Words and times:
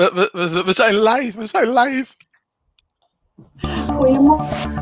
we, 0.00 0.28
we, 0.32 0.62
we 0.64 0.72
zijn 0.72 1.02
live, 1.02 1.38
we 1.38 1.46
zijn 1.46 1.72
live. 1.72 2.14
Goedemorgen. 3.96 4.78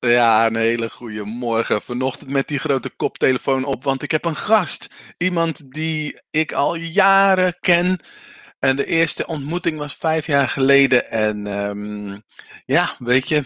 Ja, 0.00 0.46
een 0.46 0.56
hele 0.56 0.90
goede 0.90 1.24
morgen. 1.24 1.82
Vanochtend 1.82 2.30
met 2.30 2.48
die 2.48 2.58
grote 2.58 2.90
koptelefoon 2.90 3.64
op, 3.64 3.84
want 3.84 4.02
ik 4.02 4.10
heb 4.10 4.24
een 4.24 4.36
gast. 4.36 4.86
Iemand 5.16 5.72
die 5.72 6.20
ik 6.30 6.52
al 6.52 6.74
jaren 6.74 7.56
ken. 7.60 8.00
En 8.58 8.76
de 8.76 8.84
eerste 8.84 9.26
ontmoeting 9.26 9.78
was 9.78 9.94
vijf 9.94 10.26
jaar 10.26 10.48
geleden. 10.48 11.10
En 11.10 11.46
ehm, 11.46 12.20
ja, 12.64 12.94
weet 12.98 13.28
je, 13.28 13.42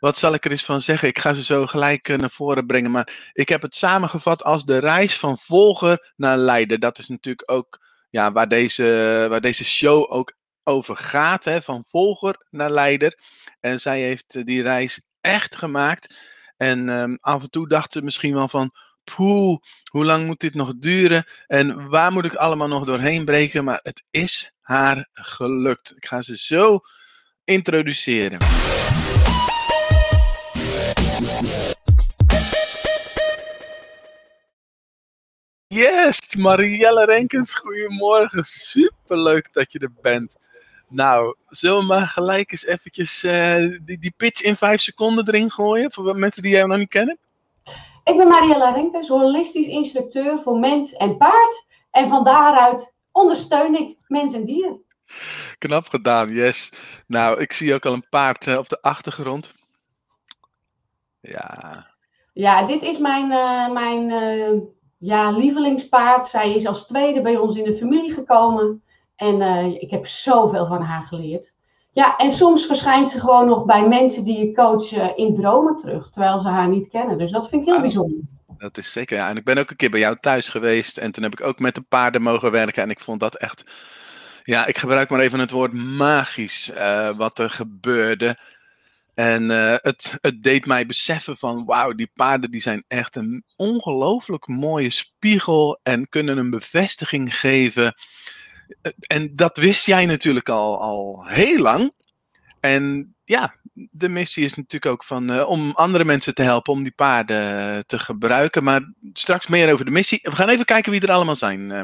wat 0.00 0.18
zal 0.18 0.34
ik 0.34 0.44
er 0.44 0.50
eens 0.50 0.64
van 0.64 0.80
zeggen? 0.80 1.08
Ik 1.08 1.18
ga 1.18 1.34
ze 1.34 1.42
zo 1.42 1.66
gelijk 1.66 2.08
eh, 2.08 2.16
naar 2.16 2.30
voren 2.30 2.66
brengen. 2.66 2.90
Maar 2.90 3.30
ik 3.32 3.48
heb 3.48 3.62
het 3.62 3.76
samengevat 3.76 4.42
als 4.42 4.64
de 4.64 4.78
reis 4.78 5.18
van 5.18 5.38
volger 5.38 6.12
naar 6.16 6.36
leider. 6.36 6.78
Dat 6.78 6.98
is 6.98 7.08
natuurlijk 7.08 7.50
ook 7.50 7.80
ja, 8.10 8.32
waar, 8.32 8.48
deze, 8.48 9.26
waar 9.28 9.40
deze 9.40 9.64
show 9.64 10.12
ook 10.12 10.34
over 10.62 10.96
gaat. 10.96 11.44
Hè? 11.44 11.62
Van 11.62 11.84
volger 11.88 12.46
naar 12.50 12.70
leider. 12.70 13.18
En 13.60 13.80
zij 13.80 14.00
heeft 14.00 14.34
eh, 14.34 14.44
die 14.44 14.62
reis 14.62 15.10
echt 15.20 15.56
gemaakt. 15.56 16.14
En 16.56 16.88
ehm, 16.88 17.16
af 17.20 17.42
en 17.42 17.50
toe 17.50 17.68
dacht 17.68 17.92
ze 17.92 18.02
misschien 18.02 18.34
wel 18.34 18.48
van. 18.48 18.72
Poeh, 19.04 19.56
hoe 19.90 20.04
lang 20.04 20.26
moet 20.26 20.40
dit 20.40 20.54
nog 20.54 20.74
duren? 20.78 21.26
En 21.46 21.88
waar 21.88 22.12
moet 22.12 22.24
ik 22.24 22.34
allemaal 22.34 22.68
nog 22.68 22.84
doorheen 22.84 23.24
breken? 23.24 23.64
Maar 23.64 23.80
het 23.82 24.02
is 24.10 24.52
haar 24.60 25.08
gelukt. 25.12 25.92
Ik 25.96 26.06
ga 26.06 26.22
ze 26.22 26.36
zo 26.36 26.80
introduceren. 27.44 28.38
Yes, 35.66 36.34
Marielle 36.36 37.04
Renkens, 37.04 37.54
goedemorgen. 37.54 38.44
Superleuk 38.44 39.48
dat 39.52 39.72
je 39.72 39.78
er 39.78 39.92
bent. 40.02 40.36
Nou, 40.88 41.36
zullen 41.48 41.78
we 41.78 41.84
maar 41.84 42.06
gelijk 42.06 42.50
eens 42.50 42.66
eventjes 42.66 43.24
eh, 43.24 43.78
die, 43.82 43.98
die 43.98 44.14
pitch 44.16 44.42
in 44.42 44.56
vijf 44.56 44.80
seconden 44.80 45.28
erin 45.28 45.50
gooien? 45.50 45.92
Voor 45.92 46.16
mensen 46.16 46.42
die 46.42 46.52
jou 46.52 46.68
nog 46.68 46.78
niet 46.78 46.88
kennen. 46.88 47.18
Ik 48.04 48.16
ben 48.16 48.28
Mariella 48.28 48.70
Renkens, 48.70 49.08
holistisch 49.08 49.66
instructeur 49.66 50.40
voor 50.42 50.58
mens 50.58 50.92
en 50.92 51.16
paard. 51.16 51.66
En 51.90 52.08
van 52.08 52.24
daaruit 52.24 52.92
ondersteun 53.12 53.74
ik 53.74 53.98
mens 54.06 54.34
en 54.34 54.44
dier. 54.44 54.76
Knap 55.58 55.88
gedaan, 55.88 56.30
yes. 56.30 56.72
Nou, 57.06 57.40
ik 57.40 57.52
zie 57.52 57.74
ook 57.74 57.86
al 57.86 57.92
een 57.92 58.08
paard 58.10 58.46
eh, 58.46 58.58
op 58.58 58.68
de 58.68 58.82
achtergrond. 58.82 59.54
Ja. 61.20 61.86
Ja, 62.32 62.66
dit 62.66 62.82
is 62.82 62.98
mijn, 62.98 63.32
eh, 63.32 63.70
mijn 63.70 64.10
eh, 64.10 64.60
ja, 64.98 65.30
lievelingspaard. 65.30 66.26
Zij 66.26 66.54
is 66.54 66.66
als 66.66 66.86
tweede 66.86 67.22
bij 67.22 67.36
ons 67.36 67.56
in 67.56 67.64
de 67.64 67.76
familie 67.76 68.12
gekomen. 68.12 68.82
En 69.16 69.40
ik 69.80 69.90
heb 69.90 70.06
zoveel 70.06 70.66
van 70.66 70.82
haar 70.82 71.06
geleerd. 71.06 71.53
Ja, 71.94 72.16
en 72.16 72.32
soms 72.32 72.66
verschijnt 72.66 73.10
ze 73.10 73.20
gewoon 73.20 73.46
nog 73.46 73.64
bij 73.64 73.88
mensen 73.88 74.24
die 74.24 74.38
je 74.38 74.52
coach 74.54 74.92
eh, 74.92 75.08
in 75.16 75.34
dromen 75.34 75.78
terug, 75.78 76.10
terwijl 76.10 76.40
ze 76.40 76.48
haar 76.48 76.68
niet 76.68 76.88
kennen. 76.88 77.18
Dus 77.18 77.30
dat 77.30 77.48
vind 77.48 77.60
ik 77.62 77.66
heel 77.66 77.76
Ah. 77.76 77.82
bijzonder. 77.82 78.18
Dat 78.58 78.78
is 78.78 78.92
zeker, 78.92 79.16
ja. 79.16 79.28
En 79.28 79.36
ik 79.36 79.44
ben 79.44 79.58
ook 79.58 79.70
een 79.70 79.76
keer 79.76 79.90
bij 79.90 80.00
jou 80.00 80.16
thuis 80.20 80.48
geweest. 80.48 80.96
En 80.98 81.12
toen 81.12 81.22
heb 81.22 81.32
ik 81.32 81.46
ook 81.46 81.58
met 81.58 81.74
de 81.74 81.80
paarden 81.80 82.22
mogen 82.22 82.50
werken. 82.50 82.82
En 82.82 82.90
ik 82.90 83.00
vond 83.00 83.20
dat 83.20 83.34
echt. 83.36 83.64
Ja, 84.42 84.66
ik 84.66 84.78
gebruik 84.78 85.10
maar 85.10 85.20
even 85.20 85.38
het 85.38 85.50
woord 85.50 85.72
magisch. 85.72 86.70
eh, 86.70 87.16
wat 87.16 87.38
er 87.38 87.50
gebeurde. 87.50 88.36
En 89.14 89.50
eh, 89.50 89.74
het, 89.76 90.18
het 90.20 90.42
deed 90.42 90.66
mij 90.66 90.86
beseffen 90.86 91.36
van. 91.36 91.64
Wauw, 91.64 91.92
die 91.92 92.10
paarden 92.14 92.50
die 92.50 92.60
zijn 92.60 92.84
echt 92.88 93.16
een 93.16 93.44
ongelooflijk 93.56 94.46
mooie 94.48 94.90
spiegel. 94.90 95.78
En 95.82 96.08
kunnen 96.08 96.38
een 96.38 96.50
bevestiging 96.50 97.38
geven. 97.38 97.94
En 99.06 99.36
dat 99.36 99.56
wist 99.56 99.86
jij 99.86 100.06
natuurlijk 100.06 100.48
al, 100.48 100.80
al 100.80 101.26
heel 101.26 101.58
lang. 101.58 101.92
En 102.60 103.14
ja, 103.24 103.54
de 103.90 104.08
missie 104.08 104.44
is 104.44 104.54
natuurlijk 104.54 104.92
ook 104.92 105.04
van, 105.04 105.30
eh, 105.30 105.48
om 105.48 105.70
andere 105.70 106.04
mensen 106.04 106.34
te 106.34 106.42
helpen 106.42 106.72
om 106.72 106.82
die 106.82 106.92
paarden 106.92 107.58
eh, 107.58 107.78
te 107.86 107.98
gebruiken. 107.98 108.64
Maar 108.64 108.92
straks 109.12 109.46
meer 109.46 109.72
over 109.72 109.84
de 109.84 109.90
missie. 109.90 110.18
We 110.22 110.36
gaan 110.36 110.48
even 110.48 110.64
kijken 110.64 110.92
wie 110.92 111.00
er 111.00 111.12
allemaal 111.12 111.36
zijn. 111.36 111.72
Eh, 111.72 111.80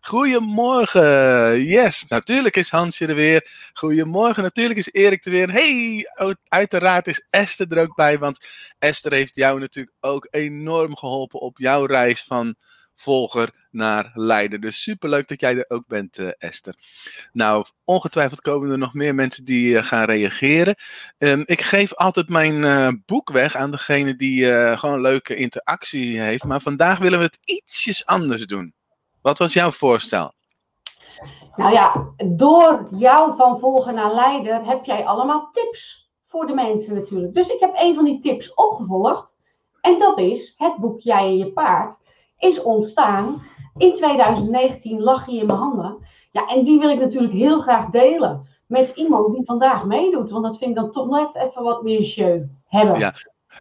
goedemorgen. 0.00 1.62
Yes, 1.64 2.04
natuurlijk 2.08 2.56
is 2.56 2.70
Hansje 2.70 3.06
er 3.06 3.14
weer. 3.14 3.50
Goedemorgen, 3.72 4.42
natuurlijk 4.42 4.78
is 4.78 4.92
Erik 4.92 5.24
er 5.24 5.30
weer. 5.30 5.50
Hey, 5.52 6.06
uiteraard 6.48 7.06
is 7.06 7.26
Esther 7.30 7.72
er 7.72 7.82
ook 7.82 7.94
bij. 7.94 8.18
Want 8.18 8.46
Esther 8.78 9.12
heeft 9.12 9.34
jou 9.34 9.60
natuurlijk 9.60 9.96
ook 10.00 10.28
enorm 10.30 10.96
geholpen 10.96 11.40
op 11.40 11.58
jouw 11.58 11.84
reis 11.84 12.22
van 12.22 12.56
volger 12.94 13.50
naar 13.70 14.10
leider. 14.14 14.60
Dus 14.60 14.82
superleuk 14.82 15.28
dat 15.28 15.40
jij 15.40 15.56
er 15.56 15.64
ook 15.68 15.86
bent, 15.86 16.18
eh, 16.18 16.28
Esther. 16.38 16.74
Nou, 17.32 17.64
ongetwijfeld 17.84 18.40
komen 18.40 18.70
er 18.70 18.78
nog 18.78 18.94
meer 18.94 19.14
mensen 19.14 19.44
die 19.44 19.76
eh, 19.76 19.84
gaan 19.84 20.04
reageren. 20.04 20.74
Ehm, 21.18 21.42
ik 21.44 21.60
geef 21.60 21.94
altijd 21.94 22.28
mijn 22.28 22.64
eh, 22.64 22.88
boek 23.06 23.30
weg 23.30 23.56
aan 23.56 23.70
degene 23.70 24.16
die 24.16 24.44
gewoon 24.76 25.00
leuke 25.00 25.34
interactie 25.34 26.20
heeft. 26.20 26.44
Maar 26.44 26.60
vandaag 26.60 26.98
willen 26.98 27.18
we 27.18 27.24
het 27.24 27.38
ietsjes 27.44 28.06
anders 28.06 28.46
doen. 28.46 28.74
Wat 29.22 29.38
was 29.38 29.52
jouw 29.52 29.70
voorstel? 29.70 30.32
Nou 31.56 31.72
ja, 31.72 32.12
door 32.24 32.88
jou 32.90 33.36
van 33.36 33.58
volgen 33.58 33.94
naar 33.94 34.14
leider 34.14 34.64
heb 34.64 34.84
jij 34.84 35.04
allemaal 35.04 35.50
tips 35.52 36.10
voor 36.28 36.46
de 36.46 36.54
mensen 36.54 36.94
natuurlijk. 36.94 37.34
Dus 37.34 37.48
ik 37.48 37.60
heb 37.60 37.72
een 37.74 37.94
van 37.94 38.04
die 38.04 38.20
tips 38.20 38.54
opgevolgd. 38.54 39.26
En 39.80 39.98
dat 39.98 40.18
is, 40.18 40.54
het 40.56 40.76
boek 40.76 41.00
Jij 41.00 41.24
en 41.24 41.38
je 41.38 41.52
paard 41.52 42.01
is 42.42 42.62
ontstaan. 42.62 43.42
In 43.76 43.94
2019 43.94 45.00
lag 45.00 45.26
hij 45.26 45.34
in 45.34 45.46
mijn 45.46 45.58
handen. 45.58 45.96
Ja, 46.30 46.46
en 46.46 46.64
die 46.64 46.78
wil 46.80 46.90
ik 46.90 46.98
natuurlijk 46.98 47.32
heel 47.32 47.60
graag 47.60 47.90
delen 47.90 48.46
met 48.66 48.92
iemand 48.94 49.34
die 49.34 49.44
vandaag 49.44 49.84
meedoet. 49.84 50.30
Want 50.30 50.44
dat 50.44 50.58
vind 50.58 50.70
ik 50.70 50.76
dan 50.76 50.92
toch 50.92 51.08
net 51.10 51.28
even 51.48 51.62
wat 51.62 51.82
meer 51.82 52.04
show 52.04 52.40
hebben. 52.68 52.98
Ja, 52.98 53.12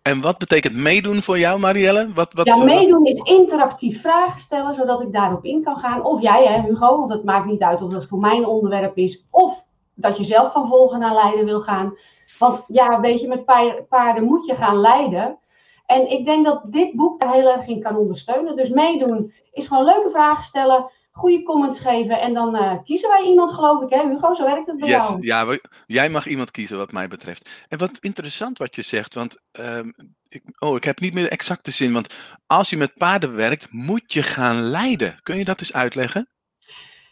En 0.02 0.22
wat 0.22 0.38
betekent 0.38 0.76
meedoen 0.76 1.22
voor 1.22 1.40
jou, 1.40 1.60
Marielle? 1.60 2.10
Wat, 2.14 2.34
wat, 2.34 2.46
Ja, 2.46 2.54
wat- 2.54 2.66
meedoen 2.66 3.06
is 3.06 3.20
interactief 3.20 4.02
vragen 4.02 4.40
stellen, 4.42 4.76
zodat 4.76 5.02
ik 5.02 5.14
daarop 5.14 5.44
in 5.46 5.64
kan 5.64 5.78
gaan. 5.78 6.04
Of 6.04 6.22
jij, 6.22 6.46
hè, 6.46 6.62
Hugo, 6.62 6.98
want 7.00 7.12
het 7.12 7.24
maakt 7.24 7.46
niet 7.46 7.62
uit 7.62 7.82
of 7.82 7.90
dat 7.92 8.06
voor 8.08 8.20
mijn 8.20 8.46
onderwerp 8.46 8.98
is. 8.98 9.26
Of 9.30 9.64
dat 9.94 10.18
je 10.18 10.24
zelf 10.24 10.52
van 10.54 10.68
volgen 10.68 11.00
naar 11.00 11.14
leiden 11.14 11.46
wil 11.46 11.62
gaan. 11.62 11.98
Want 12.40 12.64
ja, 12.68 13.00
weet 13.00 13.22
je, 13.22 13.28
met 13.28 13.46
pa- 13.46 13.76
paarden 13.90 14.24
moet 14.24 14.46
je 14.46 14.56
gaan 14.56 14.78
leiden. 14.80 15.38
En 15.86 16.12
ik 16.12 16.26
denk 16.26 16.46
dat 16.46 16.62
dit 16.66 16.94
boek 16.94 17.22
daar 17.22 17.34
heel 17.34 17.52
erg 17.52 17.68
in 17.68 17.82
kan 17.82 17.96
ondersteunen. 17.96 18.56
Dus 18.56 18.70
meedoen 18.70 19.34
is 19.52 19.68
gewoon 19.68 19.86
leuke 19.86 20.10
vragen 20.12 20.44
stellen, 20.44 20.92
goede 21.12 21.44
comments 21.44 21.80
geven. 21.80 22.20
En 22.22 22.34
dan 22.34 22.56
eh, 22.56 22.74
kiezen 22.84 23.10
wij 23.10 23.24
iemand, 23.24 23.52
geloof 23.52 23.82
ik, 23.82 23.90
hè, 23.90 24.08
Hugo? 24.10 24.34
Zo 24.34 24.44
werkt 24.44 24.68
het 24.68 24.78
bij 24.78 24.90
Yes, 24.90 25.04
jou. 25.08 25.18
ja, 25.22 25.46
we- 25.46 25.64
jij 25.88 26.10
mag 26.10 26.28
iemand 26.28 26.52
kiezen 26.52 26.78
wat 26.78 26.92
mij 26.92 27.08
betreft. 27.08 27.66
En 27.68 27.78
wat 27.78 27.98
interessant 28.00 28.58
wat 28.58 28.76
je 28.76 28.82
zegt, 28.82 29.14
want 29.14 29.38
ehm, 29.52 29.92
ik, 30.30 30.44
oh, 30.60 30.76
ik 30.76 30.84
heb 30.84 31.00
niet 31.00 31.14
meer 31.14 31.24
de 31.24 31.30
exacte 31.30 31.72
zin, 31.72 31.94
want 31.94 32.14
als 32.48 32.70
je 32.70 32.78
met 32.78 32.98
paarden 32.98 33.36
werkt, 33.36 33.68
moet 33.72 34.14
je 34.14 34.22
gaan 34.24 34.62
leiden. 34.62 35.20
Kun 35.24 35.38
je 35.38 35.46
dat 35.46 35.60
eens 35.60 35.74
uitleggen? 35.74 36.30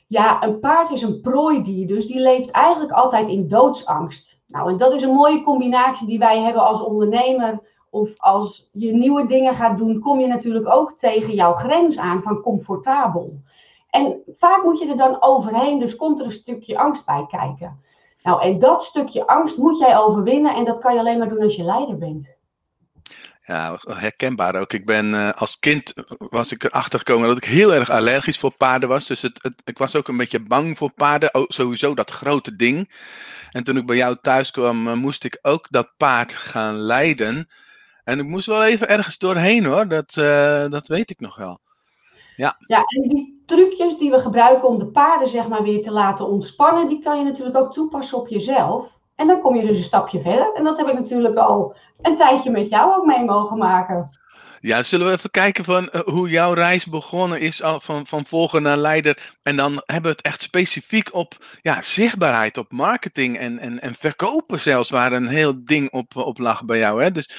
Ja, 0.07 0.43
een 0.43 0.59
paard 0.59 0.91
is 0.91 1.01
een 1.01 1.21
prooidier, 1.21 1.87
dus 1.87 2.05
die 2.07 2.19
leeft 2.19 2.51
eigenlijk 2.51 2.91
altijd 2.91 3.27
in 3.29 3.47
doodsangst. 3.47 4.37
Nou, 4.47 4.69
en 4.71 4.77
dat 4.77 4.93
is 4.93 5.01
een 5.01 5.13
mooie 5.13 5.43
combinatie 5.43 6.07
die 6.07 6.19
wij 6.19 6.39
hebben 6.39 6.61
als 6.63 6.81
ondernemer. 6.81 7.59
Of 7.89 8.09
als 8.17 8.69
je 8.71 8.91
nieuwe 8.93 9.27
dingen 9.27 9.55
gaat 9.55 9.77
doen, 9.77 9.99
kom 9.99 10.19
je 10.19 10.27
natuurlijk 10.27 10.67
ook 10.67 10.93
tegen 10.97 11.33
jouw 11.33 11.53
grens 11.53 11.97
aan 11.97 12.21
van 12.21 12.41
comfortabel. 12.41 13.41
En 13.89 14.21
vaak 14.37 14.63
moet 14.63 14.79
je 14.79 14.87
er 14.89 14.97
dan 14.97 15.17
overheen, 15.21 15.79
dus 15.79 15.95
komt 15.95 16.19
er 16.19 16.25
een 16.25 16.31
stukje 16.31 16.77
angst 16.77 17.05
bij 17.05 17.25
kijken. 17.29 17.81
Nou, 18.23 18.41
en 18.41 18.59
dat 18.59 18.83
stukje 18.83 19.27
angst 19.27 19.57
moet 19.57 19.79
jij 19.79 19.97
overwinnen 19.97 20.55
en 20.55 20.65
dat 20.65 20.79
kan 20.79 20.93
je 20.93 20.99
alleen 20.99 21.17
maar 21.17 21.29
doen 21.29 21.43
als 21.43 21.55
je 21.55 21.63
leider 21.63 21.97
bent. 21.97 22.37
Ja, 23.41 23.79
herkenbaar 23.83 24.55
ook. 24.55 24.73
Ik 24.73 24.85
ben 24.85 25.13
eh, 25.13 25.31
als 25.31 25.59
kind 25.59 25.93
was 26.17 26.51
ik 26.51 26.63
erachter 26.63 26.99
gekomen 26.99 27.27
dat 27.27 27.37
ik 27.37 27.43
heel 27.43 27.73
erg 27.73 27.89
allergisch 27.89 28.39
voor 28.39 28.51
paarden 28.51 28.89
was. 28.89 29.07
Dus 29.07 29.21
het, 29.21 29.43
het- 29.43 29.61
ik 29.65 29.77
was 29.77 29.95
ook 29.95 30.07
een 30.07 30.17
beetje 30.17 30.39
bang 30.39 30.77
voor 30.77 30.91
paarden. 30.91 31.33
Oh, 31.35 31.43
sowieso 31.47 31.95
dat 31.95 32.11
grote 32.11 32.55
ding. 32.55 32.91
En 33.51 33.63
toen 33.63 33.77
ik 33.77 33.85
bij 33.85 33.95
jou 33.95 34.17
thuis 34.21 34.51
kwam, 34.51 34.87
eh, 34.87 34.93
moest 34.93 35.23
ik 35.23 35.39
ook 35.41 35.67
dat 35.69 35.89
paard 35.97 36.33
gaan 36.33 36.73
leiden. 36.75 37.49
En 38.09 38.19
ik 38.19 38.27
moest 38.27 38.45
wel 38.45 38.63
even 38.63 38.89
ergens 38.89 39.17
doorheen 39.17 39.65
hoor. 39.65 39.87
Dat, 39.87 40.17
eh, 40.17 40.69
dat 40.69 40.87
weet 40.87 41.09
ik 41.09 41.19
nog 41.19 41.35
wel. 41.35 41.59
Ja, 42.35 42.55
en 42.67 43.09
die 43.09 43.43
trucjes 43.45 43.97
die 43.97 44.11
we 44.11 44.19
gebruiken 44.19 44.67
om 44.67 44.79
de 44.79 44.85
paarden 44.85 45.27
zeg 45.27 45.47
maar 45.47 45.63
weer 45.63 45.83
te 45.83 45.91
laten 45.91 46.27
ontspannen, 46.27 46.89
die 46.89 47.01
kan 47.01 47.17
je 47.17 47.23
natuurlijk 47.23 47.57
ook 47.57 47.73
toepassen 47.73 48.17
op 48.17 48.27
jezelf. 48.27 48.87
En 49.15 49.27
dan 49.27 49.41
kom 49.41 49.55
je 49.55 49.67
dus 49.67 49.77
een 49.77 49.83
stapje 49.83 50.21
verder. 50.21 50.53
En 50.53 50.63
dat 50.63 50.77
heb 50.77 50.87
ik 50.87 50.93
natuurlijk 50.93 51.37
al 51.37 51.75
een 52.01 52.15
tijdje 52.15 52.51
met 52.51 52.69
jou 52.69 52.95
ook 52.95 53.05
mee 53.05 53.25
mogen 53.25 53.57
maken. 53.57 54.09
Ja, 54.61 54.83
zullen 54.83 55.07
we 55.07 55.13
even 55.13 55.31
kijken 55.31 55.63
van 55.63 55.89
eh, 55.89 56.01
hoe 56.01 56.29
jouw 56.29 56.53
reis 56.53 56.85
begonnen 56.85 57.39
is 57.39 57.63
al 57.63 57.79
van, 57.79 58.07
van 58.07 58.25
volger 58.25 58.61
naar 58.61 58.77
leider. 58.77 59.35
En 59.41 59.55
dan 59.55 59.81
hebben 59.85 60.11
we 60.11 60.17
het 60.17 60.21
echt 60.21 60.41
specifiek 60.41 61.13
op 61.13 61.45
ja, 61.61 61.81
zichtbaarheid, 61.81 62.57
op 62.57 62.71
marketing 62.71 63.37
en, 63.37 63.59
en, 63.59 63.79
en 63.79 63.95
verkopen 63.95 64.59
zelfs, 64.59 64.89
waar 64.89 65.13
een 65.13 65.27
heel 65.27 65.65
ding 65.65 65.91
op, 65.91 66.15
op 66.15 66.37
lag 66.37 66.65
bij 66.65 66.77
jou. 66.77 67.03
Hè? 67.03 67.11
Dus, 67.11 67.29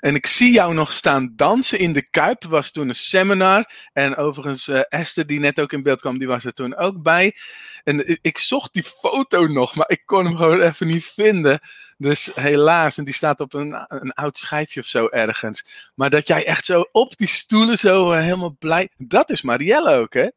en 0.00 0.14
ik 0.14 0.26
zie 0.26 0.52
jou 0.52 0.74
nog 0.74 0.92
staan 0.92 1.32
dansen 1.36 1.78
in 1.78 1.92
de 1.92 2.10
Kuip, 2.10 2.44
was 2.44 2.70
toen 2.70 2.88
een 2.88 2.94
seminar. 2.94 3.72
En 3.92 4.16
overigens, 4.16 4.68
uh, 4.68 4.80
Esther 4.88 5.26
die 5.26 5.40
net 5.40 5.60
ook 5.60 5.72
in 5.72 5.82
beeld 5.82 6.00
kwam, 6.00 6.18
die 6.18 6.28
was 6.28 6.44
er 6.44 6.52
toen 6.52 6.76
ook 6.76 7.02
bij. 7.02 7.36
En 7.84 8.18
ik 8.22 8.38
zocht 8.38 8.72
die 8.72 8.82
foto 8.82 9.46
nog, 9.46 9.74
maar 9.74 9.90
ik 9.90 10.02
kon 10.04 10.24
hem 10.24 10.36
gewoon 10.36 10.60
even 10.60 10.86
niet 10.86 11.04
vinden. 11.04 11.60
Dus 12.00 12.30
helaas, 12.34 12.98
en 12.98 13.04
die 13.04 13.14
staat 13.14 13.40
op 13.40 13.54
een, 13.54 13.84
een 13.88 14.12
oud 14.12 14.36
schijfje 14.36 14.80
of 14.80 14.86
zo 14.86 15.06
ergens. 15.06 15.90
Maar 15.94 16.10
dat 16.10 16.26
jij 16.26 16.46
echt 16.46 16.64
zo 16.64 16.84
op 16.92 17.16
die 17.16 17.28
stoelen 17.28 17.78
zo 17.78 18.12
uh, 18.12 18.18
helemaal 18.18 18.56
blij. 18.58 18.88
Dat 18.96 19.30
is 19.30 19.42
Marielle 19.42 19.94
ook, 19.94 20.14
hè? 20.14 20.28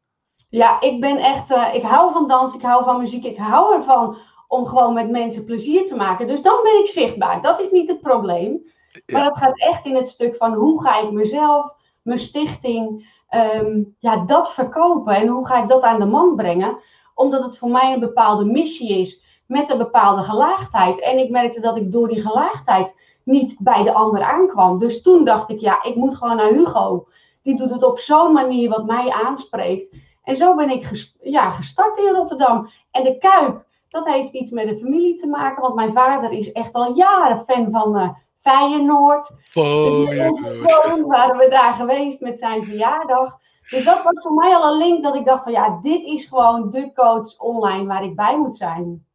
Ja, 0.48 0.80
ik 0.80 1.00
ben 1.00 1.18
echt. 1.18 1.50
Uh, 1.50 1.74
ik 1.74 1.82
hou 1.82 2.12
van 2.12 2.28
dans, 2.28 2.54
ik 2.54 2.62
hou 2.62 2.84
van 2.84 3.00
muziek, 3.00 3.24
ik 3.24 3.36
hou 3.36 3.74
ervan 3.74 4.16
om 4.48 4.66
gewoon 4.66 4.94
met 4.94 5.10
mensen 5.10 5.44
plezier 5.44 5.86
te 5.86 5.94
maken. 5.94 6.26
Dus 6.26 6.42
dan 6.42 6.62
ben 6.62 6.84
ik 6.84 6.90
zichtbaar. 6.90 7.42
Dat 7.42 7.60
is 7.60 7.70
niet 7.70 7.88
het 7.88 8.00
probleem. 8.00 8.60
Ja. 8.92 9.00
Maar 9.06 9.24
dat 9.24 9.38
gaat 9.38 9.58
echt 9.58 9.84
in 9.84 9.94
het 9.94 10.08
stuk 10.08 10.36
van 10.36 10.54
hoe 10.54 10.82
ga 10.82 11.00
ik 11.00 11.10
mezelf, 11.10 11.72
mijn 12.02 12.20
stichting, 12.20 13.10
um, 13.30 13.96
ja, 13.98 14.16
dat 14.16 14.52
verkopen 14.52 15.14
en 15.14 15.26
hoe 15.26 15.46
ga 15.46 15.62
ik 15.62 15.68
dat 15.68 15.82
aan 15.82 16.00
de 16.00 16.06
man 16.06 16.36
brengen 16.36 16.78
omdat 17.14 17.42
het 17.42 17.58
voor 17.58 17.70
mij 17.70 17.92
een 17.92 18.00
bepaalde 18.00 18.44
missie 18.44 19.00
is 19.00 19.20
met 19.46 19.70
een 19.70 19.78
bepaalde 19.78 20.22
gelaagdheid. 20.22 21.00
En 21.00 21.18
ik 21.18 21.30
merkte 21.30 21.60
dat 21.60 21.76
ik 21.76 21.92
door 21.92 22.08
die 22.08 22.22
gelaagdheid 22.22 22.94
niet 23.24 23.54
bij 23.58 23.82
de 23.82 23.92
ander 23.92 24.22
aankwam. 24.22 24.78
Dus 24.78 25.02
toen 25.02 25.24
dacht 25.24 25.50
ik, 25.50 25.60
ja, 25.60 25.82
ik 25.82 25.94
moet 25.94 26.16
gewoon 26.16 26.36
naar 26.36 26.52
Hugo. 26.52 27.06
Die 27.42 27.56
doet 27.56 27.70
het 27.70 27.84
op 27.84 27.98
zo'n 27.98 28.32
manier 28.32 28.68
wat 28.68 28.86
mij 28.86 29.10
aanspreekt. 29.10 29.94
En 30.22 30.36
zo 30.36 30.54
ben 30.54 30.70
ik 30.70 31.12
ja, 31.22 31.50
gestart 31.50 31.98
in 31.98 32.14
Rotterdam. 32.14 32.70
En 32.90 33.04
de 33.04 33.18
Kuip, 33.18 33.64
dat 33.88 34.06
heeft 34.06 34.32
iets 34.32 34.50
met 34.50 34.68
de 34.68 34.78
familie 34.78 35.16
te 35.16 35.26
maken. 35.26 35.62
Want 35.62 35.74
mijn 35.74 35.92
vader 35.92 36.30
is 36.30 36.52
echt 36.52 36.72
al 36.72 36.94
jaren 36.94 37.44
fan 37.46 37.70
van 37.70 37.96
uh, 37.96 38.08
Feyenoord. 38.40 39.30
Feyenoord. 39.40 41.06
waren 41.06 41.36
we 41.36 41.46
daar 41.50 41.74
geweest 41.74 42.20
met 42.20 42.38
zijn 42.38 42.64
verjaardag. 42.64 43.40
Dus 43.70 43.84
dat 43.84 44.02
was 44.02 44.22
voor 44.22 44.32
mij 44.32 44.54
al 44.54 44.72
een 44.72 44.78
link 44.78 45.02
dat 45.02 45.14
ik 45.14 45.24
dacht 45.24 45.42
van 45.42 45.52
ja, 45.52 45.78
dit 45.82 46.04
is 46.04 46.24
gewoon 46.26 46.70
de 46.70 46.92
coach 46.92 47.38
online 47.38 47.86
waar 47.86 48.04
ik 48.04 48.16
bij 48.16 48.38
moet 48.38 48.56
zijn. 48.56 49.06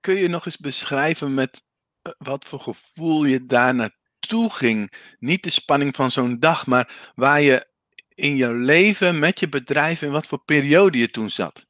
Kun 0.00 0.14
je 0.14 0.28
nog 0.28 0.46
eens 0.46 0.58
beschrijven 0.58 1.34
met 1.34 1.62
eh, 2.02 2.12
wat 2.18 2.44
voor 2.44 2.60
gevoel 2.60 3.24
je 3.24 3.46
daar 3.46 3.74
naartoe 3.74 4.50
ging? 4.50 4.92
Niet 5.16 5.42
de 5.42 5.50
spanning 5.50 5.96
van 5.96 6.10
zo'n 6.10 6.38
dag, 6.38 6.66
maar 6.66 7.12
waar 7.14 7.40
je 7.40 7.66
in 8.14 8.36
je 8.36 8.48
leven 8.48 9.18
met 9.18 9.40
je 9.40 9.48
bedrijf 9.48 10.02
in 10.02 10.12
wat 10.12 10.26
voor 10.26 10.44
periode 10.44 10.98
je 10.98 11.10
toen 11.10 11.30
zat? 11.30 11.66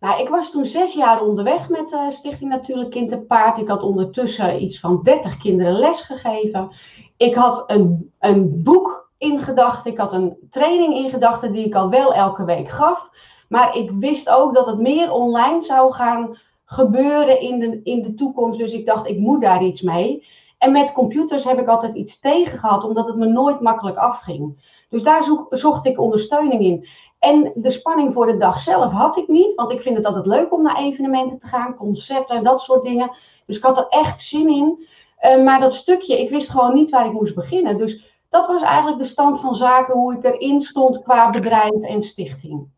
Nou, 0.00 0.22
ik 0.22 0.28
was 0.28 0.50
toen 0.50 0.66
zes 0.66 0.92
jaar 0.92 1.20
onderweg 1.20 1.68
met 1.68 1.92
uh, 1.92 2.10
Stichting 2.10 2.50
Natuurlijk 2.50 2.90
Kind 2.90 3.12
en 3.12 3.26
Paard. 3.26 3.58
Ik 3.58 3.68
had 3.68 3.82
ondertussen 3.82 4.62
iets 4.62 4.80
van 4.80 5.00
30 5.02 5.36
kinderen 5.36 5.72
lesgegeven. 5.72 6.72
Ik 7.16 7.34
had 7.34 7.64
een, 7.66 8.12
een 8.18 8.62
boek 8.62 9.10
in 9.18 9.42
gedachten. 9.42 9.90
Ik 9.90 9.98
had 9.98 10.12
een 10.12 10.36
training 10.50 10.94
in 10.94 11.10
gedachten 11.10 11.52
die 11.52 11.66
ik 11.66 11.74
al 11.74 11.90
wel 11.90 12.14
elke 12.14 12.44
week 12.44 12.68
gaf. 12.68 13.08
Maar 13.48 13.76
ik 13.76 13.90
wist 13.90 14.28
ook 14.28 14.54
dat 14.54 14.66
het 14.66 14.78
meer 14.78 15.10
online 15.10 15.62
zou 15.62 15.92
gaan 15.92 16.38
gebeuren 16.64 17.40
in 17.40 17.58
de, 17.58 17.80
in 17.82 18.02
de 18.02 18.14
toekomst. 18.14 18.58
Dus 18.58 18.72
ik 18.72 18.86
dacht, 18.86 19.08
ik 19.08 19.18
moet 19.18 19.40
daar 19.40 19.62
iets 19.62 19.80
mee. 19.80 20.26
En 20.58 20.72
met 20.72 20.92
computers 20.92 21.44
heb 21.44 21.58
ik 21.58 21.66
altijd 21.66 21.94
iets 21.94 22.20
tegen 22.20 22.58
gehad, 22.58 22.84
omdat 22.84 23.06
het 23.06 23.16
me 23.16 23.26
nooit 23.26 23.60
makkelijk 23.60 23.96
afging. 23.96 24.72
Dus 24.88 25.02
daar 25.02 25.22
zoek, 25.22 25.46
zocht 25.50 25.86
ik 25.86 26.00
ondersteuning 26.00 26.62
in. 26.62 26.86
En 27.18 27.52
de 27.54 27.70
spanning 27.70 28.12
voor 28.12 28.26
de 28.26 28.36
dag 28.36 28.60
zelf 28.60 28.92
had 28.92 29.16
ik 29.16 29.28
niet, 29.28 29.54
want 29.54 29.72
ik 29.72 29.80
vind 29.80 29.96
het 29.96 30.06
altijd 30.06 30.26
leuk 30.26 30.52
om 30.52 30.62
naar 30.62 30.78
evenementen 30.78 31.38
te 31.38 31.46
gaan, 31.46 31.76
concerten, 31.76 32.44
dat 32.44 32.62
soort 32.62 32.84
dingen. 32.84 33.10
Dus 33.46 33.56
ik 33.56 33.62
had 33.62 33.78
er 33.78 33.86
echt 33.88 34.22
zin 34.22 34.48
in. 34.48 34.86
Uh, 35.24 35.44
maar 35.44 35.60
dat 35.60 35.74
stukje, 35.74 36.20
ik 36.20 36.30
wist 36.30 36.50
gewoon 36.50 36.74
niet 36.74 36.90
waar 36.90 37.06
ik 37.06 37.12
moest 37.12 37.34
beginnen. 37.34 37.78
Dus 37.78 38.04
dat 38.28 38.46
was 38.46 38.62
eigenlijk 38.62 38.98
de 38.98 39.04
stand 39.04 39.40
van 39.40 39.54
zaken, 39.54 39.94
hoe 39.94 40.14
ik 40.14 40.24
erin 40.24 40.60
stond 40.60 41.02
qua 41.02 41.30
bedrijf 41.30 41.80
en 41.80 42.02
stichting. 42.02 42.68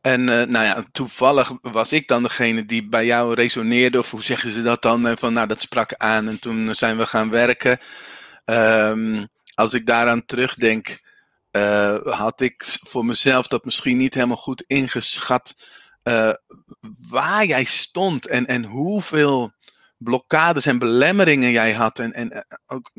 En 0.00 0.20
uh, 0.20 0.26
nou 0.26 0.64
ja, 0.64 0.84
toevallig 0.92 1.52
was 1.62 1.92
ik 1.92 2.08
dan 2.08 2.22
degene 2.22 2.66
die 2.66 2.88
bij 2.88 3.06
jou 3.06 3.34
resoneerde, 3.34 3.98
of 3.98 4.10
hoe 4.10 4.22
zeggen 4.22 4.52
ze 4.52 4.62
dat 4.62 4.82
dan? 4.82 5.18
Van 5.18 5.32
nou, 5.32 5.46
dat 5.46 5.60
sprak 5.60 5.94
aan 5.94 6.28
en 6.28 6.38
toen 6.38 6.74
zijn 6.74 6.96
we 6.96 7.06
gaan 7.06 7.30
werken. 7.30 7.78
Um, 8.44 9.28
als 9.54 9.74
ik 9.74 9.86
daaraan 9.86 10.24
terugdenk, 10.24 11.00
uh, 11.52 11.96
had 12.04 12.40
ik 12.40 12.62
voor 12.64 13.04
mezelf 13.04 13.46
dat 13.46 13.64
misschien 13.64 13.96
niet 13.96 14.14
helemaal 14.14 14.36
goed 14.36 14.64
ingeschat 14.66 15.54
uh, 16.04 16.32
waar 17.08 17.44
jij 17.44 17.64
stond 17.64 18.26
en, 18.26 18.46
en 18.46 18.64
hoeveel 18.64 19.52
blokkades 19.96 20.66
en 20.66 20.78
belemmeringen 20.78 21.50
jij 21.50 21.72
had. 21.72 21.98
En, 21.98 22.12
en 22.12 22.46
ook 22.66 22.90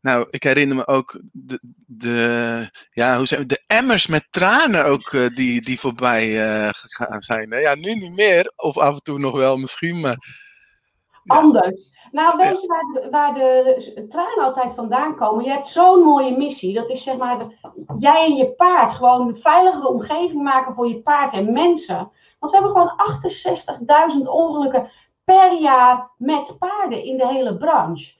nou, 0.00 0.26
ik 0.30 0.42
herinner 0.42 0.76
me 0.76 0.86
ook 0.86 1.20
de, 1.32 1.60
de, 1.86 2.68
ja, 2.90 3.16
hoe 3.16 3.26
zijn 3.26 3.46
de 3.46 3.62
emmers 3.66 4.06
met 4.06 4.26
tranen 4.30 4.84
ook 4.84 5.12
uh, 5.12 5.28
die, 5.28 5.60
die 5.60 5.80
voorbij 5.80 6.28
uh, 6.28 6.68
gegaan 6.72 7.20
zijn. 7.20 7.48
Ja, 7.50 7.74
nu 7.74 7.94
niet 7.94 8.14
meer, 8.14 8.52
of 8.56 8.78
af 8.78 8.94
en 8.94 9.02
toe 9.02 9.18
nog 9.18 9.36
wel 9.36 9.56
misschien, 9.56 10.00
maar... 10.00 10.16
Ja. 11.22 11.34
Anders. 11.34 11.88
Nou, 12.10 12.36
weet 12.36 12.60
je 12.60 12.66
waar 12.66 13.02
de, 13.02 13.08
waar 13.10 13.34
de 13.34 14.06
tranen 14.08 14.44
altijd 14.44 14.74
vandaan 14.74 15.16
komen? 15.16 15.44
Je 15.44 15.50
hebt 15.50 15.70
zo'n 15.70 16.02
mooie 16.02 16.36
missie. 16.36 16.74
Dat 16.74 16.90
is 16.90 17.02
zeg 17.02 17.16
maar, 17.16 17.46
jij 17.98 18.24
en 18.24 18.36
je 18.36 18.52
paard 18.52 18.94
gewoon 18.94 19.28
een 19.28 19.40
veiligere 19.40 19.88
omgeving 19.88 20.42
maken 20.42 20.74
voor 20.74 20.88
je 20.88 21.02
paard 21.02 21.32
en 21.32 21.52
mensen. 21.52 22.10
Want 22.38 22.52
we 22.52 22.58
hebben 22.58 22.70
gewoon 22.70 24.20
68.000 24.22 24.28
ongelukken 24.28 24.90
per 25.24 25.60
jaar 25.60 26.10
met 26.16 26.56
paarden 26.58 27.04
in 27.04 27.16
de 27.16 27.26
hele 27.26 27.56
branche. 27.56 28.12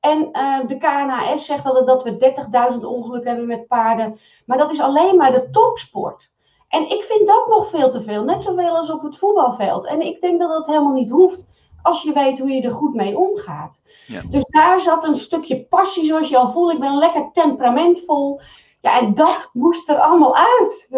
En 0.00 0.28
uh, 0.32 0.58
de 0.66 0.76
KNAS 0.78 1.46
zegt 1.46 1.64
altijd 1.64 1.86
dat 1.86 2.02
we 2.02 2.34
30.000 2.72 2.84
ongelukken 2.84 3.30
hebben 3.30 3.46
met 3.46 3.66
paarden. 3.66 4.20
Maar 4.46 4.58
dat 4.58 4.70
is 4.72 4.80
alleen 4.80 5.16
maar 5.16 5.32
de 5.32 5.50
topsport. 5.50 6.30
En 6.68 6.90
ik 6.90 7.02
vind 7.02 7.26
dat 7.26 7.46
nog 7.48 7.70
veel 7.70 7.90
te 7.90 8.02
veel. 8.02 8.24
Net 8.24 8.42
zoveel 8.42 8.76
als 8.76 8.90
op 8.90 9.02
het 9.02 9.18
voetbalveld. 9.18 9.86
En 9.86 10.00
ik 10.00 10.20
denk 10.20 10.40
dat 10.40 10.48
dat 10.48 10.66
helemaal 10.66 10.92
niet 10.92 11.10
hoeft. 11.10 11.44
Als 11.82 12.02
je 12.02 12.12
weet 12.12 12.38
hoe 12.38 12.50
je 12.50 12.62
er 12.62 12.74
goed 12.74 12.94
mee 12.94 13.18
omgaat. 13.18 13.78
Ja. 14.06 14.22
Dus 14.30 14.44
daar 14.44 14.80
zat 14.80 15.04
een 15.04 15.16
stukje 15.16 15.64
passie, 15.64 16.04
zoals 16.04 16.28
je 16.28 16.36
al 16.36 16.52
voelt. 16.52 16.72
Ik 16.72 16.80
ben 16.80 16.98
lekker 16.98 17.30
temperamentvol. 17.32 18.40
Ja, 18.80 19.00
en 19.00 19.14
dat 19.14 19.50
moest 19.52 19.88
er 19.88 19.98
allemaal 19.98 20.36
uit. 20.36 20.88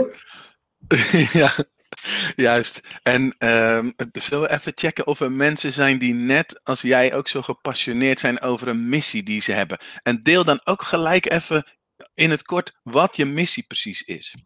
Ja, 1.32 1.50
Juist. 2.36 3.00
En 3.02 3.22
um, 3.38 3.94
zullen 4.12 4.48
we 4.48 4.54
even 4.54 4.72
checken 4.74 5.06
of 5.06 5.20
er 5.20 5.32
mensen 5.32 5.72
zijn 5.72 5.98
die 5.98 6.14
net 6.14 6.60
als 6.64 6.80
jij 6.80 7.14
ook 7.14 7.28
zo 7.28 7.42
gepassioneerd 7.42 8.18
zijn 8.18 8.40
over 8.40 8.68
een 8.68 8.88
missie 8.88 9.22
die 9.22 9.42
ze 9.42 9.52
hebben. 9.52 9.78
En 10.02 10.22
deel 10.22 10.44
dan 10.44 10.60
ook 10.64 10.82
gelijk 10.82 11.30
even 11.30 11.64
in 12.14 12.30
het 12.30 12.42
kort 12.42 12.78
wat 12.82 13.16
je 13.16 13.24
missie 13.24 13.64
precies 13.66 14.02
is. 14.02 14.36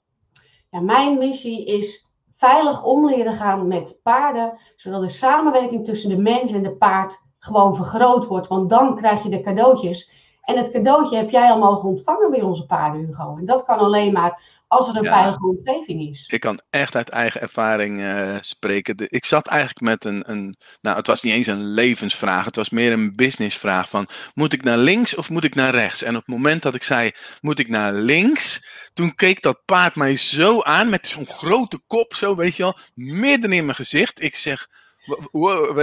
Ja, 0.71 0.81
mijn 0.81 1.19
missie 1.19 1.67
is 1.67 2.07
veilig 2.37 2.83
om 2.83 3.07
leren 3.07 3.37
gaan 3.37 3.69
met 3.69 4.03
paarden, 4.03 4.59
zodat 4.76 5.03
de 5.03 5.09
samenwerking 5.09 5.85
tussen 5.85 6.09
de 6.09 6.17
mens 6.17 6.53
en 6.53 6.62
de 6.62 6.76
paard 6.76 7.19
gewoon 7.38 7.76
vergroot 7.76 8.26
wordt. 8.26 8.49
Want 8.49 8.71
dan 8.71 8.97
krijg 8.97 9.23
je 9.23 9.29
de 9.29 9.41
cadeautjes. 9.41 10.11
En 10.41 10.57
het 10.57 10.71
cadeautje 10.71 11.17
heb 11.17 11.31
jij 11.31 11.50
al 11.50 11.59
mogen 11.59 11.88
ontvangen 11.88 12.31
bij 12.31 12.43
onze 12.43 12.67
paarden, 12.67 13.07
Hugo. 13.07 13.37
En 13.37 13.47
dat 13.47 13.64
kan 13.64 13.79
alleen 13.79 14.12
maar 14.12 14.54
als 14.68 14.88
er 14.88 14.97
een 14.97 15.02
ja, 15.02 15.12
veilige 15.12 15.47
omgeving 15.47 16.11
is. 16.11 16.25
Ik 16.26 16.40
kan 16.40 16.61
echt 16.71 16.97
uit 16.97 17.09
eigen 17.09 17.40
ervaring 17.40 18.00
uh, 18.00 18.37
spreken. 18.40 18.97
De, 18.97 19.09
ik 19.09 19.25
zat 19.25 19.47
eigenlijk 19.47 19.80
met 19.80 20.04
een, 20.04 20.30
een, 20.30 20.56
nou 20.80 20.97
het 20.97 21.06
was 21.06 21.23
niet 21.23 21.33
eens 21.33 21.47
een 21.47 21.64
levensvraag, 21.64 22.44
het 22.44 22.56
was 22.56 22.71
meer 22.71 22.92
een 22.92 23.14
businessvraag 23.14 23.88
van, 23.88 24.09
moet 24.35 24.52
ik 24.52 24.62
naar 24.62 24.78
links 24.78 25.14
of 25.14 25.30
moet 25.30 25.44
ik 25.44 25.54
naar 25.54 25.75
rechts? 25.75 26.02
En 26.02 26.16
op 26.16 26.26
het 26.26 26.35
moment 26.35 26.62
dat 26.62 26.75
ik 26.75 26.83
zei, 26.83 27.11
moet 27.40 27.59
ik 27.59 27.68
naar 27.68 27.92
links, 27.92 28.66
toen 28.92 29.14
keek 29.14 29.42
dat 29.42 29.64
paard 29.64 29.97
mij 29.97 30.16
zo 30.16 30.62
aan 30.62 30.88
met 30.88 31.06
zo'n 31.06 31.26
grote 31.26 31.80
kop, 31.87 32.14
zo 32.14 32.37
weet 32.37 32.56
je 32.56 32.62
wel, 32.62 32.78
midden 32.94 33.52
in 33.52 33.64
mijn 33.64 33.76
gezicht. 33.76 34.23
Ik 34.23 34.37
zeg, 34.37 34.68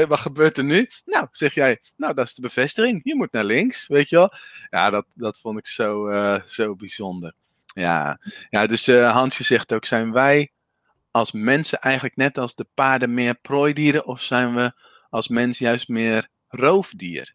wat 0.08 0.20
gebeurt 0.20 0.58
er 0.58 0.64
nu? 0.64 0.90
Nou, 1.06 1.28
zeg 1.32 1.54
jij, 1.54 1.82
nou, 1.96 2.14
dat 2.14 2.26
is 2.26 2.34
de 2.34 2.42
bevestiging. 2.42 3.00
Je 3.04 3.16
moet 3.16 3.32
naar 3.32 3.44
links, 3.44 3.88
weet 3.88 4.10
je 4.10 4.16
wel. 4.16 4.34
Ja, 4.70 4.90
dat, 4.90 5.06
dat 5.14 5.40
vond 5.40 5.58
ik 5.58 5.68
zo, 5.68 6.10
uh, 6.10 6.44
zo 6.44 6.76
bijzonder. 6.76 7.34
Ja, 7.74 8.18
ja 8.50 8.68
dus 8.68 8.88
uh, 8.88 9.12
Hansje 9.12 9.44
zegt 9.44 9.74
ook, 9.74 9.86
zijn 9.86 10.12
wij 10.12 10.52
als 11.12 11.32
mensen 11.32 11.80
eigenlijk 11.80 12.16
net 12.16 12.38
als 12.38 12.56
de 12.56 12.68
paarden 12.74 13.14
meer 13.14 13.36
prooidieren 13.36 14.06
of 14.06 14.20
zijn 14.20 14.56
we 14.56 14.72
als 15.10 15.28
mens 15.28 15.60
juist 15.60 15.88
meer 15.88 16.30
roofdier? 16.48 17.34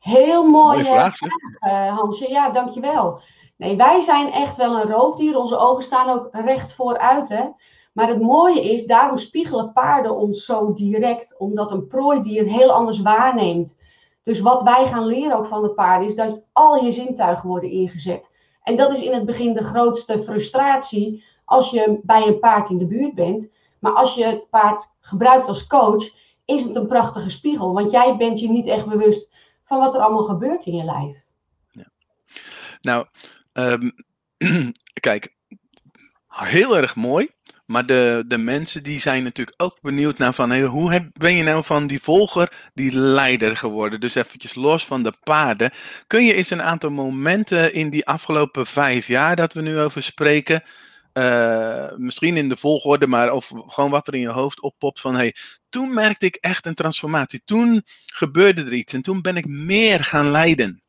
Heel 0.00 0.44
mooi, 0.44 0.84
vraag, 0.84 1.20
uh, 1.20 1.96
Hansje. 1.96 2.30
Ja, 2.30 2.50
dankjewel. 2.50 3.22
Nee, 3.56 3.76
wij 3.76 4.00
zijn 4.00 4.32
echt 4.32 4.56
wel 4.56 4.80
een 4.80 4.90
roofdier. 4.90 5.36
Onze 5.36 5.56
ogen 5.56 5.84
staan 5.84 6.08
ook 6.08 6.28
recht 6.32 6.74
vooruit. 6.74 7.28
Hè? 7.28 7.44
Maar 7.92 8.08
het 8.08 8.20
mooie 8.20 8.72
is, 8.72 8.86
daarom 8.86 9.18
spiegelen 9.18 9.72
paarden 9.72 10.16
ons 10.16 10.44
zo 10.44 10.74
direct, 10.74 11.38
omdat 11.38 11.70
een 11.70 11.86
prooidier 11.86 12.44
heel 12.44 12.72
anders 12.72 13.00
waarneemt. 13.00 13.72
Dus 14.22 14.40
wat 14.40 14.62
wij 14.62 14.86
gaan 14.88 15.06
leren 15.06 15.36
ook 15.36 15.46
van 15.46 15.62
de 15.62 15.70
paarden 15.70 16.08
is 16.08 16.14
dat 16.14 16.40
al 16.52 16.84
je 16.84 16.92
zintuigen 16.92 17.48
worden 17.48 17.70
ingezet. 17.70 18.29
En 18.62 18.76
dat 18.76 18.92
is 18.92 19.00
in 19.00 19.14
het 19.14 19.24
begin 19.24 19.52
de 19.52 19.64
grootste 19.64 20.22
frustratie 20.22 21.24
als 21.44 21.70
je 21.70 22.00
bij 22.02 22.26
een 22.26 22.38
paard 22.38 22.70
in 22.70 22.78
de 22.78 22.86
buurt 22.86 23.14
bent. 23.14 23.46
Maar 23.78 23.92
als 23.92 24.14
je 24.14 24.24
het 24.24 24.48
paard 24.50 24.88
gebruikt 25.00 25.46
als 25.46 25.66
coach, 25.66 26.10
is 26.44 26.62
het 26.62 26.76
een 26.76 26.86
prachtige 26.86 27.30
spiegel. 27.30 27.72
Want 27.72 27.90
jij 27.90 28.16
bent 28.16 28.40
je 28.40 28.48
niet 28.48 28.66
echt 28.66 28.86
bewust 28.86 29.28
van 29.64 29.78
wat 29.78 29.94
er 29.94 30.00
allemaal 30.00 30.24
gebeurt 30.24 30.66
in 30.66 30.76
je 30.76 30.84
lijf. 30.84 31.16
Ja. 31.70 31.90
Nou, 32.80 33.06
um, 33.52 33.92
kijk, 35.00 35.34
heel 36.28 36.76
erg 36.76 36.96
mooi. 36.96 37.28
Maar 37.70 37.86
de, 37.86 38.24
de 38.26 38.38
mensen 38.38 38.82
die 38.82 39.00
zijn 39.00 39.22
natuurlijk 39.22 39.62
ook 39.62 39.78
benieuwd 39.80 40.18
naar 40.18 40.34
van 40.34 40.50
hey, 40.50 40.62
hoe 40.62 40.92
heb, 40.92 41.08
ben 41.12 41.34
je 41.34 41.42
nou 41.42 41.64
van 41.64 41.86
die 41.86 42.02
volger 42.02 42.70
die 42.74 42.98
leider 42.98 43.56
geworden? 43.56 44.00
Dus 44.00 44.14
eventjes 44.14 44.54
los 44.54 44.86
van 44.86 45.02
de 45.02 45.12
paarden. 45.22 45.70
Kun 46.06 46.24
je 46.24 46.34
eens 46.34 46.50
een 46.50 46.62
aantal 46.62 46.90
momenten 46.90 47.74
in 47.74 47.90
die 47.90 48.06
afgelopen 48.06 48.66
vijf 48.66 49.06
jaar 49.06 49.36
dat 49.36 49.52
we 49.52 49.60
nu 49.60 49.78
over 49.78 50.02
spreken, 50.02 50.62
uh, 51.14 51.92
misschien 51.96 52.36
in 52.36 52.48
de 52.48 52.56
volgorde, 52.56 53.06
maar 53.06 53.32
of 53.32 53.52
gewoon 53.66 53.90
wat 53.90 54.08
er 54.08 54.14
in 54.14 54.20
je 54.20 54.28
hoofd 54.28 54.62
oppopt 54.62 55.00
van 55.00 55.14
hey, 55.14 55.34
toen 55.68 55.94
merkte 55.94 56.26
ik 56.26 56.34
echt 56.34 56.66
een 56.66 56.74
transformatie. 56.74 57.42
Toen 57.44 57.82
gebeurde 58.06 58.62
er 58.62 58.72
iets 58.72 58.92
en 58.92 59.02
toen 59.02 59.20
ben 59.20 59.36
ik 59.36 59.46
meer 59.46 60.04
gaan 60.04 60.30
leiden. 60.30 60.82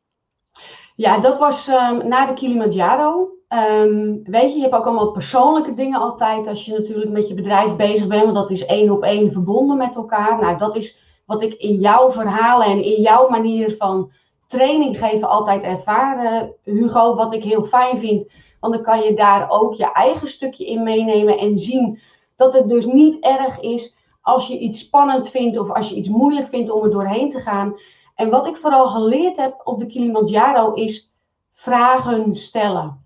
Ja, 0.96 1.18
dat 1.18 1.38
was 1.38 1.68
um, 1.68 2.08
na 2.08 2.26
de 2.26 2.32
Kilimanjaro. 2.32 3.28
Um, 3.48 4.20
weet 4.24 4.50
je, 4.50 4.56
je 4.56 4.62
hebt 4.62 4.74
ook 4.74 4.84
allemaal 4.84 5.12
persoonlijke 5.12 5.74
dingen 5.74 6.00
altijd 6.00 6.46
als 6.46 6.64
je 6.64 6.72
natuurlijk 6.72 7.10
met 7.10 7.28
je 7.28 7.34
bedrijf 7.34 7.76
bezig 7.76 8.06
bent, 8.06 8.22
want 8.22 8.34
dat 8.34 8.50
is 8.50 8.66
één 8.66 8.90
op 8.90 9.02
één 9.02 9.32
verbonden 9.32 9.76
met 9.76 9.94
elkaar. 9.94 10.40
Nou, 10.40 10.58
dat 10.58 10.76
is 10.76 10.98
wat 11.26 11.42
ik 11.42 11.54
in 11.54 11.74
jouw 11.74 12.10
verhalen 12.10 12.66
en 12.66 12.84
in 12.84 13.02
jouw 13.02 13.28
manier 13.28 13.74
van 13.78 14.10
training 14.46 14.98
geven 14.98 15.28
altijd 15.28 15.62
ervaren, 15.62 16.54
Hugo. 16.64 17.14
Wat 17.14 17.32
ik 17.32 17.44
heel 17.44 17.64
fijn 17.64 18.00
vind, 18.00 18.32
want 18.60 18.74
dan 18.74 18.82
kan 18.82 19.00
je 19.00 19.14
daar 19.14 19.50
ook 19.50 19.74
je 19.74 19.92
eigen 19.92 20.28
stukje 20.28 20.66
in 20.66 20.82
meenemen 20.82 21.38
en 21.38 21.58
zien 21.58 22.00
dat 22.36 22.52
het 22.52 22.68
dus 22.68 22.84
niet 22.84 23.24
erg 23.24 23.60
is 23.60 23.96
als 24.22 24.46
je 24.46 24.58
iets 24.58 24.78
spannend 24.78 25.28
vindt 25.28 25.58
of 25.58 25.70
als 25.70 25.88
je 25.88 25.94
iets 25.94 26.08
moeilijk 26.08 26.48
vindt 26.48 26.70
om 26.70 26.84
er 26.84 26.90
doorheen 26.90 27.30
te 27.30 27.40
gaan. 27.40 27.74
En 28.14 28.30
wat 28.30 28.46
ik 28.46 28.56
vooral 28.56 28.86
geleerd 28.86 29.36
heb 29.36 29.60
op 29.64 29.78
de 29.78 29.86
Kilimanjaro 29.86 30.72
is 30.72 31.12
vragen 31.52 32.34
stellen. 32.34 33.00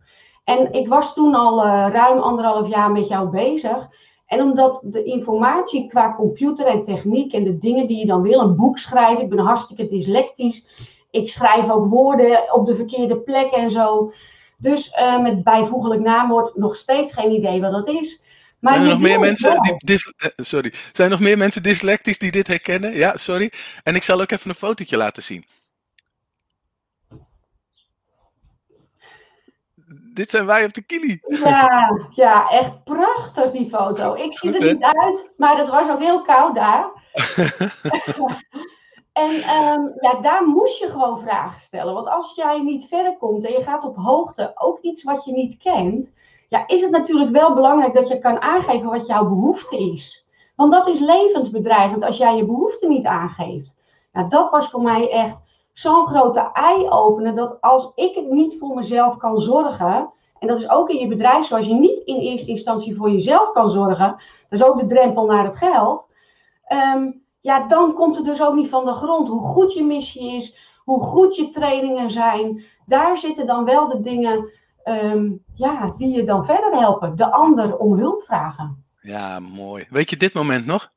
En 0.44 0.72
ik 0.72 0.88
was 0.88 1.14
toen 1.14 1.34
al 1.34 1.66
uh, 1.66 1.86
ruim 1.92 2.18
anderhalf 2.18 2.68
jaar 2.68 2.90
met 2.90 3.08
jou 3.08 3.28
bezig. 3.28 3.88
En 4.26 4.42
omdat 4.42 4.80
de 4.82 5.02
informatie 5.04 5.88
qua 5.88 6.14
computer 6.14 6.66
en 6.66 6.84
techniek 6.84 7.32
en 7.32 7.44
de 7.44 7.58
dingen 7.58 7.86
die 7.86 7.98
je 7.98 8.06
dan 8.06 8.22
wil, 8.22 8.40
een 8.40 8.56
boek 8.56 8.78
schrijven, 8.78 9.22
ik 9.22 9.28
ben 9.28 9.38
hartstikke 9.38 9.88
dyslectisch. 9.88 10.66
Ik 11.10 11.30
schrijf 11.30 11.70
ook 11.70 11.90
woorden 11.90 12.54
op 12.54 12.66
de 12.66 12.76
verkeerde 12.76 13.16
plek 13.16 13.50
en 13.50 13.70
zo. 13.70 14.12
Dus 14.58 14.92
uh, 15.00 15.22
met 15.22 15.44
bijvoeglijk 15.44 16.00
naamwoord 16.00 16.56
nog 16.56 16.76
steeds 16.76 17.12
geen 17.12 17.32
idee 17.32 17.60
wat 17.60 17.72
dat 17.72 17.88
is. 17.88 18.20
Maar 18.66 18.75
zijn 18.75 18.87
er 18.87 18.94
nog 18.94 19.08
meer 19.08 19.20
mensen 19.20 19.62
die 19.62 19.75
dis, 19.76 20.06
uh, 20.06 20.30
sorry, 20.37 20.73
zijn 20.92 21.11
er 21.11 21.16
nog 21.16 21.26
meer 21.26 21.38
mensen 21.38 21.62
dyslectisch 21.62 22.18
die 22.18 22.30
dit 22.30 22.46
herkennen? 22.46 22.94
Ja, 22.94 23.16
sorry. 23.16 23.52
En 23.82 23.94
ik 23.94 24.02
zal 24.02 24.20
ook 24.20 24.30
even 24.30 24.50
een 24.50 24.56
fotootje 24.56 24.96
laten 24.96 25.23
zien. 25.23 25.44
dit 30.16 30.30
zijn 30.30 30.46
wij 30.46 30.64
op 30.64 30.75
de 30.75 30.82
kili. 30.82 31.20
Ja, 31.23 31.90
ja, 32.14 32.49
echt 32.49 32.85
prachtig 32.85 33.50
die 33.50 33.68
foto. 33.68 34.14
Ik 34.14 34.38
zie 34.38 34.58
er 34.58 34.73
niet 34.73 34.82
uit, 34.82 35.30
maar 35.37 35.56
het 35.56 35.68
was 35.68 35.88
ook 35.88 36.00
heel 36.00 36.23
koud 36.23 36.54
daar. 36.54 36.90
en 39.12 39.30
um, 39.30 39.92
ja, 40.00 40.14
daar 40.23 40.46
moest 40.46 40.78
je 40.78 40.90
gewoon 40.90 41.20
vragen 41.20 41.61
stellen. 41.61 41.94
Want 41.94 42.08
als 42.08 42.35
jij 42.35 42.61
niet 42.61 42.87
verder 42.88 43.16
komt 43.16 43.46
en 43.46 43.52
je 43.52 43.62
gaat 43.62 43.85
op 43.85 43.96
hoogte, 43.96 44.52
ook 44.54 44.80
iets 44.80 45.02
wat 45.02 45.25
je 45.25 45.32
niet 45.32 45.56
kent, 45.56 46.12
ja, 46.48 46.66
is 46.66 46.80
het 46.80 46.90
natuurlijk 46.90 47.30
wel 47.30 47.54
belangrijk 47.54 47.94
dat 47.94 48.08
je 48.08 48.18
kan 48.18 48.40
aangeven 48.40 48.90
wat 48.90 49.06
jouw 49.06 49.28
behoefte 49.28 49.78
is. 49.78 50.26
Want 50.56 50.72
dat 50.72 50.88
is 50.88 50.98
levensbedreigend 50.98 52.04
als 52.04 52.16
jij 52.16 52.36
je 52.36 52.44
behoefte 52.44 52.88
niet 52.88 53.04
aangeeft. 53.06 53.74
Nou, 54.12 54.28
dat 54.28 54.50
was 54.50 54.70
voor 54.70 54.82
mij 54.82 55.10
echt 55.10 55.36
zo'n 55.72 56.06
grote 56.06 56.50
ei 56.52 56.88
openen 56.88 57.34
dat 57.34 57.60
als 57.60 57.92
ik 57.94 58.14
het 58.14 58.30
niet 58.30 58.58
voor 58.58 58.74
mezelf 58.74 59.16
kan 59.16 59.40
zorgen, 59.40 60.10
en 60.38 60.48
dat 60.48 60.58
is 60.58 60.68
ook 60.68 60.90
in 60.90 60.98
je 60.98 61.06
bedrijf 61.06 61.46
zoals 61.46 61.66
je 61.66 61.74
niet 61.74 62.02
in 62.04 62.16
eerste 62.16 62.50
instantie 62.50 62.96
voor 62.96 63.10
jezelf 63.10 63.52
kan 63.52 63.70
zorgen, 63.70 64.16
dat 64.48 64.60
is 64.60 64.62
ook 64.62 64.78
de 64.78 64.86
drempel 64.86 65.26
naar 65.26 65.44
het 65.44 65.56
geld, 65.56 66.08
ehm, 66.64 67.10
ja, 67.40 67.66
dan 67.66 67.94
komt 67.94 68.16
het 68.16 68.24
dus 68.24 68.42
ook 68.42 68.54
niet 68.54 68.68
van 68.68 68.84
de 68.84 68.92
grond. 68.92 69.28
Hoe 69.28 69.42
goed 69.42 69.74
je 69.74 69.84
missie 69.84 70.36
is, 70.36 70.56
hoe 70.84 71.00
goed 71.00 71.36
je 71.36 71.50
trainingen 71.50 72.10
zijn, 72.10 72.64
daar 72.86 73.18
zitten 73.18 73.46
dan 73.46 73.64
wel 73.64 73.88
de 73.88 74.00
dingen 74.00 74.50
ehm, 74.82 75.32
ja, 75.56 75.94
die 75.98 76.08
je 76.08 76.25
dan 76.25 76.44
verder 76.44 76.78
helpen. 76.78 77.16
De 77.16 77.30
ander 77.30 77.76
om 77.76 77.98
hulp 77.98 78.22
vragen. 78.22 78.84
Ja, 79.00 79.40
mooi. 79.40 79.86
Weet 79.90 80.10
je 80.10 80.16
dit 80.16 80.34
moment 80.34 80.66
nog? 80.66 80.92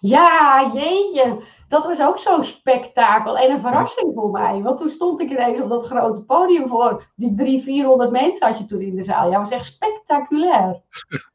Ja, 0.00 0.70
jeetje 0.74 1.42
dat 1.70 1.84
was 1.84 2.00
ook 2.00 2.18
zo'n 2.18 2.44
spektakel 2.44 3.38
en 3.38 3.50
een 3.50 3.60
verrassing 3.60 4.12
voor 4.14 4.30
mij. 4.30 4.60
Want 4.62 4.80
toen 4.80 4.90
stond 4.90 5.20
ik 5.20 5.30
ineens 5.30 5.60
op 5.60 5.68
dat 5.68 5.86
grote 5.86 6.20
podium 6.20 6.68
voor 6.68 7.06
die 7.16 7.34
300, 7.34 7.64
400 7.64 8.10
mensen 8.10 8.46
had 8.46 8.58
je 8.58 8.66
toen 8.66 8.80
in 8.80 8.96
de 8.96 9.02
zaal. 9.02 9.30
Ja, 9.30 9.38
was 9.38 9.50
echt 9.50 9.64
spectaculair. 9.64 10.80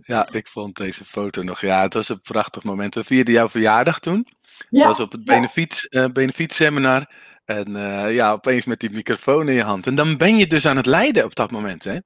Ja, 0.00 0.28
ik 0.32 0.46
vond 0.46 0.76
deze 0.76 1.04
foto 1.04 1.42
nog. 1.42 1.60
Ja, 1.60 1.82
het 1.82 1.94
was 1.94 2.08
een 2.08 2.22
prachtig 2.22 2.62
moment. 2.62 2.94
We 2.94 3.04
vierden 3.04 3.34
jouw 3.34 3.48
verjaardag 3.48 3.98
toen. 3.98 4.26
Ja, 4.68 4.78
het 4.78 4.86
was 4.86 5.00
op 5.00 5.12
het 5.12 5.24
benefiet, 5.24 5.86
uh, 5.90 6.04
benefiet 6.12 6.52
seminar. 6.52 7.10
En 7.58 7.68
uh, 7.68 8.14
ja, 8.14 8.32
opeens 8.32 8.64
met 8.64 8.80
die 8.80 8.90
microfoon 8.90 9.48
in 9.48 9.54
je 9.54 9.62
hand. 9.62 9.86
En 9.86 9.94
dan 9.94 10.16
ben 10.16 10.36
je 10.36 10.46
dus 10.46 10.66
aan 10.66 10.76
het 10.76 10.86
leiden 10.86 11.24
op 11.24 11.34
dat 11.34 11.50
moment, 11.50 11.84
hè? 11.84 11.98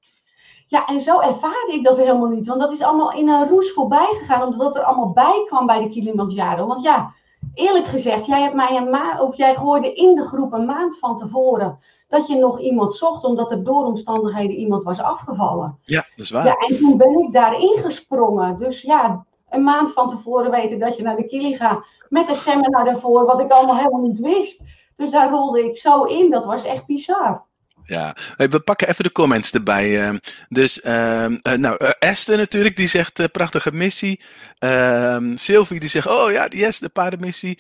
Ja, 0.66 0.86
en 0.86 1.00
zo 1.00 1.20
ervaarde 1.20 1.72
ik 1.72 1.84
dat 1.84 1.96
helemaal 1.96 2.28
niet. 2.28 2.46
Want 2.46 2.60
dat 2.60 2.72
is 2.72 2.82
allemaal 2.82 3.12
in 3.12 3.28
een 3.28 3.48
roes 3.48 3.72
voorbij 3.72 4.16
gegaan, 4.18 4.42
omdat 4.42 4.76
er 4.76 4.82
allemaal 4.82 5.12
bij 5.12 5.44
kwam 5.46 5.66
bij 5.66 5.82
de 5.82 5.88
Kilimanjaro. 5.88 6.66
Want 6.66 6.82
ja, 6.82 7.12
eerlijk 7.54 7.86
gezegd, 7.86 8.26
jij 8.26 8.42
hebt 8.42 8.54
mij 8.54 8.76
een 8.76 8.90
maand, 8.90 9.20
of 9.20 9.36
jij 9.36 9.54
gooide 9.54 9.94
in 9.94 10.14
de 10.14 10.26
groep 10.26 10.52
een 10.52 10.64
maand 10.64 10.98
van 10.98 11.18
tevoren 11.18 11.78
dat 12.08 12.26
je 12.26 12.36
nog 12.36 12.60
iemand 12.60 12.94
zocht, 12.94 13.24
omdat 13.24 13.50
er 13.50 13.64
door 13.64 13.84
omstandigheden 13.84 14.56
iemand 14.56 14.84
was 14.84 15.00
afgevallen. 15.00 15.78
Ja, 15.82 16.04
dat 16.16 16.24
is 16.24 16.30
waar. 16.30 16.46
Ja, 16.46 16.54
en 16.54 16.76
toen 16.76 16.96
ben 16.96 17.18
ik 17.18 17.32
daarin 17.32 17.78
gesprongen. 17.82 18.58
Dus 18.58 18.82
ja, 18.82 19.24
een 19.50 19.64
maand 19.64 19.92
van 19.92 20.10
tevoren 20.10 20.50
weten 20.50 20.78
dat 20.78 20.96
je 20.96 21.02
naar 21.02 21.16
de 21.16 21.26
Kili 21.26 21.56
gaat, 21.56 21.84
met 22.08 22.28
een 22.28 22.36
seminar 22.36 22.84
daarvoor, 22.84 23.24
wat 23.24 23.40
ik 23.40 23.50
allemaal 23.50 23.76
helemaal 23.76 24.00
niet 24.00 24.20
wist. 24.20 24.62
Dus 24.96 25.10
daar 25.10 25.30
rolde 25.30 25.64
ik 25.64 25.78
zo 25.78 26.02
in, 26.02 26.30
dat 26.30 26.44
was 26.44 26.64
echt 26.64 26.86
bizar. 26.86 27.44
Ja, 27.84 28.16
we 28.36 28.60
pakken 28.60 28.88
even 28.88 29.04
de 29.04 29.12
comments 29.12 29.52
erbij. 29.52 30.02
Ehm. 30.02 30.18
dus, 30.48 30.84
uh, 30.84 31.26
nou, 31.42 31.84
uh, 31.84 31.90
Esther 31.98 32.36
natuurlijk, 32.36 32.76
die 32.76 32.88
zegt 32.88 33.32
prachtige 33.32 33.72
missie. 33.72 34.22
Uh, 34.58 35.18
Sylvie, 35.34 35.80
die 35.80 35.88
zegt, 35.88 36.06
oh 36.06 36.30
ja, 36.30 36.46
yes, 36.48 36.78
de 36.78 36.88
paardenmissie. 36.88 37.58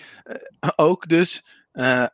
ook 0.76 1.08
dus. 1.08 1.44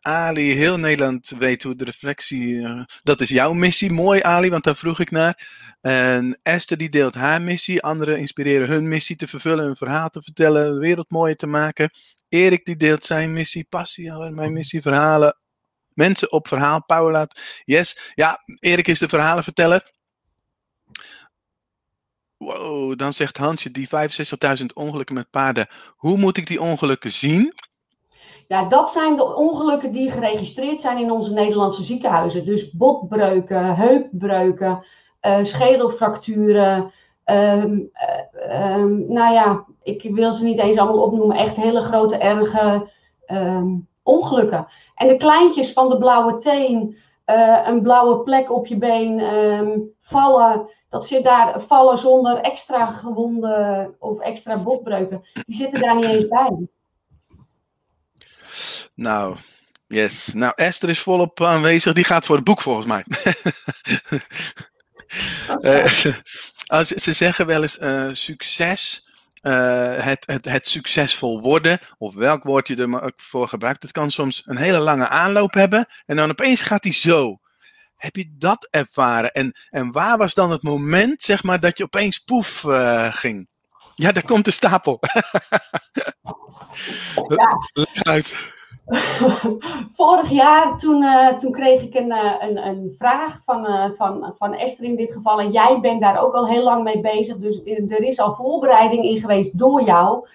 Ali, 0.00 0.53
heel 0.53 0.79
Nederland 0.79 1.33
weet 1.39 1.62
hoe 1.62 1.77
de 1.77 1.85
reflectie, 1.85 2.67
dat 3.03 3.21
is 3.21 3.29
jouw 3.29 3.53
missie. 3.53 3.93
Mooi 3.93 4.23
Ali, 4.23 4.50
want 4.50 4.65
daar 4.65 4.77
vroeg 4.77 5.00
ik 5.00 5.11
naar. 5.11 5.49
En 5.81 6.39
Esther, 6.43 6.77
die 6.77 6.89
deelt 6.89 7.15
haar 7.15 7.43
missie. 7.43 7.83
Anderen 7.83 8.19
inspireren 8.19 8.69
hun 8.69 8.89
missie 8.89 9.17
te 9.17 9.29
vervullen, 9.29 9.65
hun 9.65 9.77
verhaal 9.77 10.09
te 10.09 10.23
vertellen, 10.23 10.75
de 10.75 10.81
wereld 10.81 11.11
mooier 11.11 11.37
te 11.37 11.47
maken. 11.47 11.91
Erik, 12.31 12.65
die 12.65 12.77
deelt 12.77 13.05
zijn 13.05 13.33
missie, 13.33 13.67
passie, 13.69 14.13
mijn 14.13 14.53
missie, 14.53 14.83
verhalen, 14.83 15.39
mensen 15.95 16.33
op 16.33 16.49
verhaal. 16.49 16.85
Paula, 16.85 17.29
yes. 17.65 18.13
Ja, 18.15 18.39
Erik 18.59 18.89
is 18.89 18.99
de 18.99 19.09
verhalenverteller. 19.09 19.93
Wow, 22.37 22.99
dan 22.99 23.13
zegt 23.13 23.37
Hansje, 23.37 23.71
die 23.71 23.89
65.000 24.59 24.67
ongelukken 24.75 25.15
met 25.15 25.31
paarden. 25.31 25.69
Hoe 25.97 26.19
moet 26.19 26.37
ik 26.37 26.47
die 26.47 26.61
ongelukken 26.61 27.13
zien? 27.13 27.55
Ja, 28.49 28.65
dat 28.65 28.93
zijn 28.93 29.17
de 29.17 29.35
ongelukken 29.35 29.93
die 29.93 30.11
geregistreerd 30.11 30.81
zijn 30.81 30.99
in 30.99 31.11
onze 31.11 31.33
Nederlandse 31.33 31.83
ziekenhuizen. 31.83 32.45
Dus 32.45 32.71
botbreuken, 32.71 33.77
heupbreuken, 33.77 34.85
uh, 35.23 35.39
schedelfracturen. 35.43 36.93
Ehm, 37.25 37.79
eh, 37.93 38.51
ehm, 38.51 39.13
nou 39.13 39.35
ja, 39.35 39.67
ik 39.90 40.14
wil 40.14 40.35
ze 40.35 40.44
niet 40.44 40.59
eens 40.59 40.76
allemaal 40.76 41.02
opnoemen. 41.02 41.37
Echt 41.37 41.56
hele 41.56 41.80
grote, 41.80 42.16
erge 42.16 42.88
ehm, 43.26 43.68
ongelukken. 44.02 44.66
En 44.94 45.09
de 45.09 45.16
kleintjes 45.16 45.73
van 45.73 45.88
de 45.88 45.99
blauwe 45.99 46.37
teen, 46.37 46.97
uh, 47.26 47.59
een 47.64 47.82
blauwe 47.82 48.23
plek 48.23 48.52
op 48.52 48.66
je 48.66 48.76
been, 48.76 49.20
um, 49.20 49.94
vallen, 50.00 50.68
dat 50.88 51.06
zit 51.06 51.25
daar, 51.25 51.61
vallen 51.66 51.99
zonder 51.99 52.37
extra 52.37 52.87
gewonden 52.87 53.94
of 53.99 54.20
extra 54.20 54.56
botbreuken, 54.56 55.23
die 55.32 55.56
zitten 55.56 55.80
daar 55.80 55.97
niet 55.97 56.04
eens 56.04 56.26
bij. 56.26 56.68
Nou, 58.94 59.37
yes. 59.87 60.32
Nou, 60.35 60.52
Esther 60.56 60.88
is 60.88 61.00
volop 61.00 61.40
aanwezig. 61.40 61.92
Die 61.92 62.04
gaat 62.04 62.26
voor 62.26 62.37
het 62.37 62.44
boek 62.44 62.61
volgens 62.61 62.87
mij. 62.87 63.04
Okay. 65.50 65.82
uh, 66.73 66.80
ze 66.82 67.12
zeggen 67.12 67.47
wel 67.47 67.62
eens 67.62 67.78
uh, 67.78 68.09
succes 68.12 69.10
het, 69.40 70.26
het, 70.26 70.44
het 70.44 70.68
succesvol 70.68 71.40
worden, 71.40 71.78
of 71.99 72.14
welk 72.14 72.42
woord 72.42 72.68
je 72.68 72.76
er 72.76 72.88
maar 72.88 73.02
ook 73.02 73.20
voor 73.20 73.49
gebruikt, 73.49 73.82
het 73.82 73.92
kan 73.92 74.11
soms 74.11 74.42
een 74.47 74.56
hele 74.56 74.78
lange 74.78 75.09
aanloop 75.09 75.54
hebben 75.54 75.87
en 76.06 76.16
dan 76.16 76.30
opeens 76.30 76.62
gaat 76.62 76.85
hij 76.85 76.92
zo. 76.92 77.38
Heb 77.97 78.16
je 78.16 78.35
dat 78.38 78.68
ervaren? 78.70 79.32
En, 79.32 79.59
en 79.70 79.92
waar 79.92 80.18
was 80.18 80.35
dan 80.35 80.50
het 80.50 80.62
moment, 80.62 81.23
zeg 81.23 81.42
maar, 81.42 81.61
dat 81.61 81.78
je 81.78 81.85
opeens 81.85 82.18
poef 82.18 82.64
ging? 83.11 83.49
Ja, 83.94 84.12
daar 84.12 84.25
komt 84.25 84.44
de 84.44 84.50
stapel. 84.50 84.99
Ja. 87.28 87.68
Uit. 88.02 88.37
Vorig 89.97 90.30
jaar 90.30 90.78
toen, 90.78 91.02
uh, 91.02 91.28
toen 91.28 91.52
kreeg 91.52 91.82
ik 91.82 91.94
een, 91.94 92.11
uh, 92.11 92.35
een, 92.38 92.66
een 92.66 92.94
vraag 92.99 93.40
van, 93.44 93.66
uh, 93.66 93.85
van, 93.97 94.35
van 94.38 94.54
Esther 94.54 94.85
in 94.85 94.97
dit 94.97 95.12
geval. 95.12 95.40
En 95.40 95.50
jij 95.50 95.80
bent 95.80 96.00
daar 96.00 96.23
ook 96.23 96.35
al 96.35 96.49
heel 96.49 96.62
lang 96.62 96.85
mee 96.85 97.00
bezig. 97.00 97.37
Dus 97.37 97.61
er 97.64 98.02
is 98.02 98.18
al 98.18 98.35
voorbereiding 98.35 99.04
in 99.04 99.20
geweest 99.20 99.59
door 99.59 99.82
jou. 99.82 100.28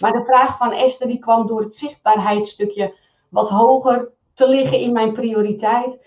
Maar 0.00 0.12
de 0.12 0.24
vraag 0.24 0.56
van 0.56 0.72
Esther 0.72 1.06
die 1.06 1.18
kwam 1.18 1.46
door 1.46 1.60
het 1.60 1.76
zichtbaarheidsstukje 1.76 2.94
wat 3.28 3.48
hoger 3.48 4.08
te 4.34 4.48
liggen 4.48 4.78
in 4.78 4.92
mijn 4.92 5.12
prioriteit. 5.12 5.98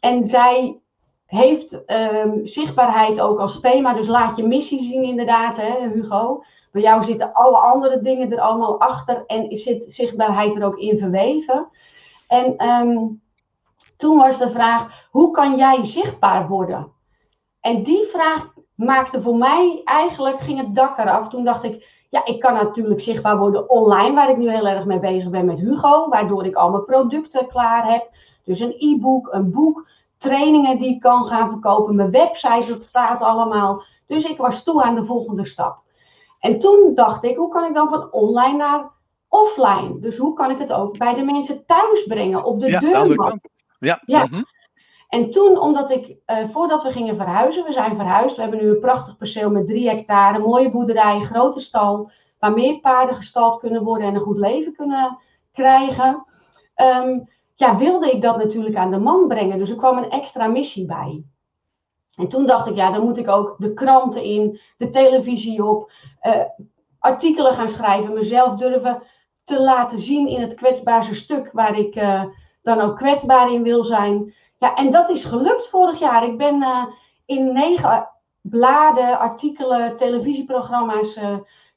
En 0.00 0.24
zij 0.24 0.78
heeft 1.26 1.72
um, 1.72 2.46
zichtbaarheid 2.46 3.20
ook 3.20 3.38
als 3.38 3.60
thema. 3.60 3.94
Dus 3.94 4.06
laat 4.06 4.36
je 4.36 4.46
missie 4.46 4.82
zien 4.82 5.02
inderdaad, 5.02 5.56
hè, 5.56 5.88
Hugo. 5.92 6.44
Bij 6.74 6.82
jou 6.82 7.04
zitten 7.04 7.32
alle 7.32 7.56
andere 7.56 8.00
dingen 8.00 8.32
er 8.32 8.40
allemaal 8.40 8.80
achter 8.80 9.24
en 9.26 9.56
zit 9.56 9.84
zichtbaarheid 9.86 10.56
er 10.56 10.64
ook 10.64 10.78
in 10.78 10.98
verweven. 10.98 11.68
En 12.28 12.68
um, 12.68 13.20
toen 13.96 14.16
was 14.18 14.38
de 14.38 14.50
vraag, 14.50 15.06
hoe 15.10 15.30
kan 15.30 15.56
jij 15.56 15.84
zichtbaar 15.84 16.48
worden? 16.48 16.92
En 17.60 17.82
die 17.82 18.06
vraag 18.12 18.52
maakte 18.74 19.22
voor 19.22 19.36
mij, 19.36 19.80
eigenlijk 19.84 20.40
ging 20.40 20.58
het 20.58 20.74
dak 20.74 20.98
eraf. 20.98 21.28
Toen 21.28 21.44
dacht 21.44 21.64
ik, 21.64 22.04
ja, 22.10 22.24
ik 22.24 22.40
kan 22.40 22.54
natuurlijk 22.54 23.00
zichtbaar 23.00 23.38
worden 23.38 23.70
online, 23.70 24.14
waar 24.14 24.30
ik 24.30 24.36
nu 24.36 24.50
heel 24.50 24.68
erg 24.68 24.84
mee 24.84 24.98
bezig 24.98 25.30
ben 25.30 25.44
met 25.44 25.58
Hugo, 25.58 26.08
waardoor 26.08 26.46
ik 26.46 26.54
al 26.54 26.70
mijn 26.70 26.84
producten 26.84 27.48
klaar 27.48 27.92
heb. 27.92 28.10
Dus 28.44 28.60
een 28.60 28.74
e-book, 28.78 29.28
een 29.32 29.52
boek, 29.52 29.88
trainingen 30.18 30.78
die 30.78 30.94
ik 30.94 31.00
kan 31.00 31.26
gaan 31.26 31.50
verkopen, 31.50 31.94
mijn 31.94 32.10
website, 32.10 32.66
dat 32.68 32.84
staat 32.84 33.20
allemaal. 33.20 33.82
Dus 34.06 34.24
ik 34.24 34.36
was 34.36 34.62
toe 34.62 34.82
aan 34.82 34.94
de 34.94 35.04
volgende 35.04 35.44
stap. 35.44 35.83
En 36.44 36.58
toen 36.58 36.94
dacht 36.94 37.24
ik, 37.24 37.36
hoe 37.36 37.48
kan 37.48 37.64
ik 37.64 37.74
dan 37.74 37.88
van 37.88 38.12
online 38.12 38.56
naar 38.56 38.90
offline? 39.28 39.98
Dus 40.00 40.16
hoe 40.16 40.34
kan 40.34 40.50
ik 40.50 40.58
het 40.58 40.72
ook 40.72 40.98
bij 40.98 41.14
de 41.14 41.24
mensen 41.24 41.66
thuis 41.66 42.04
brengen, 42.06 42.44
op 42.44 42.60
de 42.60 42.70
ja, 42.70 42.80
deurmat? 42.80 43.38
Ja, 43.78 44.02
ja. 44.06 44.24
mhm. 44.24 44.42
En 45.08 45.30
toen, 45.30 45.58
omdat 45.58 45.90
ik, 45.90 46.16
uh, 46.26 46.36
voordat 46.52 46.82
we 46.82 46.92
gingen 46.92 47.16
verhuizen, 47.16 47.64
we 47.64 47.72
zijn 47.72 47.96
verhuisd, 47.96 48.36
we 48.36 48.42
hebben 48.42 48.60
nu 48.60 48.68
een 48.68 48.78
prachtig 48.78 49.16
perceel 49.16 49.50
met 49.50 49.66
drie 49.66 49.88
hectare, 49.88 50.38
mooie 50.38 50.70
boerderij, 50.70 51.20
grote 51.20 51.60
stal, 51.60 52.10
waar 52.38 52.52
meer 52.52 52.80
paarden 52.80 53.16
gestald 53.16 53.60
kunnen 53.60 53.82
worden 53.82 54.06
en 54.06 54.14
een 54.14 54.20
goed 54.20 54.38
leven 54.38 54.74
kunnen 54.74 55.18
krijgen. 55.52 56.24
Um, 56.76 57.28
ja, 57.54 57.76
wilde 57.76 58.10
ik 58.10 58.22
dat 58.22 58.36
natuurlijk 58.36 58.76
aan 58.76 58.90
de 58.90 58.98
man 58.98 59.28
brengen. 59.28 59.58
Dus 59.58 59.70
er 59.70 59.76
kwam 59.76 59.98
een 59.98 60.10
extra 60.10 60.46
missie 60.46 60.86
bij. 60.86 61.24
En 62.16 62.28
toen 62.28 62.46
dacht 62.46 62.68
ik, 62.68 62.76
ja, 62.76 62.90
dan 62.90 63.04
moet 63.04 63.18
ik 63.18 63.28
ook 63.28 63.54
de 63.58 63.74
kranten 63.74 64.22
in, 64.22 64.60
de 64.76 64.90
televisie 64.90 65.64
op, 65.64 65.90
uh, 66.22 66.34
artikelen 66.98 67.54
gaan 67.54 67.68
schrijven, 67.68 68.14
mezelf 68.14 68.58
durven 68.58 69.02
te 69.44 69.60
laten 69.60 70.02
zien 70.02 70.28
in 70.28 70.40
het 70.40 70.54
kwetsbaarste 70.54 71.14
stuk 71.14 71.50
waar 71.52 71.78
ik 71.78 71.96
uh, 71.96 72.22
dan 72.62 72.80
ook 72.80 72.96
kwetsbaar 72.96 73.52
in 73.52 73.62
wil 73.62 73.84
zijn. 73.84 74.34
Ja, 74.58 74.74
en 74.74 74.90
dat 74.90 75.10
is 75.10 75.24
gelukt 75.24 75.68
vorig 75.68 75.98
jaar. 75.98 76.24
Ik 76.24 76.36
ben 76.36 76.62
uh, 76.62 76.84
in 77.26 77.52
negen 77.52 78.08
bladen, 78.40 79.18
artikelen, 79.18 79.96
televisieprogramma's 79.96 81.18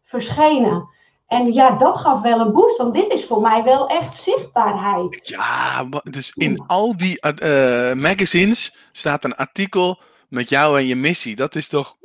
verschenen. 0.04 0.90
En 1.28 1.54
ja, 1.54 1.78
dat 1.78 1.98
gaf 1.98 2.22
wel 2.22 2.40
een 2.40 2.54
boost, 2.54 2.78
want 2.78 2.94
dit 2.94 3.14
is 3.14 3.26
voor 3.26 3.42
mij 3.42 3.64
wel 3.64 3.88
echt 3.88 4.18
zichtbaarheid. 4.22 5.28
Ja, 5.28 5.86
dus 6.04 6.32
in 6.36 6.64
al 6.68 6.98
die 6.98 7.20
magazines 7.96 8.90
staat 8.92 9.24
een 9.24 9.36
artikel 9.36 10.00
met 10.30 10.50
jou 10.50 10.78
en 10.78 10.86
je 10.86 10.96
missie. 10.96 11.36
Dat 11.36 11.56
is 11.56 11.68
toch. 11.68 11.98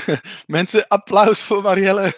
Mensen, 0.46 0.88
applaus 0.88 1.42
voor 1.42 1.62
Marielle. 1.62 2.12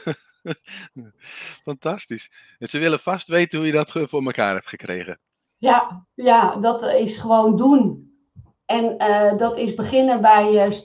Fantastisch. 1.64 2.57
En 2.59 2.69
ze 2.69 2.78
willen 2.78 3.00
vast 3.00 3.28
weten 3.28 3.59
hoe 3.59 3.66
je 3.66 3.73
dat 3.73 3.90
voor 3.90 4.25
elkaar 4.25 4.54
hebt 4.54 4.69
gekregen. 4.69 5.19
Ja, 5.57 6.07
ja 6.14 6.57
dat 6.57 6.83
is 6.83 7.16
gewoon 7.16 7.57
doen. 7.57 8.11
En 8.66 8.95
uh, 8.99 9.38
dat 9.38 9.57
is 9.57 9.75
beginnen 9.75 10.20
bij 10.20 10.66
uh, 10.66 10.77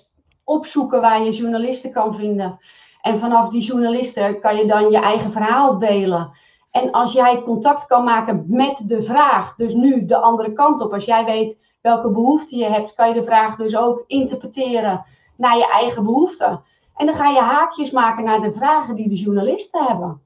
opzoeken 0.44 1.02
waar 1.02 1.24
je 1.24 1.32
journalisten 1.32 1.92
kan 1.92 2.16
vinden. 2.16 2.60
En 3.02 3.20
vanaf 3.20 3.50
die 3.50 3.62
journalisten 3.62 4.40
kan 4.40 4.58
je 4.58 4.66
dan 4.66 4.92
je 4.92 5.00
eigen 5.00 5.32
verhaal 5.32 5.80
delen. 5.80 6.32
En 6.72 6.92
als 6.92 7.14
jij 7.14 7.42
contact 7.42 7.86
kan 7.86 8.04
maken 8.04 8.46
met 8.48 8.82
de 8.84 9.04
vraag, 9.04 9.56
dus 9.56 9.74
nu 9.74 10.06
de 10.06 10.18
andere 10.18 10.54
kant 10.54 10.82
op, 10.82 10.94
als 10.94 11.06
jij 11.06 11.26
weet 11.26 11.58
welke 11.82 12.10
behoefte 12.10 12.56
je 12.56 12.66
hebt, 12.66 12.94
kan 12.94 13.08
je 13.08 13.14
de 13.14 13.26
vraag 13.26 13.56
dus 13.56 13.76
ook 13.76 14.04
interpreteren 14.08 15.06
naar 15.38 15.58
je 15.58 15.72
eigen 15.72 16.04
behoeften. 16.04 16.64
En 16.96 17.06
dan 17.06 17.16
ga 17.16 17.30
je 17.30 17.42
haakjes 17.42 17.92
maken 17.92 18.24
naar 18.24 18.42
de 18.42 18.54
vragen 18.56 18.96
die 18.96 19.10
de 19.10 19.16
journalisten 19.16 19.86
hebben. 19.86 20.22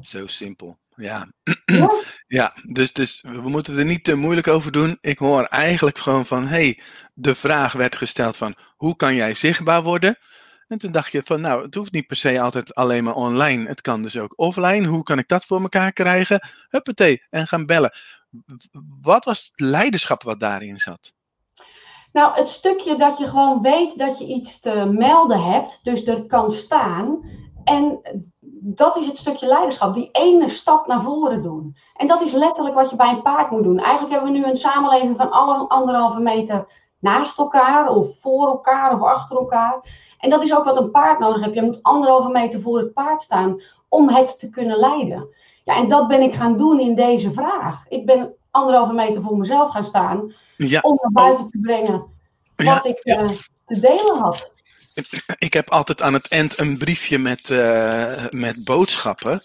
Zo 0.00 0.26
simpel. 0.26 0.80
Ja. 0.94 1.32
ja, 1.64 1.90
ja 2.38 2.52
dus, 2.66 2.92
dus 2.92 3.24
we 3.28 3.48
moeten 3.48 3.78
er 3.78 3.84
niet 3.84 4.04
te 4.04 4.14
moeilijk 4.14 4.48
over 4.48 4.72
doen. 4.72 4.98
Ik 5.00 5.18
hoor 5.18 5.44
eigenlijk 5.44 5.98
gewoon 5.98 6.26
van, 6.26 6.46
hey, 6.46 6.80
de 7.14 7.34
vraag 7.34 7.72
werd 7.72 7.96
gesteld 7.96 8.36
van, 8.36 8.54
hoe 8.76 8.96
kan 8.96 9.14
jij 9.14 9.34
zichtbaar 9.34 9.82
worden? 9.82 10.18
En 10.68 10.78
toen 10.78 10.92
dacht 10.92 11.12
je 11.12 11.22
van, 11.24 11.40
nou, 11.40 11.62
het 11.62 11.74
hoeft 11.74 11.92
niet 11.92 12.06
per 12.06 12.16
se 12.16 12.40
altijd 12.40 12.74
alleen 12.74 13.04
maar 13.04 13.14
online. 13.14 13.68
Het 13.68 13.80
kan 13.80 14.02
dus 14.02 14.18
ook 14.18 14.32
offline. 14.36 14.86
Hoe 14.86 15.02
kan 15.02 15.18
ik 15.18 15.28
dat 15.28 15.44
voor 15.44 15.60
elkaar 15.60 15.92
krijgen? 15.92 16.48
Huppatee, 16.68 17.22
en 17.30 17.46
gaan 17.46 17.66
bellen. 17.66 17.92
Wat 19.02 19.24
was 19.24 19.44
het 19.44 19.60
leiderschap 19.68 20.22
wat 20.22 20.40
daarin 20.40 20.78
zat? 20.78 21.12
Nou, 22.12 22.34
het 22.34 22.48
stukje 22.48 22.96
dat 22.96 23.18
je 23.18 23.28
gewoon 23.28 23.62
weet 23.62 23.98
dat 23.98 24.18
je 24.18 24.26
iets 24.26 24.60
te 24.60 24.90
melden 24.98 25.42
hebt, 25.42 25.80
dus 25.82 26.06
er 26.06 26.26
kan 26.26 26.52
staan. 26.52 27.30
En 27.64 28.00
dat 28.60 28.96
is 28.96 29.06
het 29.06 29.18
stukje 29.18 29.46
leiderschap, 29.46 29.94
die 29.94 30.08
ene 30.12 30.48
stap 30.48 30.86
naar 30.86 31.02
voren 31.02 31.42
doen. 31.42 31.76
En 31.96 32.08
dat 32.08 32.22
is 32.22 32.32
letterlijk 32.32 32.74
wat 32.74 32.90
je 32.90 32.96
bij 32.96 33.10
een 33.10 33.22
paard 33.22 33.50
moet 33.50 33.62
doen. 33.62 33.78
Eigenlijk 33.78 34.12
hebben 34.12 34.32
we 34.32 34.38
nu 34.38 34.44
een 34.44 34.56
samenleving 34.56 35.16
van 35.16 35.30
alle 35.30 35.68
anderhalve 35.68 36.20
meter 36.20 36.66
naast 36.98 37.38
elkaar, 37.38 37.88
of 37.88 38.20
voor 38.20 38.46
elkaar, 38.46 38.94
of 38.94 39.02
achter 39.02 39.36
elkaar. 39.36 39.80
En 40.18 40.30
dat 40.30 40.42
is 40.42 40.54
ook 40.54 40.64
wat 40.64 40.76
een 40.76 40.90
paard 40.90 41.18
nodig 41.18 41.42
heeft. 41.42 41.54
Je 41.54 41.62
moet 41.62 41.82
anderhalve 41.82 42.28
meter 42.28 42.60
voor 42.60 42.78
het 42.78 42.92
paard 42.92 43.22
staan 43.22 43.60
om 43.88 44.08
het 44.08 44.38
te 44.38 44.50
kunnen 44.50 44.76
leiden. 44.76 45.28
Ja, 45.64 45.76
en 45.76 45.88
dat 45.88 46.08
ben 46.08 46.20
ik 46.22 46.34
gaan 46.34 46.58
doen 46.58 46.80
in 46.80 46.94
deze 46.94 47.32
vraag. 47.32 47.84
Ik 47.88 48.06
ben 48.06 48.34
anderhalve 48.50 48.92
meter 48.92 49.22
voor 49.22 49.36
mezelf 49.36 49.70
gaan 49.70 49.84
staan 49.84 50.34
ja. 50.56 50.80
om 50.80 50.98
naar 51.02 51.24
buiten 51.24 51.50
te 51.50 51.58
brengen 51.58 51.92
wat 52.56 52.66
Ja, 52.66 52.84
ik 52.84 53.00
ja. 53.02 53.22
uh, 53.22 53.30
te 53.66 53.80
delen 53.80 54.18
had. 54.18 54.50
Ik 55.38 55.52
heb 55.52 55.70
altijd 55.70 56.02
aan 56.02 56.12
het 56.12 56.28
eind 56.28 56.58
een 56.58 56.78
briefje 56.78 57.18
met, 57.18 57.48
uh, 57.48 58.28
met 58.30 58.64
boodschappen. 58.64 59.40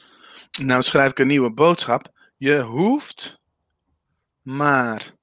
Nou 0.62 0.82
schrijf 0.82 1.12
ik 1.12 1.20
een 1.20 1.28
nieuwe 1.28 1.54
boodschap. 1.54 2.08
Je 2.38 2.62
hoeft 2.62 3.42
maar 4.42 5.14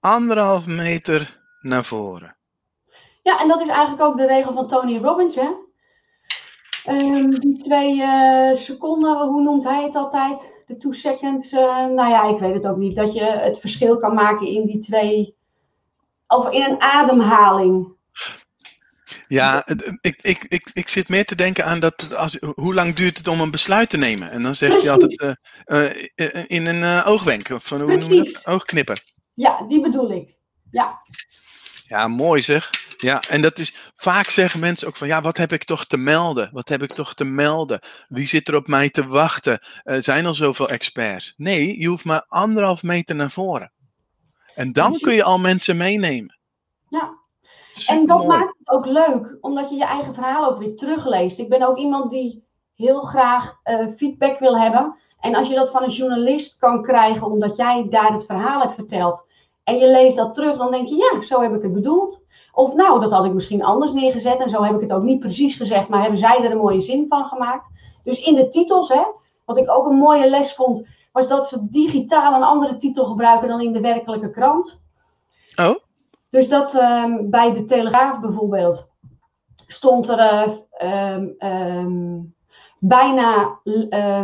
anderhalf 0.00 0.66
meter 0.66 1.40
naar 1.60 1.84
voren. 1.84 2.36
Ja, 3.22 3.40
en 3.40 3.48
dat 3.48 3.60
is 3.60 3.68
eigenlijk 3.68 4.02
ook 4.02 4.16
de 4.16 4.26
regel 4.26 4.52
van 4.54 4.68
Tony 4.68 4.98
Robbins, 4.98 5.34
hè? 5.34 5.50
Um, 6.88 7.30
die 7.30 7.62
twee 7.62 7.96
uh, 7.96 8.56
seconden, 8.56 9.28
hoe 9.28 9.42
noemt 9.42 9.64
hij 9.64 9.82
het 9.82 9.94
altijd? 9.94 10.40
De 10.66 10.76
two 10.76 10.92
seconds. 10.92 11.52
Uh, 11.52 11.86
nou 11.86 12.10
ja, 12.10 12.22
ik 12.22 12.38
weet 12.38 12.54
het 12.54 12.66
ook 12.66 12.76
niet. 12.76 12.96
Dat 12.96 13.14
je 13.14 13.24
het 13.24 13.58
verschil 13.60 13.96
kan 13.96 14.14
maken 14.14 14.46
in 14.46 14.66
die 14.66 14.78
twee. 14.78 15.36
Of 16.26 16.50
in 16.50 16.62
een 16.62 16.80
ademhaling. 16.80 17.92
Ja, 19.28 19.66
ik, 20.00 20.18
ik, 20.22 20.44
ik, 20.48 20.70
ik 20.72 20.88
zit 20.88 21.08
meer 21.08 21.24
te 21.24 21.34
denken 21.34 21.64
aan 21.64 21.80
dat. 21.80 22.14
Als, 22.14 22.38
hoe 22.54 22.74
lang 22.74 22.94
duurt 22.94 23.18
het 23.18 23.28
om 23.28 23.40
een 23.40 23.50
besluit 23.50 23.90
te 23.90 23.96
nemen? 23.96 24.30
En 24.30 24.42
dan 24.42 24.54
zegt 24.54 24.82
hij 24.82 24.90
altijd 24.90 25.36
uh, 25.66 25.90
in 26.46 26.66
een 26.66 27.04
oogwenk. 27.04 27.50
Of 27.50 27.68
hoe 27.68 27.78
noem 27.78 28.12
je 28.12 28.32
dat? 28.32 28.46
Oogknipper. 28.46 29.02
Ja, 29.34 29.64
die 29.68 29.80
bedoel 29.80 30.10
ik. 30.10 30.34
Ja. 30.70 31.02
Ja, 31.86 32.08
mooi 32.08 32.42
zeg. 32.42 32.70
Ja, 33.04 33.22
en 33.28 33.42
dat 33.42 33.58
is 33.58 33.92
vaak 33.94 34.28
zeggen 34.28 34.60
mensen 34.60 34.88
ook 34.88 34.96
van 34.96 35.06
ja, 35.06 35.20
wat 35.20 35.36
heb 35.36 35.52
ik 35.52 35.64
toch 35.64 35.84
te 35.84 35.96
melden? 35.96 36.50
Wat 36.52 36.68
heb 36.68 36.82
ik 36.82 36.92
toch 36.92 37.14
te 37.14 37.24
melden? 37.24 37.80
Wie 38.08 38.26
zit 38.26 38.48
er 38.48 38.54
op 38.54 38.66
mij 38.66 38.90
te 38.90 39.06
wachten? 39.06 39.60
Er 39.82 40.02
zijn 40.02 40.26
al 40.26 40.34
zoveel 40.34 40.68
experts. 40.68 41.34
Nee, 41.36 41.80
je 41.80 41.88
hoeft 41.88 42.04
maar 42.04 42.24
anderhalf 42.28 42.82
meter 42.82 43.14
naar 43.14 43.30
voren. 43.30 43.72
En 44.54 44.72
dan 44.72 44.98
kun 44.98 45.14
je 45.14 45.22
al 45.24 45.38
mensen 45.38 45.76
meenemen. 45.76 46.38
Ja. 46.88 47.14
Super 47.72 48.00
en 48.00 48.06
dat 48.06 48.18
mooi. 48.18 48.28
maakt 48.28 48.58
het 48.58 48.68
ook 48.68 48.86
leuk, 48.86 49.36
omdat 49.40 49.68
je 49.68 49.76
je 49.76 49.84
eigen 49.84 50.14
verhaal 50.14 50.50
ook 50.50 50.58
weer 50.58 50.76
terugleest. 50.76 51.38
Ik 51.38 51.48
ben 51.48 51.62
ook 51.62 51.78
iemand 51.78 52.10
die 52.10 52.44
heel 52.74 53.00
graag 53.00 53.56
uh, 53.64 53.86
feedback 53.96 54.38
wil 54.38 54.58
hebben. 54.58 54.96
En 55.20 55.34
als 55.34 55.48
je 55.48 55.54
dat 55.54 55.70
van 55.70 55.82
een 55.82 55.90
journalist 55.90 56.56
kan 56.58 56.82
krijgen, 56.82 57.26
omdat 57.26 57.56
jij 57.56 57.86
daar 57.90 58.12
het 58.12 58.24
verhaal 58.26 58.60
hebt 58.60 58.74
verteld. 58.74 59.22
En 59.64 59.78
je 59.78 59.86
leest 59.86 60.16
dat 60.16 60.34
terug, 60.34 60.56
dan 60.56 60.70
denk 60.70 60.88
je, 60.88 60.96
ja, 60.96 61.22
zo 61.22 61.40
heb 61.40 61.54
ik 61.54 61.62
het 61.62 61.72
bedoeld. 61.72 62.22
Of 62.54 62.74
nou, 62.74 63.00
dat 63.00 63.10
had 63.10 63.24
ik 63.24 63.32
misschien 63.32 63.64
anders 63.64 63.92
neergezet 63.92 64.38
en 64.38 64.48
zo 64.48 64.62
heb 64.62 64.74
ik 64.74 64.80
het 64.80 64.92
ook 64.92 65.02
niet 65.02 65.20
precies 65.20 65.56
gezegd, 65.56 65.88
maar 65.88 66.00
hebben 66.00 66.18
zij 66.18 66.44
er 66.44 66.50
een 66.50 66.56
mooie 66.56 66.80
zin 66.80 67.06
van 67.08 67.24
gemaakt. 67.24 67.66
Dus 68.04 68.20
in 68.20 68.34
de 68.34 68.48
titels, 68.48 68.88
hè, 68.88 69.02
wat 69.44 69.58
ik 69.58 69.70
ook 69.70 69.86
een 69.86 69.96
mooie 69.96 70.30
les 70.30 70.54
vond, 70.54 70.86
was 71.12 71.28
dat 71.28 71.48
ze 71.48 71.66
digitaal 71.70 72.34
een 72.34 72.42
andere 72.42 72.76
titel 72.76 73.04
gebruiken 73.04 73.48
dan 73.48 73.60
in 73.60 73.72
de 73.72 73.80
werkelijke 73.80 74.30
krant. 74.30 74.80
Oh. 75.56 75.74
Dus 76.30 76.48
dat 76.48 76.74
ehm, 76.74 77.30
bij 77.30 77.52
de 77.52 77.64
Telegraaf 77.64 78.20
bijvoorbeeld 78.20 78.86
stond 79.66 80.08
er 80.08 80.18
uh, 80.82 81.12
um, 81.12 81.34
um, 81.38 82.34
bijna 82.78 83.58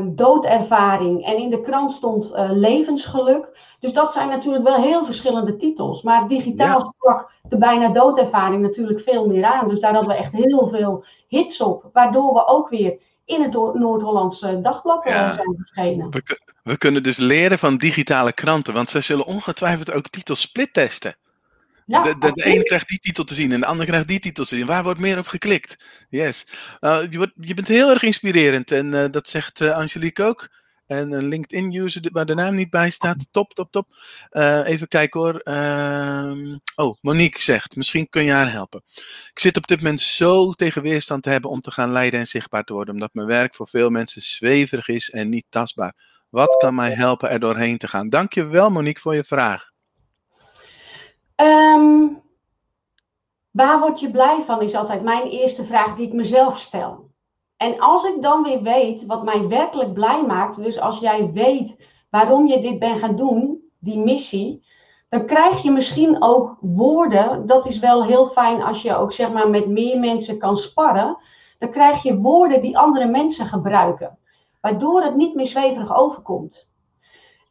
doodervaring 0.05 1.25
en 1.25 1.37
in 1.37 1.51
de 1.51 1.61
krant 1.61 1.93
stond 1.93 2.33
uh, 2.33 2.51
levensgeluk. 2.51 3.49
Dus 3.81 3.93
dat 3.93 4.12
zijn 4.12 4.29
natuurlijk 4.29 4.64
wel 4.64 4.83
heel 4.83 5.05
verschillende 5.05 5.57
titels. 5.57 6.03
Maar 6.03 6.29
digitaal 6.29 6.79
ja. 6.79 6.93
sprak 6.97 7.31
de 7.49 7.57
bijna 7.57 7.88
doodervaring 7.88 8.62
natuurlijk 8.62 9.01
veel 9.01 9.27
meer 9.27 9.45
aan. 9.45 9.69
Dus 9.69 9.81
daar 9.81 9.93
hadden 9.93 10.11
we 10.11 10.16
echt 10.16 10.33
heel 10.33 10.69
veel 10.69 11.05
hits 11.29 11.61
op. 11.61 11.90
Waardoor 11.93 12.33
we 12.33 12.47
ook 12.47 12.69
weer 12.69 12.99
in 13.25 13.43
het 13.43 13.53
Noord-Hollandse 13.53 14.61
dagblad 14.62 15.05
ja. 15.05 15.35
zijn 15.35 15.55
verschenen. 15.57 16.11
We, 16.11 16.40
we, 16.62 16.79
kunnen 16.79 17.03
dus 17.03 17.16
leren 17.16 17.59
van 17.59 17.77
digitale 17.77 18.33
kranten, 18.33 18.75
want 18.75 18.90
zij 18.90 19.01
zullen 19.01 19.27
ongetwijfeld 19.27 19.93
ook 19.93 20.09
titels 20.09 20.40
splittesten. 20.40 21.16
Ja, 21.87 22.03
de, 22.03 22.19
de, 22.19 22.33
de 22.33 22.45
ene 22.45 22.62
krijgt 22.62 22.88
die 22.88 22.99
titel 22.99 23.25
te 23.25 23.35
zien 23.35 23.53
en 23.53 23.61
de 23.61 23.66
andere 23.66 23.88
krijgt 23.88 24.09
die 24.09 24.21
titel 24.21 24.45
te 24.45 24.57
zien. 24.57 24.66
Waar 24.66 24.83
wordt 24.83 25.01
meer 25.01 25.19
op 25.19 25.27
geklikt? 25.27 25.85
Yes. 26.09 26.47
Uh, 26.81 27.01
je, 27.11 27.16
wordt, 27.16 27.33
je, 27.35 27.55
bent 27.55 27.69
heel 27.69 27.90
erg 27.90 28.03
inspirerend 28.03 28.71
en 28.71 28.87
uh, 28.87 29.05
dat 29.11 29.29
zegt 29.29 29.61
uh, 29.61 29.77
Angelique 29.77 30.25
ook. 30.25 30.49
En 30.90 31.12
een 31.12 31.29
LinkedIn-user 31.29 32.09
waar 32.12 32.24
de 32.24 32.35
naam 32.35 32.55
niet 32.55 32.70
bij 32.70 32.90
staat. 32.90 33.26
Top, 33.31 33.55
top, 33.55 33.70
top. 33.70 33.87
Uh, 34.31 34.68
even 34.68 34.88
kijken 34.88 35.20
hoor. 35.20 35.40
Uh, 35.44 36.57
oh, 36.76 36.96
Monique 37.00 37.42
zegt, 37.42 37.76
misschien 37.76 38.09
kun 38.09 38.24
je 38.24 38.33
haar 38.33 38.53
helpen. 38.53 38.83
Ik 39.31 39.38
zit 39.38 39.57
op 39.57 39.66
dit 39.66 39.83
moment 39.83 40.00
zo 40.00 40.53
tegen 40.53 40.83
weerstand 40.83 41.22
te 41.22 41.31
hebben 41.31 41.50
om 41.50 41.61
te 41.61 41.70
gaan 41.70 41.92
leiden 41.92 42.20
en 42.20 42.26
zichtbaar 42.26 42.64
te 42.64 42.72
worden. 42.72 42.94
Omdat 42.94 43.14
mijn 43.14 43.26
werk 43.26 43.55
voor 43.55 43.68
veel 43.68 43.90
mensen 43.90 44.22
zweverig 44.22 44.88
is 44.88 45.11
en 45.11 45.29
niet 45.29 45.46
tastbaar. 45.48 45.94
Wat 46.29 46.57
kan 46.57 46.74
mij 46.74 46.90
helpen 46.90 47.31
er 47.31 47.40
doorheen 47.40 47.79
te 47.79 47.88
gaan? 47.88 48.09
Dankjewel 48.09 48.70
Monique 48.70 49.00
voor 49.00 49.14
je 49.14 49.24
vraag. 49.24 49.70
Um, 51.37 52.22
waar 53.50 53.81
word 53.81 54.00
je 54.00 54.11
blij 54.11 54.42
van 54.46 54.62
is 54.62 54.74
altijd 54.74 55.03
mijn 55.03 55.26
eerste 55.26 55.64
vraag 55.64 55.96
die 55.96 56.07
ik 56.07 56.12
mezelf 56.12 56.61
stel. 56.61 57.10
En 57.61 57.81
als 57.81 58.05
ik 58.05 58.23
dan 58.23 58.42
weer 58.42 58.62
weet 58.62 59.07
wat 59.07 59.25
mij 59.25 59.49
werkelijk 59.49 59.92
blij 59.92 60.25
maakt, 60.27 60.57
dus 60.57 60.81
als 60.81 60.99
jij 60.99 61.31
weet 61.33 61.77
waarom 62.11 62.46
je 62.46 62.61
dit 62.61 62.79
bent 62.79 62.99
gaan 62.99 63.16
doen, 63.16 63.61
die 63.79 63.99
missie, 63.99 64.64
dan 65.09 65.27
krijg 65.27 65.62
je 65.62 65.70
misschien 65.70 66.23
ook 66.23 66.57
woorden. 66.61 67.46
Dat 67.46 67.66
is 67.66 67.79
wel 67.79 68.05
heel 68.05 68.29
fijn 68.29 68.62
als 68.62 68.83
je 68.83 68.96
ook 68.96 69.12
zeg 69.12 69.33
maar 69.33 69.51
met 69.51 69.66
meer 69.66 69.99
mensen 69.99 70.38
kan 70.38 70.57
sparren. 70.57 71.16
Dan 71.59 71.70
krijg 71.70 72.03
je 72.03 72.16
woorden 72.16 72.62
die 72.62 72.79
andere 72.79 73.07
mensen 73.07 73.46
gebruiken, 73.46 74.18
waardoor 74.61 75.03
het 75.03 75.16
niet 75.16 75.35
meer 75.35 75.46
zweverig 75.46 75.96
overkomt. 75.96 76.66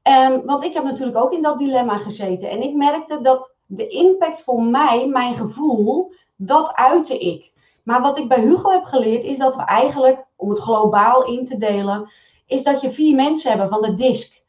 Um, 0.04 0.46
want 0.46 0.64
ik 0.64 0.74
heb 0.74 0.84
natuurlijk 0.84 1.18
ook 1.18 1.32
in 1.32 1.42
dat 1.42 1.60
dilemma 1.60 1.98
gezeten 1.98 2.50
en 2.50 2.64
ik 2.64 2.76
merkte 2.76 3.22
dat 3.22 3.52
de 3.66 3.88
impact 3.88 4.44
voor 4.44 4.64
mij, 4.64 5.08
mijn 5.08 5.38
gevoel, 5.38 6.14
dat 6.36 6.74
uitte 6.74 7.20
ik. 7.20 7.52
Maar 7.84 8.02
wat 8.02 8.18
ik 8.18 8.28
bij 8.28 8.42
Hugo 8.42 8.72
heb 8.72 8.84
geleerd 8.84 9.24
is 9.24 9.38
dat 9.38 9.56
we 9.56 9.62
eigenlijk, 9.62 10.26
om 10.36 10.50
het 10.50 10.60
globaal 10.60 11.26
in 11.26 11.48
te 11.48 11.58
delen, 11.58 12.12
is 12.46 12.64
dat 12.64 12.82
je 12.82 12.92
vier 12.92 13.16
mensen 13.16 13.50
hebben 13.50 13.70
van 13.70 13.82
de 13.82 13.96
disk. 13.96 14.42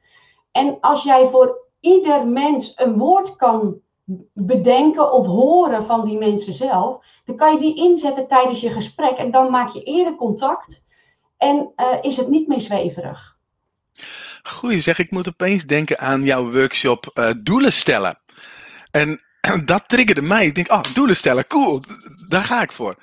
En 0.53 0.77
als 0.81 1.03
jij 1.03 1.29
voor 1.29 1.59
ieder 1.81 2.27
mens 2.27 2.73
een 2.77 2.99
woord 2.99 3.37
kan 3.37 3.81
bedenken 4.33 5.13
of 5.13 5.27
horen 5.27 5.87
van 5.87 6.05
die 6.05 6.19
mensen 6.19 6.53
zelf, 6.53 7.05
dan 7.25 7.37
kan 7.37 7.53
je 7.53 7.61
die 7.61 7.77
inzetten 7.77 8.29
tijdens 8.29 8.61
je 8.61 8.71
gesprek 8.71 9.17
en 9.17 9.31
dan 9.31 9.51
maak 9.51 9.73
je 9.73 9.83
eerder 9.83 10.15
contact 10.15 10.83
en 11.37 11.73
uh, 11.77 11.87
is 12.01 12.17
het 12.17 12.29
niet 12.29 12.49
meer 12.49 12.61
zweverig. 12.61 13.37
Goeie 14.43 14.81
zeg, 14.81 14.99
ik 14.99 15.11
moet 15.11 15.29
opeens 15.29 15.65
denken 15.65 15.99
aan 15.99 16.23
jouw 16.23 16.51
workshop 16.53 17.11
uh, 17.15 17.31
doelen 17.43 17.73
stellen. 17.73 18.19
En 18.91 19.21
dat 19.65 19.89
triggerde 19.89 20.23
mij. 20.23 20.47
Ik 20.47 20.55
denk, 20.55 20.73
oh, 20.73 20.83
doelen 20.95 21.17
stellen, 21.17 21.47
cool, 21.47 21.81
daar 22.29 22.43
ga 22.43 22.63
ik 22.63 22.73
voor 22.73 22.97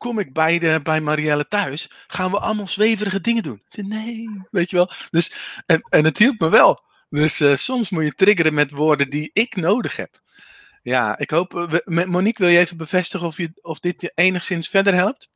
kom 0.00 0.18
ik 0.18 0.32
bij, 0.32 0.58
de, 0.58 0.80
bij 0.82 1.00
Marielle 1.00 1.48
thuis, 1.48 1.90
gaan 2.06 2.30
we 2.30 2.38
allemaal 2.38 2.68
zweverige 2.68 3.20
dingen 3.20 3.42
doen. 3.42 3.62
Nee, 3.70 4.44
weet 4.50 4.70
je 4.70 4.76
wel. 4.76 4.90
Dus, 5.10 5.34
en, 5.66 5.80
en 5.88 6.04
het 6.04 6.18
hielp 6.18 6.40
me 6.40 6.50
wel. 6.50 6.82
Dus 7.08 7.40
uh, 7.40 7.54
soms 7.54 7.90
moet 7.90 8.04
je 8.04 8.14
triggeren 8.14 8.54
met 8.54 8.70
woorden 8.70 9.10
die 9.10 9.30
ik 9.32 9.56
nodig 9.56 9.96
heb. 9.96 10.20
Ja, 10.82 11.18
ik 11.18 11.30
hoop. 11.30 11.54
Uh, 11.54 12.04
Monique, 12.06 12.44
wil 12.44 12.52
je 12.52 12.58
even 12.58 12.76
bevestigen 12.76 13.26
of, 13.26 13.36
je, 13.36 13.50
of 13.62 13.78
dit 13.78 14.00
je 14.00 14.12
enigszins 14.14 14.68
verder 14.68 14.94
helpt? 14.94 15.30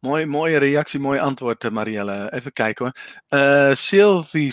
Mooi, 0.00 0.26
mooie 0.26 0.58
reactie, 0.58 1.00
mooi 1.00 1.18
antwoord, 1.18 1.64
eh, 1.64 1.70
Marielle. 1.70 2.32
Even 2.32 2.52
kijken 2.52 2.84
hoor. 2.84 2.94
Uh, 3.40 3.74
Sylvie 3.74 4.52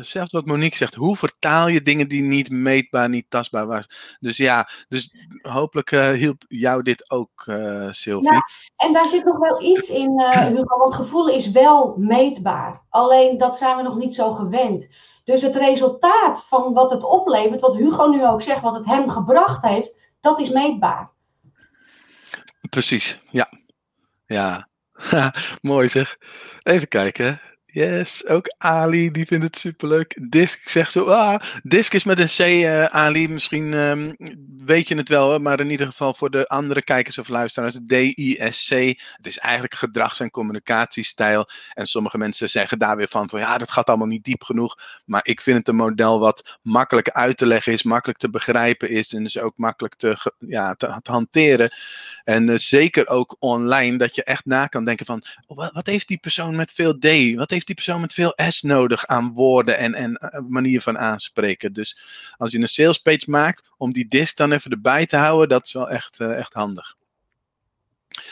zegt 0.00 0.32
wat 0.32 0.46
Monique 0.46 0.76
zegt. 0.76 0.94
Hoe 0.94 1.16
vertaal 1.16 1.68
je 1.68 1.82
dingen 1.82 2.08
die 2.08 2.22
niet 2.22 2.50
meetbaar, 2.50 3.08
niet 3.08 3.26
tastbaar 3.28 3.66
waren? 3.66 3.86
Dus 4.20 4.36
ja, 4.36 4.68
dus 4.88 5.14
hopelijk 5.42 5.90
uh, 5.90 6.10
hielp 6.10 6.44
jou 6.48 6.82
dit 6.82 7.10
ook, 7.10 7.46
uh, 7.46 7.88
Sylvie. 7.90 8.32
Ja, 8.32 8.42
en 8.76 8.92
daar 8.92 9.08
zit 9.08 9.24
nog 9.24 9.38
wel 9.38 9.62
iets 9.62 9.88
in, 9.88 10.20
Hugo, 10.48 10.78
want 10.78 10.94
gevoel 10.94 11.28
is 11.28 11.50
wel 11.50 11.94
meetbaar. 11.98 12.82
Alleen 12.88 13.38
dat 13.38 13.58
zijn 13.58 13.76
we 13.76 13.82
nog 13.82 13.96
niet 13.96 14.14
zo 14.14 14.32
gewend. 14.32 14.86
Dus 15.24 15.42
het 15.42 15.56
resultaat 15.56 16.44
van 16.48 16.72
wat 16.72 16.90
het 16.90 17.04
oplevert, 17.04 17.60
wat 17.60 17.76
Hugo 17.76 18.06
nu 18.06 18.26
ook 18.26 18.42
zegt, 18.42 18.60
wat 18.60 18.74
het 18.74 18.86
hem 18.86 19.10
gebracht 19.10 19.62
heeft, 19.64 19.92
dat 20.20 20.40
is 20.40 20.48
meetbaar. 20.50 21.10
Precies, 22.70 23.18
ja. 23.30 23.48
Ja, 24.32 24.68
mooi 25.60 25.88
zeg. 25.88 26.16
Even 26.62 26.88
kijken. 26.88 27.40
Yes, 27.74 28.26
ook 28.26 28.54
Ali, 28.58 29.10
die 29.10 29.26
vindt 29.26 29.44
het 29.44 29.58
superleuk. 29.58 30.18
Disk 30.30 30.68
zegt 30.68 30.92
zo, 30.92 31.04
ah, 31.04 31.42
Disk 31.62 31.94
is 31.94 32.04
met 32.04 32.18
een 32.18 32.26
C, 32.26 32.38
uh, 32.38 32.84
Ali. 32.84 33.28
Misschien 33.28 33.72
um, 33.72 34.16
weet 34.64 34.88
je 34.88 34.94
het 34.94 35.08
wel, 35.08 35.38
maar 35.38 35.60
in 35.60 35.70
ieder 35.70 35.86
geval 35.86 36.14
voor 36.14 36.30
de 36.30 36.46
andere 36.46 36.82
kijkers 36.82 37.18
of 37.18 37.28
luisteraars, 37.28 37.78
D-I-S-C. 37.86 38.70
Het 39.16 39.26
is 39.26 39.38
eigenlijk 39.38 39.74
gedrags- 39.74 40.20
en 40.20 40.30
communicatiestijl. 40.30 41.48
En 41.72 41.86
sommige 41.86 42.18
mensen 42.18 42.50
zeggen 42.50 42.78
daar 42.78 42.96
weer 42.96 43.08
van, 43.08 43.28
van, 43.28 43.40
ja, 43.40 43.58
dat 43.58 43.72
gaat 43.72 43.88
allemaal 43.88 44.06
niet 44.06 44.24
diep 44.24 44.42
genoeg. 44.42 44.78
Maar 45.04 45.24
ik 45.24 45.40
vind 45.40 45.58
het 45.58 45.68
een 45.68 45.76
model 45.76 46.20
wat 46.20 46.58
makkelijk 46.62 47.08
uit 47.08 47.36
te 47.36 47.46
leggen 47.46 47.72
is, 47.72 47.82
makkelijk 47.82 48.18
te 48.18 48.30
begrijpen 48.30 48.88
is 48.90 49.12
en 49.12 49.22
dus 49.22 49.38
ook 49.38 49.54
makkelijk 49.56 49.94
te, 49.94 50.32
ja, 50.38 50.74
te, 50.74 50.98
te 51.02 51.10
hanteren. 51.10 51.72
En 52.24 52.50
uh, 52.50 52.56
zeker 52.56 53.08
ook 53.08 53.36
online, 53.38 53.98
dat 53.98 54.14
je 54.14 54.24
echt 54.24 54.44
na 54.44 54.66
kan 54.66 54.84
denken 54.84 55.06
van, 55.06 55.22
oh, 55.46 55.72
wat 55.72 55.86
heeft 55.86 56.08
die 56.08 56.18
persoon 56.18 56.56
met 56.56 56.72
veel 56.72 56.98
D? 56.98 57.34
Wat 57.34 57.50
heeft 57.50 57.61
die 57.64 57.74
persoon 57.74 58.00
met 58.00 58.14
veel 58.14 58.34
S 58.48 58.62
nodig 58.62 59.06
aan 59.06 59.32
woorden 59.32 59.78
en, 59.78 59.94
en 59.94 60.18
uh, 60.20 60.40
manier 60.48 60.80
van 60.80 60.98
aanspreken. 60.98 61.72
Dus 61.72 61.98
als 62.36 62.52
je 62.52 62.58
een 62.58 62.68
sales 62.68 62.98
page 62.98 63.24
maakt, 63.26 63.72
om 63.76 63.92
die 63.92 64.08
disk 64.08 64.36
dan 64.36 64.52
even 64.52 64.70
erbij 64.70 65.06
te 65.06 65.16
houden, 65.16 65.48
dat 65.48 65.66
is 65.66 65.72
wel 65.72 65.90
echt, 65.90 66.20
uh, 66.20 66.38
echt 66.38 66.52
handig. 66.52 66.94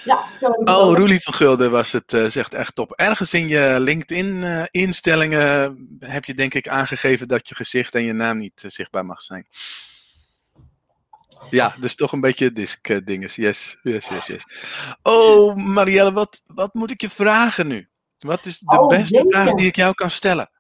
Ja, 0.05 0.25
oh, 0.64 0.97
Roelie 0.97 1.21
van 1.21 1.35
Gulden 1.35 1.71
was 1.71 1.93
het, 1.93 2.12
uh, 2.12 2.29
zegt 2.29 2.55
echt 2.55 2.75
top. 2.75 2.93
Ergens 2.93 3.33
in 3.33 3.49
je 3.49 3.77
LinkedIn-instellingen 3.79 5.77
heb 6.01 6.25
je 6.25 6.35
denk 6.35 6.55
ik 6.55 6.69
aangegeven 6.69 7.29
dat 7.29 7.49
je 7.49 7.55
gezicht 7.55 7.95
en 7.95 8.03
je 8.03 8.12
naam 8.12 8.38
niet 8.38 8.62
zichtbaar 8.66 9.07
mag 9.07 9.23
zijn. 9.23 9.47
Ja, 11.51 11.77
dus 11.81 11.95
toch 11.95 12.12
een 12.12 12.21
beetje 12.21 12.53
disk-dinges. 12.53 13.35
Yes, 13.35 13.79
yes, 13.83 14.09
yes, 14.09 14.27
yes. 14.27 14.45
Oh, 15.03 15.57
Marielle, 15.57 16.12
wat, 16.12 16.43
wat 16.47 16.75
moet 16.75 16.90
ik 16.90 17.01
je 17.01 17.11
vragen 17.11 17.66
nu? 17.66 17.89
Wat 18.26 18.46
is 18.46 18.59
de 18.59 18.80
oh, 18.80 18.87
beste 18.87 19.16
jeetje. 19.16 19.33
vraag 19.33 19.52
die 19.52 19.66
ik 19.66 19.76
jou 19.76 19.94
kan 19.94 20.11
stellen? 20.11 20.50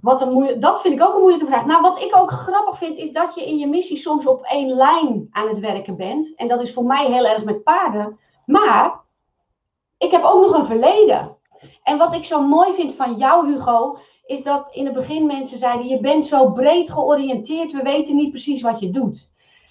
Wat 0.00 0.20
een 0.20 0.60
dat 0.60 0.80
vind 0.80 0.94
ik 0.94 1.02
ook 1.02 1.14
een 1.14 1.20
moeilijke 1.20 1.46
vraag. 1.46 1.64
Nou, 1.64 1.82
wat 1.82 2.00
ik 2.00 2.16
ook 2.16 2.30
grappig 2.30 2.78
vind, 2.78 2.98
is 2.98 3.12
dat 3.12 3.34
je 3.34 3.46
in 3.46 3.58
je 3.58 3.66
missie 3.66 3.96
soms 3.96 4.26
op 4.26 4.42
één 4.42 4.68
lijn 4.68 5.28
aan 5.30 5.48
het 5.48 5.58
werken 5.58 5.96
bent. 5.96 6.34
En 6.34 6.48
dat 6.48 6.62
is 6.62 6.72
voor 6.72 6.84
mij 6.84 7.06
heel 7.06 7.26
erg 7.26 7.44
met 7.44 7.62
paarden. 7.62 8.18
Maar 8.46 9.00
ik 9.98 10.10
heb 10.10 10.22
ook 10.24 10.46
nog 10.46 10.58
een 10.58 10.66
verleden. 10.66 11.36
En 11.82 11.98
wat 11.98 12.14
ik 12.14 12.24
zo 12.24 12.42
mooi 12.42 12.74
vind 12.74 12.94
van 12.94 13.16
jou, 13.16 13.52
Hugo, 13.52 13.98
is 14.26 14.42
dat 14.42 14.68
in 14.72 14.84
het 14.84 14.94
begin 14.94 15.26
mensen 15.26 15.58
zeiden: 15.58 15.86
Je 15.86 16.00
bent 16.00 16.26
zo 16.26 16.50
breed 16.50 16.90
georiënteerd, 16.90 17.72
we 17.72 17.82
weten 17.82 18.16
niet 18.16 18.30
precies 18.30 18.60
wat 18.60 18.80
je 18.80 18.90
doet. 18.90 19.28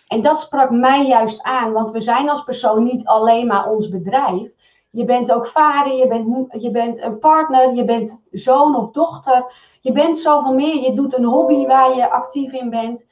En 0.07 0.21
dat 0.21 0.39
sprak 0.39 0.69
mij 0.69 1.07
juist 1.07 1.41
aan, 1.41 1.71
want 1.71 1.91
we 1.91 2.01
zijn 2.01 2.29
als 2.29 2.43
persoon 2.43 2.83
niet 2.83 3.05
alleen 3.05 3.47
maar 3.47 3.69
ons 3.69 3.89
bedrijf. 3.89 4.51
Je 4.91 5.05
bent 5.05 5.31
ook 5.31 5.47
vader, 5.47 5.93
je 5.93 6.07
bent, 6.07 6.61
je 6.61 6.71
bent 6.71 7.01
een 7.01 7.19
partner, 7.19 7.73
je 7.73 7.85
bent 7.85 8.21
zoon 8.31 8.75
of 8.75 8.91
dochter. 8.91 9.45
Je 9.81 9.91
bent 9.91 10.19
zoveel 10.19 10.53
meer. 10.53 10.81
Je 10.81 10.93
doet 10.93 11.17
een 11.17 11.23
hobby 11.23 11.65
waar 11.65 11.95
je 11.95 12.09
actief 12.09 12.51
in 12.51 12.69
bent. 12.69 13.05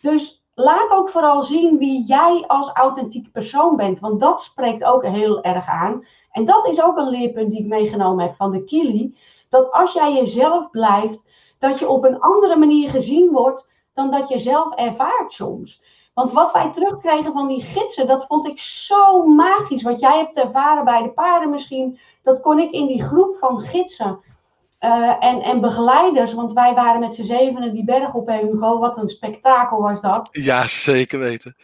Dus 0.00 0.44
laat 0.54 0.90
ook 0.90 1.08
vooral 1.08 1.42
zien 1.42 1.78
wie 1.78 2.04
jij 2.04 2.44
als 2.46 2.70
authentieke 2.72 3.30
persoon 3.30 3.76
bent. 3.76 4.00
Want 4.00 4.20
dat 4.20 4.42
spreekt 4.42 4.84
ook 4.84 5.04
heel 5.04 5.42
erg 5.42 5.68
aan. 5.68 6.06
En 6.30 6.44
dat 6.44 6.68
is 6.68 6.82
ook 6.82 6.96
een 6.96 7.08
leerpunt 7.08 7.50
die 7.50 7.60
ik 7.60 7.66
meegenomen 7.66 8.24
heb 8.24 8.36
van 8.36 8.50
de 8.50 8.64
Kili. 8.64 9.16
Dat 9.48 9.72
als 9.72 9.92
jij 9.92 10.12
jezelf 10.12 10.70
blijft, 10.70 11.18
dat 11.58 11.78
je 11.78 11.88
op 11.88 12.04
een 12.04 12.20
andere 12.20 12.56
manier 12.56 12.90
gezien 12.90 13.30
wordt 13.30 13.66
dan 13.94 14.10
dat 14.10 14.28
je 14.28 14.38
zelf 14.38 14.74
ervaart 14.74 15.32
soms. 15.32 15.82
Want 16.16 16.32
wat 16.32 16.52
wij 16.52 16.70
terugkregen 16.74 17.32
van 17.32 17.48
die 17.48 17.62
gidsen, 17.62 18.06
dat 18.06 18.24
vond 18.26 18.46
ik 18.46 18.60
zo 18.60 19.26
magisch. 19.26 19.82
Wat 19.82 20.00
jij 20.00 20.18
hebt 20.18 20.38
ervaren 20.38 20.84
bij 20.84 21.02
de 21.02 21.10
paarden 21.10 21.50
misschien. 21.50 21.98
dat 22.22 22.40
kon 22.40 22.58
ik 22.58 22.70
in 22.70 22.86
die 22.86 23.02
groep 23.02 23.36
van 23.40 23.60
gidsen 23.60 24.20
eh, 24.78 25.24
en, 25.24 25.40
en 25.40 25.60
begeleiders, 25.60 26.32
want 26.32 26.52
wij 26.52 26.74
waren 26.74 27.00
met 27.00 27.14
z'n 27.14 27.22
zevenen 27.22 27.72
die 27.72 27.84
berg 27.84 28.14
op, 28.14 28.28
Hugo. 28.28 28.78
Wat 28.78 28.96
een 28.96 29.08
spektakel 29.08 29.80
was 29.80 30.00
dat. 30.00 30.28
Ja, 30.30 30.66
zeker 30.66 31.18
weten. 31.18 31.56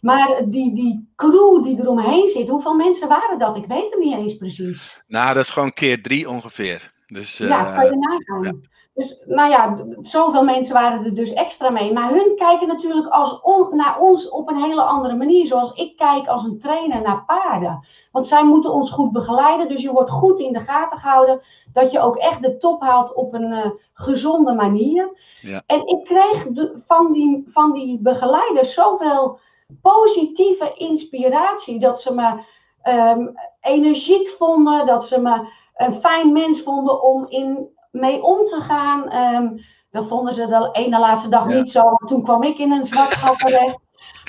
Maar 0.00 0.40
die, 0.44 0.74
die 0.74 1.12
crew 1.16 1.64
die 1.64 1.80
eromheen 1.80 2.28
zit, 2.28 2.48
hoeveel 2.48 2.74
mensen 2.74 3.08
waren 3.08 3.38
dat? 3.38 3.56
Ik 3.56 3.66
weet 3.66 3.90
het 3.90 3.98
niet 3.98 4.16
eens 4.16 4.36
precies. 4.36 5.02
Nou, 5.06 5.34
dat 5.34 5.42
is 5.42 5.50
gewoon 5.50 5.72
keer 5.72 6.02
drie 6.02 6.28
ongeveer. 6.28 6.92
Dus, 7.06 7.38
ja, 7.38 7.74
kan 7.74 7.84
je 7.84 7.96
nagaan. 7.96 8.60
Dus 8.96 9.22
nou 9.24 9.50
ja, 9.50 9.76
zoveel 10.02 10.44
mensen 10.44 10.74
waren 10.74 11.04
er 11.04 11.14
dus 11.14 11.32
extra 11.32 11.70
mee. 11.70 11.92
Maar 11.92 12.10
hun 12.10 12.32
kijken 12.36 12.68
natuurlijk 12.68 13.06
als 13.08 13.40
naar 13.70 13.98
ons 13.98 14.28
op 14.28 14.50
een 14.50 14.62
hele 14.62 14.82
andere 14.82 15.14
manier. 15.14 15.46
Zoals 15.46 15.72
ik 15.72 15.96
kijk 15.96 16.26
als 16.26 16.44
een 16.44 16.58
trainer 16.58 17.02
naar 17.02 17.24
paarden. 17.24 17.86
Want 18.12 18.26
zij 18.26 18.44
moeten 18.44 18.72
ons 18.72 18.90
goed 18.90 19.12
begeleiden. 19.12 19.68
Dus 19.68 19.82
je 19.82 19.92
wordt 19.92 20.10
goed 20.10 20.40
in 20.40 20.52
de 20.52 20.60
gaten 20.60 20.98
gehouden. 20.98 21.40
Dat 21.72 21.92
je 21.92 22.00
ook 22.00 22.16
echt 22.16 22.42
de 22.42 22.56
top 22.56 22.80
haalt 22.82 23.14
op 23.14 23.34
een 23.34 23.52
uh, 23.52 23.66
gezonde 23.92 24.52
manier. 24.52 25.18
Ja. 25.40 25.62
En 25.66 25.86
ik 25.86 26.04
kreeg 26.04 26.46
de, 26.46 26.82
van, 26.86 27.12
die, 27.12 27.48
van 27.52 27.72
die 27.72 27.98
begeleiders 28.02 28.74
zoveel 28.74 29.38
positieve 29.82 30.72
inspiratie. 30.74 31.78
Dat 31.80 32.00
ze 32.00 32.14
me 32.14 32.44
um, 32.92 33.34
energiek 33.60 34.28
vonden. 34.38 34.86
Dat 34.86 35.06
ze 35.06 35.20
me 35.20 35.48
een 35.76 36.00
fijn 36.00 36.32
mens 36.32 36.62
vonden 36.62 37.02
om 37.02 37.26
in 37.28 37.74
mee 38.00 38.22
om 38.22 38.46
te 38.46 38.60
gaan. 38.60 39.14
Um, 39.34 39.64
dat 39.90 40.08
vonden 40.08 40.34
ze 40.34 40.46
de 40.46 40.68
ene 40.72 40.98
laatste 40.98 41.28
dag 41.28 41.46
niet 41.46 41.70
zo. 41.70 41.94
Toen 42.06 42.22
kwam 42.22 42.42
ik 42.42 42.58
in 42.58 42.72
een 42.72 42.86
zwart 42.86 43.14
gat 43.14 43.38
terecht. 43.38 43.76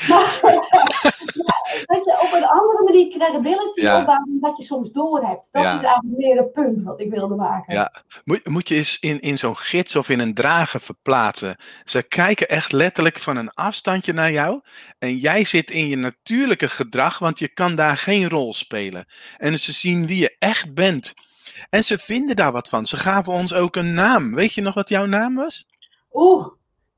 Maar 0.08 0.42
dat 1.92 2.04
je 2.04 2.20
op 2.24 2.34
een 2.34 2.46
andere 2.46 2.84
manier 2.84 3.10
credibility 3.10 3.82
ja. 3.82 4.00
opbouwt 4.00 4.28
dat 4.28 4.58
je 4.58 4.64
soms 4.64 4.92
door 4.92 5.22
hebt. 5.22 5.42
Dat 5.52 5.64
is 5.64 5.70
eigenlijk 5.70 6.18
meer 6.18 6.38
het 6.38 6.52
punt 6.52 6.84
wat 6.84 7.00
ik 7.00 7.10
wilde 7.10 7.36
maken. 7.36 7.74
Ja. 7.74 7.92
Moet, 8.24 8.48
moet 8.48 8.68
je 8.68 8.76
eens 8.76 9.00
in, 9.00 9.20
in 9.20 9.38
zo'n 9.38 9.58
gids 9.58 9.96
of 9.96 10.10
in 10.10 10.20
een 10.20 10.34
drager 10.34 10.82
verplaatsen. 10.82 11.58
Ze 11.84 12.08
kijken 12.08 12.48
echt 12.48 12.72
letterlijk 12.72 13.20
van 13.20 13.38
een 13.38 13.54
afstandje 13.54 14.14
naar 14.14 14.32
jou. 14.32 14.62
En 15.00 15.16
jij 15.16 15.44
zit 15.44 15.72
in 15.72 15.88
je 15.88 15.98
natuurlijke 15.98 16.70
gedrag, 16.70 17.20
want 17.20 17.40
je 17.40 17.54
kan 17.54 17.76
daar 17.76 17.98
geen 17.98 18.30
rol 18.30 18.54
spelen. 18.54 19.06
En 19.38 19.60
ze 19.60 19.72
zien 19.72 20.08
wie 20.08 20.22
je 20.22 20.36
echt 20.40 20.74
bent. 20.74 21.14
En 21.70 21.84
ze 21.84 21.98
vinden 21.98 22.36
daar 22.36 22.52
wat 22.52 22.70
van. 22.70 22.86
Ze 22.86 22.98
gaven 22.98 23.34
ons 23.34 23.54
ook 23.54 23.76
een 23.76 23.94
naam. 23.94 24.36
Weet 24.36 24.54
je 24.54 24.62
nog 24.62 24.74
wat 24.74 24.90
jouw 24.90 25.06
naam 25.06 25.36
was? 25.36 25.68
Oeh, 26.14 26.48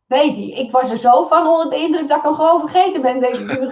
weet 0.07 0.35
je, 0.35 0.51
ik 0.51 0.71
was 0.71 0.89
er 0.89 0.97
zo 0.97 1.27
van 1.27 1.47
onder 1.47 1.69
de 1.69 1.75
indruk 1.75 2.07
dat 2.07 2.17
ik 2.17 2.23
hem 2.23 2.35
gewoon 2.35 2.69
vergeten 2.69 3.01
ben, 3.01 3.19
deze 3.19 3.45
keer. 3.45 3.67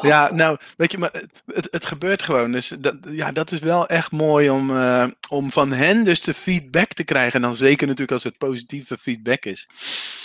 Ja, 0.00 0.30
nou, 0.32 0.58
weet 0.76 0.92
je, 0.92 0.98
maar 0.98 1.12
het, 1.46 1.68
het 1.70 1.86
gebeurt 1.86 2.22
gewoon. 2.22 2.52
Dus 2.52 2.68
dat, 2.78 2.94
ja, 3.08 3.32
dat 3.32 3.50
is 3.50 3.58
wel 3.58 3.86
echt 3.86 4.10
mooi 4.10 4.50
om, 4.50 4.70
uh, 4.70 5.04
om 5.28 5.52
van 5.52 5.72
hen 5.72 6.04
dus 6.04 6.20
de 6.20 6.34
feedback 6.34 6.92
te 6.92 7.04
krijgen. 7.04 7.32
En 7.32 7.42
dan 7.42 7.56
zeker 7.56 7.86
natuurlijk 7.86 8.12
als 8.12 8.24
het 8.24 8.38
positieve 8.38 8.98
feedback 8.98 9.44
is. 9.44 9.68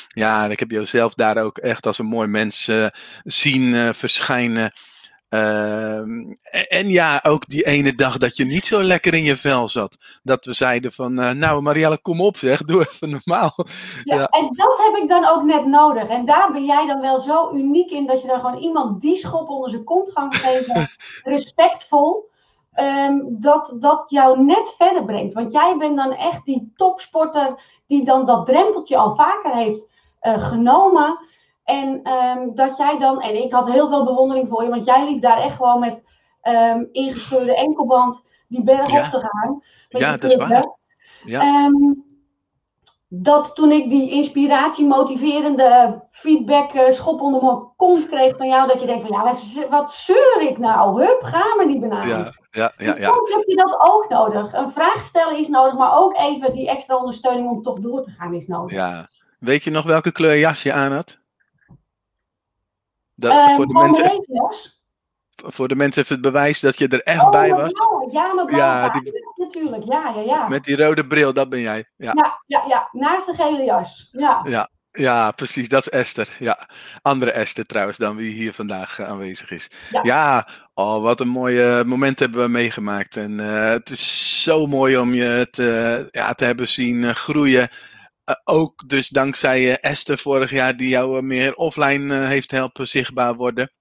Ja, 0.07 0.43
en 0.43 0.51
ik 0.51 0.59
heb 0.59 0.71
jezelf 0.71 1.13
daar 1.13 1.37
ook 1.37 1.57
echt 1.57 1.85
als 1.85 1.97
een 1.97 2.05
mooi 2.05 2.27
mens 2.27 2.67
uh, 2.67 2.87
zien 3.23 3.61
uh, 3.61 3.93
verschijnen. 3.93 4.71
Ehm, 5.33 6.33
en 6.69 6.89
ja, 6.89 7.19
ook 7.23 7.47
die 7.47 7.65
ene 7.65 7.95
dag 7.95 8.17
dat 8.17 8.37
je 8.37 8.45
niet 8.45 8.65
zo 8.65 8.83
lekker 8.83 9.13
in 9.13 9.23
je 9.23 9.35
vel 9.35 9.69
zat. 9.69 9.97
Dat 10.23 10.45
we 10.45 10.53
zeiden 10.53 10.91
van, 10.91 11.19
uh, 11.19 11.31
nou 11.31 11.61
Marielle, 11.61 11.97
kom 11.97 12.21
op 12.21 12.37
zeg, 12.37 12.63
doe 12.63 12.79
even 12.79 13.09
normaal. 13.09 13.53
Ja, 14.03 14.15
ja, 14.15 14.25
en 14.25 14.47
dat 14.55 14.77
heb 14.77 14.95
ik 15.01 15.07
dan 15.07 15.27
ook 15.27 15.43
net 15.43 15.65
nodig. 15.65 16.07
En 16.07 16.25
daar 16.25 16.51
ben 16.51 16.65
jij 16.65 16.87
dan 16.87 17.01
wel 17.01 17.19
zo 17.19 17.51
uniek 17.53 17.91
in, 17.91 18.05
dat 18.05 18.21
je 18.21 18.27
dan 18.27 18.39
gewoon 18.39 18.61
iemand 18.61 19.01
die 19.01 19.17
schop 19.17 19.49
onder 19.49 19.69
zijn 19.69 19.83
kont 19.83 20.11
gaat 20.13 20.35
geven, 20.35 20.87
respectvol. 21.33 22.31
Um, 22.79 23.25
dat 23.29 23.73
dat 23.75 24.03
jou 24.07 24.43
net 24.43 24.73
verder 24.77 25.05
brengt. 25.05 25.33
Want 25.33 25.51
jij 25.51 25.75
bent 25.77 25.97
dan 25.97 26.13
echt 26.13 26.45
die 26.45 26.73
topsporter 26.75 27.61
die 27.87 28.05
dan 28.05 28.25
dat 28.25 28.45
drempeltje 28.45 28.97
al 28.97 29.15
vaker 29.15 29.55
heeft 29.55 29.85
uh, 30.21 30.47
genomen. 30.47 31.19
En 31.63 32.09
um, 32.09 32.55
dat 32.55 32.77
jij 32.77 32.97
dan, 32.99 33.21
en 33.21 33.43
ik 33.43 33.53
had 33.53 33.71
heel 33.71 33.89
veel 33.89 34.03
bewondering 34.03 34.49
voor 34.49 34.63
je, 34.63 34.69
want 34.69 34.85
jij 34.85 35.05
liep 35.05 35.21
daar 35.21 35.41
echt 35.41 35.55
gewoon 35.55 35.79
met 35.79 36.03
um, 36.43 36.89
ingescheurde 36.91 37.55
enkelband 37.55 38.21
die 38.47 38.63
berg 38.63 38.87
op 38.87 39.21
te 39.21 39.27
gaan. 39.27 39.61
Ja, 39.87 40.17
dat 40.17 40.23
is 40.23 40.35
waar. 40.35 40.75
Ja. 41.23 41.65
Um, 41.65 42.03
dat 43.07 43.55
toen 43.55 43.71
ik 43.71 43.89
die 43.89 44.11
inspiratie, 44.11 44.85
motiverende 44.85 46.01
feedback, 46.11 46.73
uh, 46.73 46.91
schop 46.91 47.21
onder 47.21 47.43
mijn 47.43 47.67
kont 47.75 48.09
kreeg 48.09 48.37
van 48.37 48.47
jou, 48.47 48.67
dat 48.67 48.79
je 48.79 48.85
denkt 48.85 49.07
van 49.07 49.17
ja, 49.17 49.23
wat, 49.23 49.69
wat 49.69 49.93
zeur 49.93 50.41
ik 50.41 50.57
nou? 50.57 51.05
Hup, 51.05 51.19
ga 51.23 51.55
me 51.57 51.67
die 51.67 51.79
banaan. 51.79 52.07
Ja, 52.07 52.31
ja, 52.51 52.73
ja. 52.77 52.95
ja. 52.97 53.11
Soms 53.11 53.33
heb 53.33 53.43
je 53.45 53.55
dat 53.55 53.75
ook 53.79 54.09
nodig. 54.09 54.53
Een 54.53 54.71
vraag 54.71 55.05
stellen 55.05 55.37
is 55.37 55.47
nodig, 55.47 55.73
maar 55.73 55.97
ook 55.97 56.17
even 56.17 56.53
die 56.53 56.69
extra 56.69 56.95
ondersteuning 56.95 57.49
om 57.49 57.63
toch 57.63 57.79
door 57.79 58.03
te 58.03 58.11
gaan 58.11 58.33
is 58.33 58.47
nodig. 58.47 58.71
Ja. 58.71 59.07
Weet 59.39 59.63
je 59.63 59.71
nog 59.71 59.85
welke 59.85 60.11
kleur 60.11 60.37
jas 60.37 60.63
je 60.63 60.73
aan 60.73 60.91
had? 60.91 61.21
Dat, 63.15 63.31
uh, 63.31 63.55
voor, 63.55 63.67
de 63.67 63.73
mensen 63.73 64.03
even, 64.03 64.73
voor 65.35 65.67
de 65.67 65.75
mensen 65.75 66.01
even 66.01 66.13
het 66.13 66.23
bewijs 66.23 66.59
dat 66.59 66.77
je 66.77 66.87
er 66.87 67.01
echt 67.01 67.21
oh, 67.21 67.29
bij 67.29 67.49
was. 67.49 67.71
Ja, 68.11 68.33
maar 68.33 68.55
ja, 68.55 68.89
die, 68.89 69.33
natuurlijk. 69.35 69.83
Ja, 69.85 70.09
ja, 70.15 70.21
ja. 70.21 70.47
Met 70.47 70.63
die 70.63 70.77
rode 70.77 71.07
bril, 71.07 71.33
dat 71.33 71.49
ben 71.49 71.59
jij. 71.59 71.85
Ja, 71.97 72.11
ja, 72.15 72.41
ja, 72.45 72.63
ja. 72.67 72.89
naast 72.91 73.25
de 73.25 73.33
gele 73.33 73.63
jas. 73.63 74.09
Ja. 74.11 74.39
ja. 74.43 74.69
Ja, 74.95 75.31
precies. 75.31 75.69
Dat 75.69 75.81
is 75.81 75.89
Esther. 75.89 76.29
Ja, 76.39 76.67
andere 77.01 77.31
Esther 77.31 77.65
trouwens 77.65 77.97
dan 77.97 78.15
wie 78.15 78.33
hier 78.33 78.53
vandaag 78.53 78.99
uh, 78.99 79.07
aanwezig 79.07 79.51
is. 79.51 79.71
Ja. 79.91 79.99
ja, 80.03 80.47
oh, 80.73 81.01
wat 81.01 81.19
een 81.19 81.27
mooie 81.27 81.83
moment 81.85 82.19
hebben 82.19 82.41
we 82.41 82.49
meegemaakt. 82.49 83.17
En 83.17 83.31
uh, 83.31 83.69
het 83.69 83.89
is 83.89 84.43
zo 84.43 84.67
mooi 84.67 84.97
om 84.97 85.13
je 85.13 85.47
te, 85.51 86.07
ja, 86.11 86.33
te 86.33 86.45
hebben 86.45 86.67
zien 86.67 87.15
groeien. 87.15 87.69
Uh, 88.29 88.35
ook 88.43 88.89
dus 88.89 89.07
dankzij 89.07 89.61
uh, 89.69 89.75
Esther 89.79 90.17
vorig 90.17 90.51
jaar, 90.51 90.77
die 90.77 90.89
jou 90.89 91.15
uh, 91.17 91.21
meer 91.23 91.55
offline 91.55 92.13
heeft 92.13 92.51
helpen 92.51 92.87
zichtbaar 92.87 93.35
worden. 93.35 93.71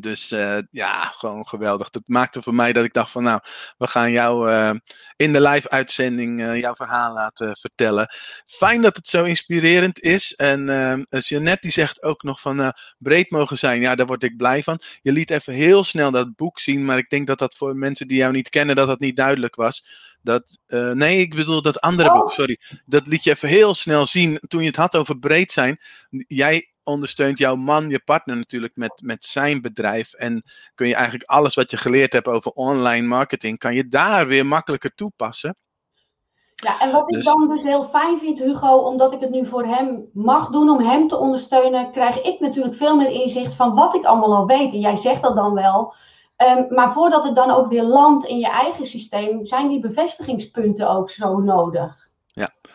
Dus 0.00 0.28
ja, 0.70 1.02
gewoon 1.04 1.46
geweldig. 1.46 1.90
Dat 1.90 2.02
maakte 2.06 2.42
voor 2.42 2.54
mij 2.54 2.72
dat 2.72 2.84
ik 2.84 2.92
dacht 2.92 3.10
van 3.10 3.22
nou, 3.22 3.40
we 3.78 3.86
gaan 3.86 4.10
jou 4.10 4.50
in 5.16 5.32
de 5.32 5.40
live 5.40 5.70
uitzending 5.70 6.56
jouw 6.60 6.74
verhaal 6.74 7.12
laten 7.12 7.56
vertellen. 7.56 8.14
Fijn 8.46 8.82
dat 8.82 8.96
het 8.96 9.08
zo 9.08 9.24
inspirerend 9.24 10.00
is. 10.00 10.34
En 10.34 10.64
Jeannette 11.08 11.60
die 11.60 11.70
zegt 11.70 12.02
ook 12.02 12.22
nog 12.22 12.40
van 12.40 12.74
breed 12.98 13.30
mogen 13.30 13.58
zijn. 13.58 13.80
Ja, 13.80 13.94
daar 13.94 14.06
word 14.06 14.22
ik 14.22 14.36
blij 14.36 14.62
van. 14.62 14.80
Je 15.00 15.12
liet 15.12 15.30
even 15.30 15.52
heel 15.52 15.84
snel 15.84 16.10
dat 16.10 16.36
boek 16.36 16.58
zien, 16.58 16.84
maar 16.84 16.98
ik 16.98 17.10
denk 17.10 17.26
dat 17.26 17.38
dat 17.38 17.56
voor 17.56 17.76
mensen 17.76 18.08
die 18.08 18.16
jou 18.16 18.32
niet 18.32 18.48
kennen, 18.48 18.76
dat 18.76 18.86
dat 18.86 19.00
niet 19.00 19.16
duidelijk 19.16 19.54
was. 19.54 19.86
Dat, 20.22 20.58
nee, 20.92 21.18
ik 21.18 21.34
bedoel 21.34 21.62
dat 21.62 21.80
andere 21.80 22.08
oh. 22.08 22.14
boek, 22.14 22.32
sorry. 22.32 22.58
Dat 22.86 23.06
liet 23.06 23.24
je 23.24 23.30
even 23.30 23.48
heel 23.48 23.74
snel 23.74 24.06
zien 24.06 24.38
toen 24.48 24.60
je 24.60 24.66
het 24.66 24.76
had 24.76 24.96
over 24.96 25.18
breed 25.18 25.52
zijn. 25.52 25.80
Jij 26.26 26.71
ondersteunt 26.84 27.38
jouw 27.38 27.56
man, 27.56 27.88
je 27.88 28.02
partner 28.04 28.36
natuurlijk 28.36 28.76
met, 28.76 29.00
met 29.02 29.24
zijn 29.24 29.60
bedrijf. 29.60 30.12
En 30.12 30.44
kun 30.74 30.88
je 30.88 30.94
eigenlijk 30.94 31.30
alles 31.30 31.54
wat 31.54 31.70
je 31.70 31.76
geleerd 31.76 32.12
hebt 32.12 32.28
over 32.28 32.50
online 32.50 33.06
marketing, 33.06 33.58
kan 33.58 33.74
je 33.74 33.88
daar 33.88 34.26
weer 34.26 34.46
makkelijker 34.46 34.94
toepassen. 34.94 35.56
Ja, 36.54 36.80
en 36.80 36.92
wat 36.92 37.08
ik 37.08 37.14
dus- 37.14 37.24
dan 37.24 37.48
dus 37.48 37.62
heel 37.62 37.88
fijn 37.88 38.18
vind, 38.18 38.38
Hugo, 38.38 38.76
omdat 38.76 39.12
ik 39.12 39.20
het 39.20 39.30
nu 39.30 39.46
voor 39.46 39.64
hem 39.64 40.08
mag 40.12 40.50
doen, 40.50 40.68
om 40.68 40.80
hem 40.80 41.08
te 41.08 41.16
ondersteunen, 41.16 41.92
krijg 41.92 42.20
ik 42.20 42.40
natuurlijk 42.40 42.76
veel 42.76 42.96
meer 42.96 43.10
inzicht 43.10 43.54
van 43.54 43.74
wat 43.74 43.94
ik 43.94 44.04
allemaal 44.04 44.36
al 44.36 44.46
weet. 44.46 44.72
En 44.72 44.80
jij 44.80 44.96
zegt 44.96 45.22
dat 45.22 45.36
dan 45.36 45.54
wel. 45.54 45.94
Um, 46.36 46.66
maar 46.68 46.92
voordat 46.92 47.24
het 47.24 47.34
dan 47.34 47.50
ook 47.50 47.68
weer 47.68 47.82
landt 47.82 48.26
in 48.26 48.38
je 48.38 48.48
eigen 48.48 48.86
systeem, 48.86 49.44
zijn 49.46 49.68
die 49.68 49.80
bevestigingspunten 49.80 50.90
ook 50.90 51.10
zo 51.10 51.38
nodig. 51.38 52.08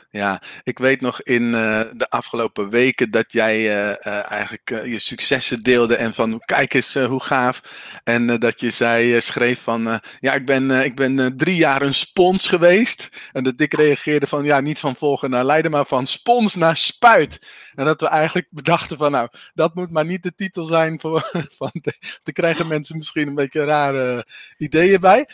Ja, 0.09 0.41
ik 0.63 0.77
weet 0.79 1.01
nog 1.01 1.21
in 1.21 1.43
uh, 1.43 1.81
de 1.93 2.09
afgelopen 2.09 2.69
weken 2.69 3.11
dat 3.11 3.31
jij 3.31 3.57
uh, 3.59 3.95
uh, 4.13 4.31
eigenlijk 4.31 4.69
je 4.85 4.99
successen 4.99 5.61
deelde 5.61 5.95
en 5.95 6.13
van 6.13 6.39
kijk 6.45 6.73
eens 6.73 6.93
hoe 6.93 7.23
gaaf. 7.23 7.61
En 8.03 8.39
dat 8.39 8.59
je 8.59 8.69
zei, 8.69 9.21
schreef 9.21 9.61
van 9.61 10.01
ja, 10.19 10.33
ik 10.33 10.45
ben, 10.45 10.71
ik 10.71 10.95
ben 10.95 11.37
drie 11.37 11.55
jaar 11.55 11.81
een 11.81 11.93
spons 11.93 12.47
geweest. 12.47 13.09
En 13.31 13.43
dat 13.43 13.61
ik 13.61 13.73
reageerde 13.73 14.27
van 14.27 14.43
ja, 14.43 14.59
niet 14.59 14.79
van 14.79 14.95
volgen 14.95 15.29
naar 15.29 15.45
leiden, 15.45 15.71
maar 15.71 15.85
van 15.85 16.07
spons 16.07 16.55
naar 16.55 16.77
spuit. 16.77 17.47
En 17.75 17.85
dat 17.85 18.01
we 18.01 18.07
eigenlijk 18.07 18.47
bedachten 18.51 18.97
van 18.97 19.11
nou, 19.11 19.29
dat 19.53 19.75
moet 19.75 19.91
maar 19.91 20.05
niet 20.05 20.23
de 20.23 20.35
titel 20.35 20.65
zijn. 20.65 20.99
Voor, 20.99 21.29
van 21.57 21.71
te 22.23 22.31
krijgen 22.31 22.67
mensen 22.67 22.97
misschien 22.97 23.27
een 23.27 23.35
beetje 23.35 23.63
rare 23.63 24.25
ideeën 24.57 24.99
bij. 24.99 25.29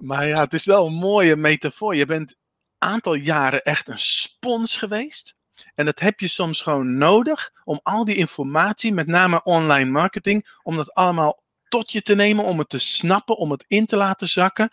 Maar 0.00 0.26
ja, 0.26 0.40
het 0.40 0.54
is 0.54 0.64
wel 0.64 0.86
een 0.86 0.92
mooie 0.92 1.36
metafoor. 1.36 1.96
Je 1.96 2.06
bent 2.06 2.36
aantal 2.78 3.14
jaren 3.14 3.62
echt 3.62 3.88
een 3.88 3.98
spons 3.98 4.76
geweest. 4.76 5.36
En 5.74 5.84
dat 5.84 5.98
heb 5.98 6.20
je 6.20 6.28
soms 6.28 6.62
gewoon 6.62 6.98
nodig 6.98 7.52
om 7.64 7.80
al 7.82 8.04
die 8.04 8.16
informatie, 8.16 8.92
met 8.92 9.06
name 9.06 9.42
online 9.42 9.90
marketing, 9.90 10.58
om 10.62 10.76
dat 10.76 10.94
allemaal 10.94 11.42
tot 11.68 11.92
je 11.92 12.02
te 12.02 12.14
nemen, 12.14 12.44
om 12.44 12.58
het 12.58 12.68
te 12.68 12.78
snappen, 12.78 13.36
om 13.36 13.50
het 13.50 13.64
in 13.66 13.86
te 13.86 13.96
laten 13.96 14.28
zakken, 14.28 14.68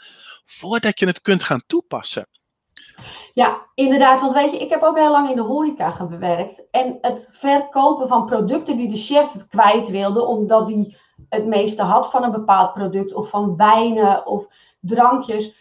voordat 0.46 1.00
je 1.00 1.06
het 1.06 1.22
kunt 1.22 1.44
gaan 1.44 1.64
toepassen. 1.68 2.28
Ja, 3.34 3.62
inderdaad. 3.76 4.22
Want 4.22 4.34
weet 4.34 4.52
je, 4.52 4.58
ik 4.58 4.70
heb 4.70 4.82
ook 4.84 4.98
heel 4.98 5.12
lang 5.12 5.30
in 5.30 5.36
de 5.36 5.42
horeca 5.42 5.92
gewerkt. 5.92 6.62
En 6.72 6.98
het 7.02 7.28
verkopen 7.32 8.08
van 8.08 8.26
producten 8.26 8.78
die 8.78 8.92
de 8.92 8.98
chef 8.98 9.32
kwijt 9.50 9.90
wilde, 9.90 10.26
omdat 10.26 10.68
hij 10.68 10.98
het 11.30 11.46
meeste 11.46 11.82
had 11.82 12.12
van 12.12 12.24
een 12.24 12.32
bepaald 12.32 12.74
product, 12.74 13.14
of 13.14 13.30
van 13.30 13.56
wijnen, 13.56 14.26
of 14.26 14.46
drankjes 14.80 15.54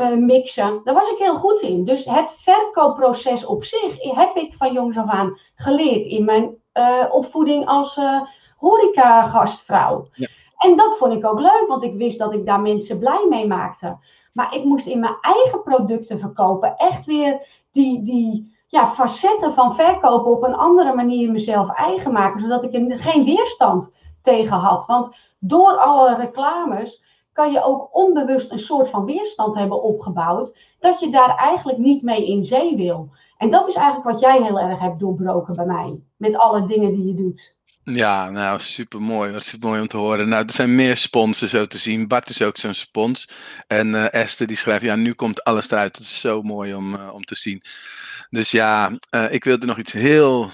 uh, 0.00 0.16
mixen. 0.16 0.80
Daar 0.84 0.94
was 0.94 1.10
ik 1.10 1.18
heel 1.18 1.36
goed 1.36 1.60
in. 1.60 1.84
Dus 1.84 2.04
het 2.04 2.34
verkoopproces 2.38 3.44
op 3.44 3.64
zich 3.64 4.02
heb 4.14 4.36
ik 4.36 4.54
van 4.58 4.72
jongs 4.72 4.96
af 4.96 5.08
aan 5.08 5.38
geleerd 5.54 6.06
in 6.06 6.24
mijn 6.24 6.56
uh, 6.74 7.04
opvoeding 7.10 7.66
als 7.66 7.96
uh, 7.96 8.20
horeca-gastvrouw. 8.56 10.06
Ja. 10.12 10.26
En 10.58 10.76
dat 10.76 10.96
vond 10.96 11.12
ik 11.12 11.26
ook 11.26 11.40
leuk, 11.40 11.64
want 11.68 11.82
ik 11.82 11.94
wist 11.94 12.18
dat 12.18 12.32
ik 12.32 12.46
daar 12.46 12.60
mensen 12.60 12.98
blij 12.98 13.26
mee 13.28 13.46
maakte. 13.46 13.96
Maar 14.32 14.54
ik 14.54 14.64
moest 14.64 14.86
in 14.86 15.00
mijn 15.00 15.16
eigen 15.20 15.62
producten 15.62 16.18
verkopen 16.18 16.76
echt 16.76 17.06
weer 17.06 17.46
die, 17.72 18.02
die 18.02 18.58
ja, 18.66 18.92
facetten 18.94 19.54
van 19.54 19.74
verkopen 19.74 20.30
op 20.30 20.42
een 20.42 20.54
andere 20.54 20.94
manier 20.94 21.30
mezelf 21.30 21.70
eigen 21.70 22.12
maken, 22.12 22.40
zodat 22.40 22.64
ik 22.64 22.74
er 22.74 22.98
geen 22.98 23.24
weerstand 23.24 23.90
tegen 24.22 24.56
had. 24.56 24.86
Want 24.86 25.16
door 25.38 25.76
alle 25.76 26.14
reclames 26.14 27.02
kan 27.40 27.52
je 27.52 27.64
ook 27.64 27.88
onbewust 27.96 28.50
een 28.50 28.60
soort 28.60 28.90
van 28.90 29.04
weerstand 29.04 29.56
hebben 29.56 29.82
opgebouwd, 29.82 30.56
dat 30.80 31.00
je 31.00 31.10
daar 31.10 31.36
eigenlijk 31.36 31.78
niet 31.78 32.02
mee 32.02 32.26
in 32.26 32.44
zee 32.44 32.76
wil. 32.76 33.10
En 33.38 33.50
dat 33.50 33.68
is 33.68 33.74
eigenlijk 33.74 34.10
wat 34.10 34.20
jij 34.20 34.42
heel 34.42 34.60
erg 34.60 34.78
hebt 34.78 35.00
doorbroken 35.00 35.56
bij 35.56 35.66
mij, 35.66 36.00
met 36.16 36.36
alle 36.36 36.66
dingen 36.66 36.94
die 36.94 37.06
je 37.06 37.14
doet. 37.14 37.54
Ja, 37.82 38.30
nou, 38.30 38.60
super 38.60 39.00
mooi. 39.00 39.40
Super 39.40 39.68
mooi 39.68 39.80
om 39.80 39.86
te 39.86 39.96
horen. 39.96 40.28
Nou, 40.28 40.44
er 40.44 40.52
zijn 40.52 40.74
meer 40.74 40.96
sponsen 40.96 41.48
zo 41.48 41.66
te 41.66 41.78
zien. 41.78 42.08
Bart 42.08 42.28
is 42.28 42.42
ook 42.42 42.56
zo'n 42.56 42.74
spons. 42.74 43.30
En 43.66 43.88
uh, 43.88 44.14
Esther 44.14 44.46
die 44.46 44.56
schrijft, 44.56 44.84
ja, 44.84 44.96
nu 44.96 45.12
komt 45.12 45.44
alles 45.44 45.70
eruit. 45.70 45.96
Dat 45.96 46.02
is 46.02 46.20
zo 46.20 46.42
mooi 46.42 46.74
om, 46.74 46.94
uh, 46.94 47.14
om 47.14 47.24
te 47.24 47.34
zien. 47.34 47.62
Dus 48.30 48.50
ja, 48.50 48.90
uh, 49.14 49.32
ik 49.32 49.44
wilde 49.44 49.66
nog 49.66 49.78
iets 49.78 49.92
heel 49.92 50.48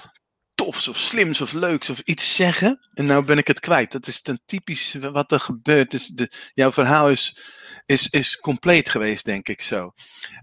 tofs 0.57 0.87
of 0.87 0.97
slims 0.97 1.41
of 1.41 1.53
leuks 1.53 1.89
of 1.89 1.99
iets 1.99 2.35
zeggen. 2.35 2.79
En 2.93 3.05
nou 3.05 3.23
ben 3.23 3.37
ik 3.37 3.47
het 3.47 3.59
kwijt. 3.59 3.91
Dat 3.91 4.07
is 4.07 4.23
dan 4.23 4.39
typisch 4.45 4.93
wat 4.93 5.31
er 5.31 5.39
gebeurt. 5.39 5.91
Dus 5.91 6.07
de, 6.07 6.31
jouw 6.53 6.71
verhaal 6.71 7.09
is, 7.09 7.37
is, 7.85 8.09
is 8.09 8.39
compleet 8.39 8.89
geweest, 8.89 9.25
denk 9.25 9.47
ik 9.47 9.61
zo. 9.61 9.93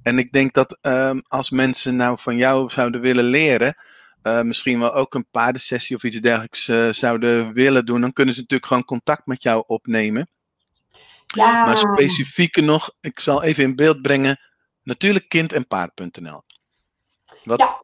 En 0.03 0.19
ik 0.19 0.33
denk 0.33 0.53
dat 0.53 0.79
um, 0.83 1.23
als 1.29 1.51
mensen 1.51 1.97
nou 1.97 2.19
van 2.19 2.37
jou 2.37 2.71
zouden 2.71 3.01
willen 3.01 3.25
leren. 3.25 3.77
Uh, 4.23 4.41
misschien 4.41 4.81
wel 4.81 4.95
ook 4.95 5.15
een 5.15 5.29
paardensessie 5.31 5.97
of 5.97 6.03
iets 6.05 6.21
dergelijks 6.21 6.69
uh, 6.69 6.89
zouden 6.93 7.53
willen 7.53 7.87
doen, 7.87 8.01
dan 8.01 8.13
kunnen 8.13 8.35
ze 8.35 8.41
natuurlijk 8.41 8.69
gewoon 8.69 8.85
contact 8.85 9.27
met 9.27 9.43
jou 9.43 9.65
opnemen. 9.67 10.29
Ja. 11.27 11.65
Maar 11.65 11.77
specifieker 11.77 12.63
nog, 12.63 12.91
ik 13.01 13.21
zal 13.21 13.43
even 13.43 13.65
in 13.65 13.77
beeld 13.77 14.03
brengen, 14.03 14.41
natuurlijk 14.83 15.29
kind 15.29 15.53
en 15.53 15.67
paard.nl. 15.67 16.43
Wat, 17.45 17.59
ja. 17.59 17.83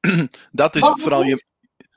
dat, 0.52 0.76
is 0.76 0.92
vooral 0.96 1.22
je, 1.22 1.44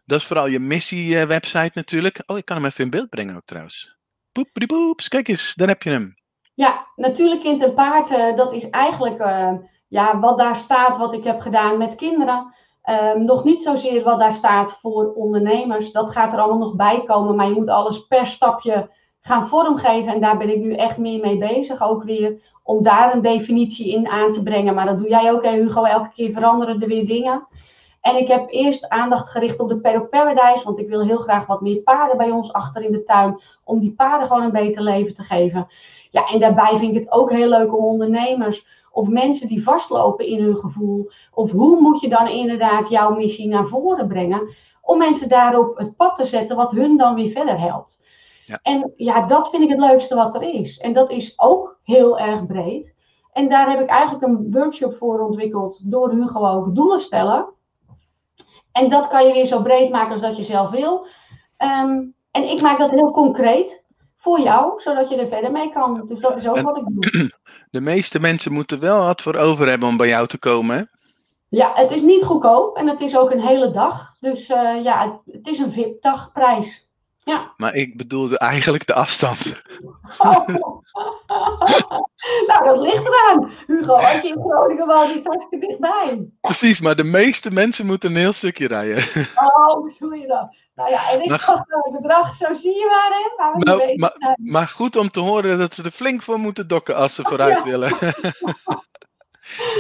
dat 0.06 0.20
is 0.20 0.26
vooral 0.26 0.48
je 0.48 0.60
missie-website 0.60 1.72
natuurlijk. 1.74 2.24
Oh, 2.26 2.38
ik 2.38 2.46
kan 2.46 2.56
hem 2.56 2.66
even 2.66 2.84
in 2.84 2.90
beeld 2.90 3.10
brengen 3.10 3.36
ook 3.36 3.46
trouwens. 3.46 3.98
Poep, 4.32 4.50
poeps, 4.68 5.08
kijk 5.08 5.28
eens, 5.28 5.54
daar 5.54 5.68
heb 5.68 5.84
je 5.84 5.90
hem. 5.90 6.14
Ja, 6.54 6.88
natuurlijk 6.96 7.42
kind 7.42 7.64
en 7.64 7.74
paard, 7.74 8.12
uh, 8.12 8.36
dat 8.36 8.54
is 8.54 8.70
eigenlijk 8.70 9.20
uh, 9.20 9.52
ja, 9.88 10.20
wat 10.20 10.38
daar 10.38 10.56
staat, 10.56 10.98
wat 10.98 11.14
ik 11.14 11.24
heb 11.24 11.42
gedaan 11.42 11.78
met 11.78 11.96
kinderen. 11.96 12.54
Um, 12.90 13.26
nog 13.26 13.44
niet 13.44 13.64
zozeer 13.64 14.04
wat 14.04 14.20
daar 14.20 14.34
staat 14.34 14.78
voor 14.82 15.14
ondernemers. 15.14 15.92
Dat 15.92 16.12
gaat 16.12 16.34
er 16.34 16.40
allemaal 16.40 16.68
nog 16.68 16.76
bij 16.76 17.04
komen. 17.06 17.36
Maar 17.36 17.48
je 17.48 17.56
moet 17.56 17.70
alles 17.70 18.08
per 18.08 18.28
stapje 18.28 18.90
gaan 19.22 19.48
vormgeven. 19.48 20.14
En 20.14 20.22
daar 20.22 20.38
ben 20.38 20.50
ik 20.50 20.60
nu 20.60 20.74
echt 20.74 20.98
meer 20.98 21.20
mee 21.20 21.38
bezig. 21.38 21.82
Ook 21.82 22.04
weer 22.04 22.42
om 22.64 22.84
daar 22.84 23.14
een 23.14 23.22
definitie 23.22 23.92
in 23.92 24.08
aan 24.08 24.34
te 24.34 24.44
brengen. 24.44 24.76
Maar 24.76 24.86
dat 24.86 24.98
doe 24.98 25.10
jij 25.10 25.32
ook, 25.32 25.44
hè, 25.44 25.52
Hugo. 25.52 25.84
Elke 25.84 26.10
keer 26.16 26.34
veranderen 26.34 26.82
er 26.82 26.88
weer 26.88 27.06
dingen. 27.08 27.48
En 28.04 28.18
ik 28.18 28.28
heb 28.28 28.46
eerst 28.50 28.90
aandacht 28.90 29.30
gericht 29.30 29.60
op 29.60 29.70
de 29.70 29.78
Paddock 29.78 30.10
Paradise. 30.10 30.64
Want 30.64 30.80
ik 30.80 30.90
wil 30.90 31.06
heel 31.06 31.18
graag 31.18 31.46
wat 31.46 31.62
meer 31.62 31.82
paarden 31.82 32.18
bij 32.18 32.32
ons 32.32 32.54
achter 32.54 32.84
in 32.84 32.92
de 32.92 33.04
tuin. 33.04 33.42
Om 33.64 33.80
die 33.80 33.94
paarden 33.94 34.28
gewoon 34.28 34.44
een 34.44 34.52
beter 34.52 34.82
leven 34.82 35.16
te 35.16 35.24
geven. 35.24 35.68
Ja, 36.12 36.28
en 36.28 36.40
daarbij 36.40 36.78
vind 36.78 36.96
ik 36.96 37.00
het 37.00 37.12
ook 37.12 37.32
heel 37.32 37.50
leuk 37.50 37.78
om 37.78 37.84
ondernemers 37.84 38.66
of 38.92 39.08
mensen 39.08 39.48
die 39.48 39.64
vastlopen 39.64 40.26
in 40.26 40.44
hun 40.44 40.56
gevoel. 40.56 41.12
Of 41.34 41.52
hoe 41.52 41.82
moet 41.82 42.02
je 42.02 42.10
dan 42.10 42.28
inderdaad 42.28 42.90
jouw 42.90 43.16
missie 43.16 43.48
naar 43.48 43.68
voren 43.68 44.08
brengen. 44.08 44.56
Om 44.82 44.98
mensen 44.98 45.30
daarop 45.30 45.78
het 45.78 45.96
pad 45.96 46.16
te 46.16 46.26
zetten 46.26 46.56
wat 46.56 46.72
hun 46.72 46.98
dan 46.98 47.16
weer 47.16 47.32
verder 47.32 47.60
helpt. 47.60 48.00
Ja. 48.44 48.60
En 48.62 48.94
ja, 48.96 49.22
dat 49.28 49.50
vind 49.50 49.64
ik 49.64 49.70
het 49.70 49.80
leukste 49.80 50.16
wat 50.16 50.36
er 50.36 50.42
is. 50.42 50.80
En 50.80 50.94
dat 50.94 51.12
is 51.12 51.34
ook 51.40 51.80
heel 51.84 52.20
erg 52.20 52.46
breed. 52.46 52.96
En 53.34 53.50
daar 53.50 53.70
heb 53.70 53.80
ik 53.80 53.90
eigenlijk 53.90 54.24
een 54.24 54.52
workshop 54.52 54.96
voor 54.98 55.20
ontwikkeld 55.20 55.92
door 55.92 56.12
Hugo 56.12 56.48
ook 56.48 56.76
doelen 56.76 57.00
stellen. 57.00 57.54
En 58.74 58.90
dat 58.90 59.08
kan 59.08 59.28
je 59.28 59.34
weer 59.34 59.46
zo 59.46 59.62
breed 59.62 59.90
maken 59.90 60.12
als 60.12 60.22
dat 60.22 60.38
je 60.38 60.44
zelf 60.44 60.70
wil. 60.70 61.08
Um, 61.58 62.16
en 62.32 62.50
ik 62.50 62.62
maak 62.62 62.80
dat 62.80 62.92
heel 62.92 63.12
concreet 63.12 63.84
voor 64.18 64.40
jou, 64.40 64.82
zodat 64.82 65.10
je 65.10 65.16
er 65.16 65.28
verder 65.28 65.52
mee 65.52 65.72
kan. 65.72 66.06
Dus 66.08 66.20
dat 66.20 66.38
is 66.38 66.48
ook 66.48 66.62
wat 66.62 66.78
ik 66.78 66.84
doe. 66.88 67.32
De 67.72 67.82
meeste 67.82 68.20
mensen 68.20 68.54
moeten 68.54 68.80
wel 68.80 69.04
wat 69.04 69.22
voor 69.22 69.36
over 69.36 69.70
hebben 69.70 69.88
om 69.88 69.98
bij 69.98 70.08
jou 70.08 70.28
te 70.28 70.38
komen. 70.38 70.76
Hè? 70.76 70.84
Ja, 71.50 71.72
het 71.76 71.92
is 71.92 72.02
niet 72.02 72.24
goedkoop 72.24 72.76
en 72.78 72.88
het 72.88 73.02
is 73.02 73.18
ook 73.18 73.32
een 73.32 73.48
hele 73.48 73.72
dag. 73.72 74.12
Dus 74.20 74.50
uh, 74.50 74.84
ja, 74.84 75.02
het, 75.02 75.36
het, 75.36 75.48
is 75.48 75.60
een 75.60 75.72
VIP-dagprijs. 75.72 76.88
Ja. 77.24 77.54
Maar 77.58 77.76
ik 77.76 77.98
bedoelde 77.98 78.38
eigenlijk 78.38 78.86
de 78.86 78.94
afstand. 78.94 79.64
Oh. 80.18 80.48
nou, 82.48 82.66
dat 82.66 82.80
ligt 82.80 83.08
eraan. 83.08 83.52
Hugo, 83.68 83.94
als 83.94 84.22
je 84.22 84.28
in 84.28 84.44
Groningen 84.50 84.88
woont, 84.88 85.10
is 85.10 85.16
het 85.16 85.26
hartstikke 85.26 85.68
dichtbij. 85.68 86.26
Precies, 86.42 86.80
maar 86.80 86.96
de 86.96 87.04
meeste 87.04 87.52
mensen 87.52 87.86
moeten 87.86 88.10
een 88.10 88.18
heel 88.18 88.34
stukje 88.34 88.68
rijden. 88.68 89.04
oh, 89.36 89.74
hoe 89.74 89.94
doe 90.00 90.18
je 90.18 90.28
dat? 90.28 90.56
Nou 90.76 90.90
ja, 90.90 91.12
en 91.12 91.22
ik 91.22 91.30
nou, 91.30 91.42
het 91.68 92.02
bedrag, 92.02 92.36
zo 92.36 92.54
zie 92.54 92.74
je 92.74 92.88
maar, 92.90 93.12
hè. 93.12 93.58
Nou, 93.58 93.96
maar, 93.96 94.38
maar, 94.42 94.68
goed 94.68 94.96
om 94.96 95.10
te 95.10 95.20
horen 95.20 95.58
dat 95.58 95.74
ze 95.74 95.84
er 95.84 95.92
flink 95.92 96.22
voor 96.22 96.40
moeten 96.40 96.68
dokken 96.68 96.96
als 96.96 97.16
ze 97.16 97.24
vooruit 97.24 97.64
willen. 97.64 97.92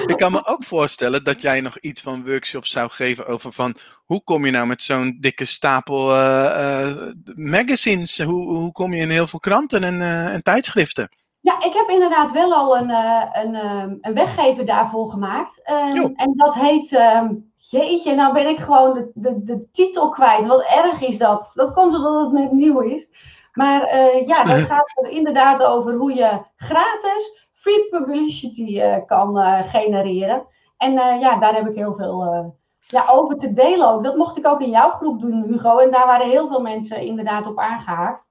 ik 0.05 0.17
kan 0.17 0.31
me 0.31 0.45
ook 0.45 0.63
voorstellen 0.63 1.23
dat 1.23 1.41
jij 1.41 1.61
nog 1.61 1.77
iets 1.79 2.01
van 2.01 2.25
workshops 2.25 2.71
zou 2.71 2.89
geven 2.89 3.27
over 3.27 3.51
van 3.51 3.75
hoe 4.05 4.23
kom 4.23 4.45
je 4.45 4.51
nou 4.51 4.67
met 4.67 4.83
zo'n 4.83 5.17
dikke 5.19 5.45
stapel 5.45 6.11
uh, 6.11 6.81
uh, 6.85 7.11
magazines? 7.35 8.21
Hoe, 8.21 8.57
hoe 8.57 8.71
kom 8.71 8.93
je 8.93 9.01
in 9.01 9.09
heel 9.09 9.27
veel 9.27 9.39
kranten 9.39 9.83
en, 9.83 9.93
uh, 9.93 10.33
en 10.33 10.43
tijdschriften? 10.43 11.09
Ja, 11.39 11.63
ik 11.63 11.73
heb 11.73 11.89
inderdaad 11.89 12.31
wel 12.31 12.53
al 12.53 12.77
een, 12.77 12.89
een, 13.33 13.55
een 14.01 14.13
weggever 14.13 14.65
daarvoor 14.65 15.09
gemaakt. 15.09 15.61
Um, 15.95 16.13
en 16.15 16.33
dat 16.35 16.53
heet 16.53 16.91
um, 16.91 17.51
Jeetje, 17.57 18.15
nou 18.15 18.33
ben 18.33 18.47
ik 18.47 18.59
gewoon 18.59 18.93
de, 18.93 19.11
de, 19.13 19.43
de 19.43 19.65
titel 19.71 20.09
kwijt. 20.09 20.47
Wat 20.47 20.63
erg 20.63 21.01
is 21.01 21.17
dat. 21.17 21.51
Dat 21.53 21.73
komt 21.73 21.95
omdat 21.95 22.23
het 22.23 22.31
net 22.31 22.51
nieuw 22.51 22.79
is. 22.79 23.07
Maar 23.53 23.95
ja, 24.25 24.43
dat 24.43 24.59
gaat 24.71 24.93
er 25.03 25.09
inderdaad 25.09 25.63
over 25.63 25.93
hoe 25.93 26.13
je 26.13 26.41
gratis 26.55 27.42
free 27.63 27.87
publicity 27.89 28.79
uh, 28.79 28.95
kan 29.05 29.37
uh, 29.37 29.59
genereren. 29.71 30.45
En 30.77 30.93
ja, 30.93 31.39
daar 31.39 31.55
heb 31.55 31.67
ik 31.67 31.75
heel 31.75 31.95
veel 31.97 32.53
ja, 32.87 33.05
over 33.09 33.37
te 33.37 33.53
delen 33.53 33.89
ook. 33.89 34.03
Dat 34.03 34.15
mocht 34.15 34.37
ik 34.37 34.47
ook 34.47 34.61
in 34.61 34.69
jouw 34.69 34.89
groep 34.89 35.21
doen, 35.21 35.43
Hugo. 35.47 35.77
En 35.77 35.91
daar 35.91 36.05
waren 36.05 36.29
heel 36.29 36.47
veel 36.47 36.61
mensen 36.61 37.01
inderdaad 37.01 37.47
op 37.47 37.59
aangehaakt. 37.59 38.23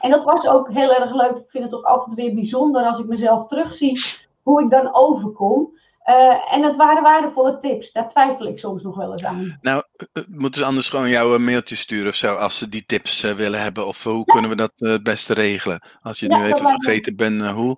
En 0.00 0.10
dat 0.10 0.24
was 0.24 0.46
ook 0.46 0.72
heel 0.72 0.94
erg 0.94 1.14
leuk. 1.14 1.36
Ik 1.36 1.50
vind 1.50 1.64
het 1.64 1.72
toch 1.72 1.84
altijd 1.84 2.16
weer 2.16 2.34
bijzonder 2.34 2.82
als 2.82 2.98
ik 2.98 3.06
mezelf 3.06 3.48
terugzie 3.48 4.00
hoe 4.42 4.62
ik 4.62 4.70
dan 4.70 4.94
overkom. 4.94 5.76
Uh, 6.08 6.54
en 6.54 6.62
het 6.62 6.76
waren 6.76 7.02
waardevolle 7.02 7.58
tips. 7.60 7.92
Daar 7.92 8.08
twijfel 8.08 8.46
ik 8.46 8.58
soms 8.58 8.82
nog 8.82 8.96
wel 8.96 9.12
eens 9.12 9.24
aan. 9.24 9.58
Nou, 9.60 9.82
moeten 10.28 10.60
ze 10.60 10.66
anders 10.66 10.88
gewoon 10.88 11.08
jou 11.08 11.34
een 11.34 11.44
mailtje 11.44 11.76
sturen 11.76 12.08
of 12.08 12.14
zo, 12.14 12.34
als 12.34 12.58
ze 12.58 12.68
die 12.68 12.86
tips 12.86 13.24
uh, 13.24 13.32
willen 13.32 13.62
hebben? 13.62 13.86
Of 13.86 14.04
hoe 14.04 14.16
ja. 14.16 14.22
kunnen 14.24 14.50
we 14.50 14.56
dat 14.56 14.72
het 14.76 15.02
beste 15.02 15.34
regelen? 15.34 15.82
Als 16.02 16.20
je 16.20 16.28
ja, 16.28 16.38
nu 16.38 16.44
even 16.44 16.68
vergeten 16.68 17.16
bent 17.16 17.46
hoe. 17.46 17.76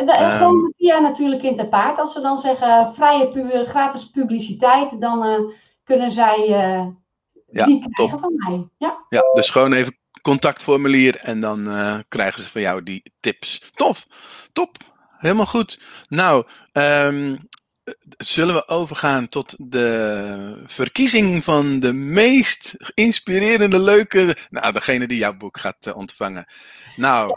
En 0.00 0.06
de, 0.06 0.24
um, 0.24 0.30
gewoon 0.30 0.72
via 0.76 0.98
natuurlijk 0.98 1.42
in 1.42 1.56
te 1.56 1.66
paard. 1.66 1.98
Als 1.98 2.12
ze 2.12 2.20
dan 2.20 2.38
zeggen 2.38 2.94
vrije 2.94 3.28
pu 3.28 3.64
gratis 3.66 4.10
publiciteit, 4.10 5.00
dan 5.00 5.52
kunnen 5.84 6.12
zij 6.12 6.46
ja, 7.50 7.64
die 7.64 7.78
krijgen 7.78 7.90
top. 7.92 8.20
van 8.20 8.32
mij. 8.36 8.68
Ja. 8.78 9.04
ja, 9.08 9.22
dus 9.34 9.50
gewoon 9.50 9.72
even 9.72 9.98
contactformulier 10.22 11.16
en 11.16 11.40
dan 11.40 11.64
krijgen 12.08 12.42
ze 12.42 12.48
van 12.48 12.60
jou 12.60 12.82
die 12.82 13.12
tips. 13.20 13.70
Tof, 13.74 14.06
top. 14.52 14.76
Helemaal 15.18 15.46
goed. 15.46 15.80
Nou, 16.08 16.46
um, 16.72 17.48
zullen 18.18 18.54
we 18.54 18.68
overgaan 18.68 19.28
tot 19.28 19.54
de 19.58 20.62
verkiezing 20.66 21.44
van 21.44 21.80
de 21.80 21.92
meest 21.92 22.76
inspirerende, 22.94 23.78
leuke. 23.78 24.36
Nou, 24.50 24.72
degene 24.72 25.06
die 25.06 25.18
jouw 25.18 25.36
boek 25.36 25.58
gaat 25.58 25.86
uh, 25.86 25.96
ontvangen. 25.96 26.46
Nou. 26.96 27.32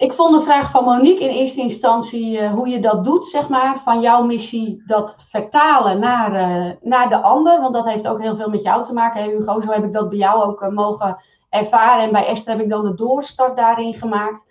Ik 0.00 0.12
vond 0.12 0.34
de 0.34 0.42
vraag 0.42 0.70
van 0.70 0.84
Monique 0.84 1.24
in 1.24 1.28
eerste 1.28 1.60
instantie 1.60 2.40
uh, 2.40 2.52
hoe 2.52 2.68
je 2.68 2.80
dat 2.80 3.04
doet, 3.04 3.26
zeg 3.26 3.48
maar, 3.48 3.80
van 3.84 4.00
jouw 4.00 4.22
missie, 4.22 4.82
dat 4.86 5.16
vertalen 5.28 5.98
naar, 5.98 6.32
uh, 6.32 6.72
naar 6.82 7.08
de 7.08 7.20
ander. 7.20 7.60
Want 7.60 7.74
dat 7.74 7.84
heeft 7.84 8.06
ook 8.06 8.20
heel 8.20 8.36
veel 8.36 8.48
met 8.48 8.62
jou 8.62 8.86
te 8.86 8.92
maken, 8.92 9.22
hè, 9.22 9.30
Hugo. 9.30 9.60
Zo 9.60 9.70
heb 9.70 9.84
ik 9.84 9.92
dat 9.92 10.08
bij 10.08 10.18
jou 10.18 10.42
ook 10.42 10.70
mogen 10.70 11.16
ervaren. 11.50 12.02
En 12.02 12.12
bij 12.12 12.26
Esther 12.26 12.52
heb 12.52 12.62
ik 12.62 12.68
dan 12.68 12.84
de 12.84 12.94
doorstart 12.94 13.56
daarin 13.56 13.94
gemaakt. 13.94 14.42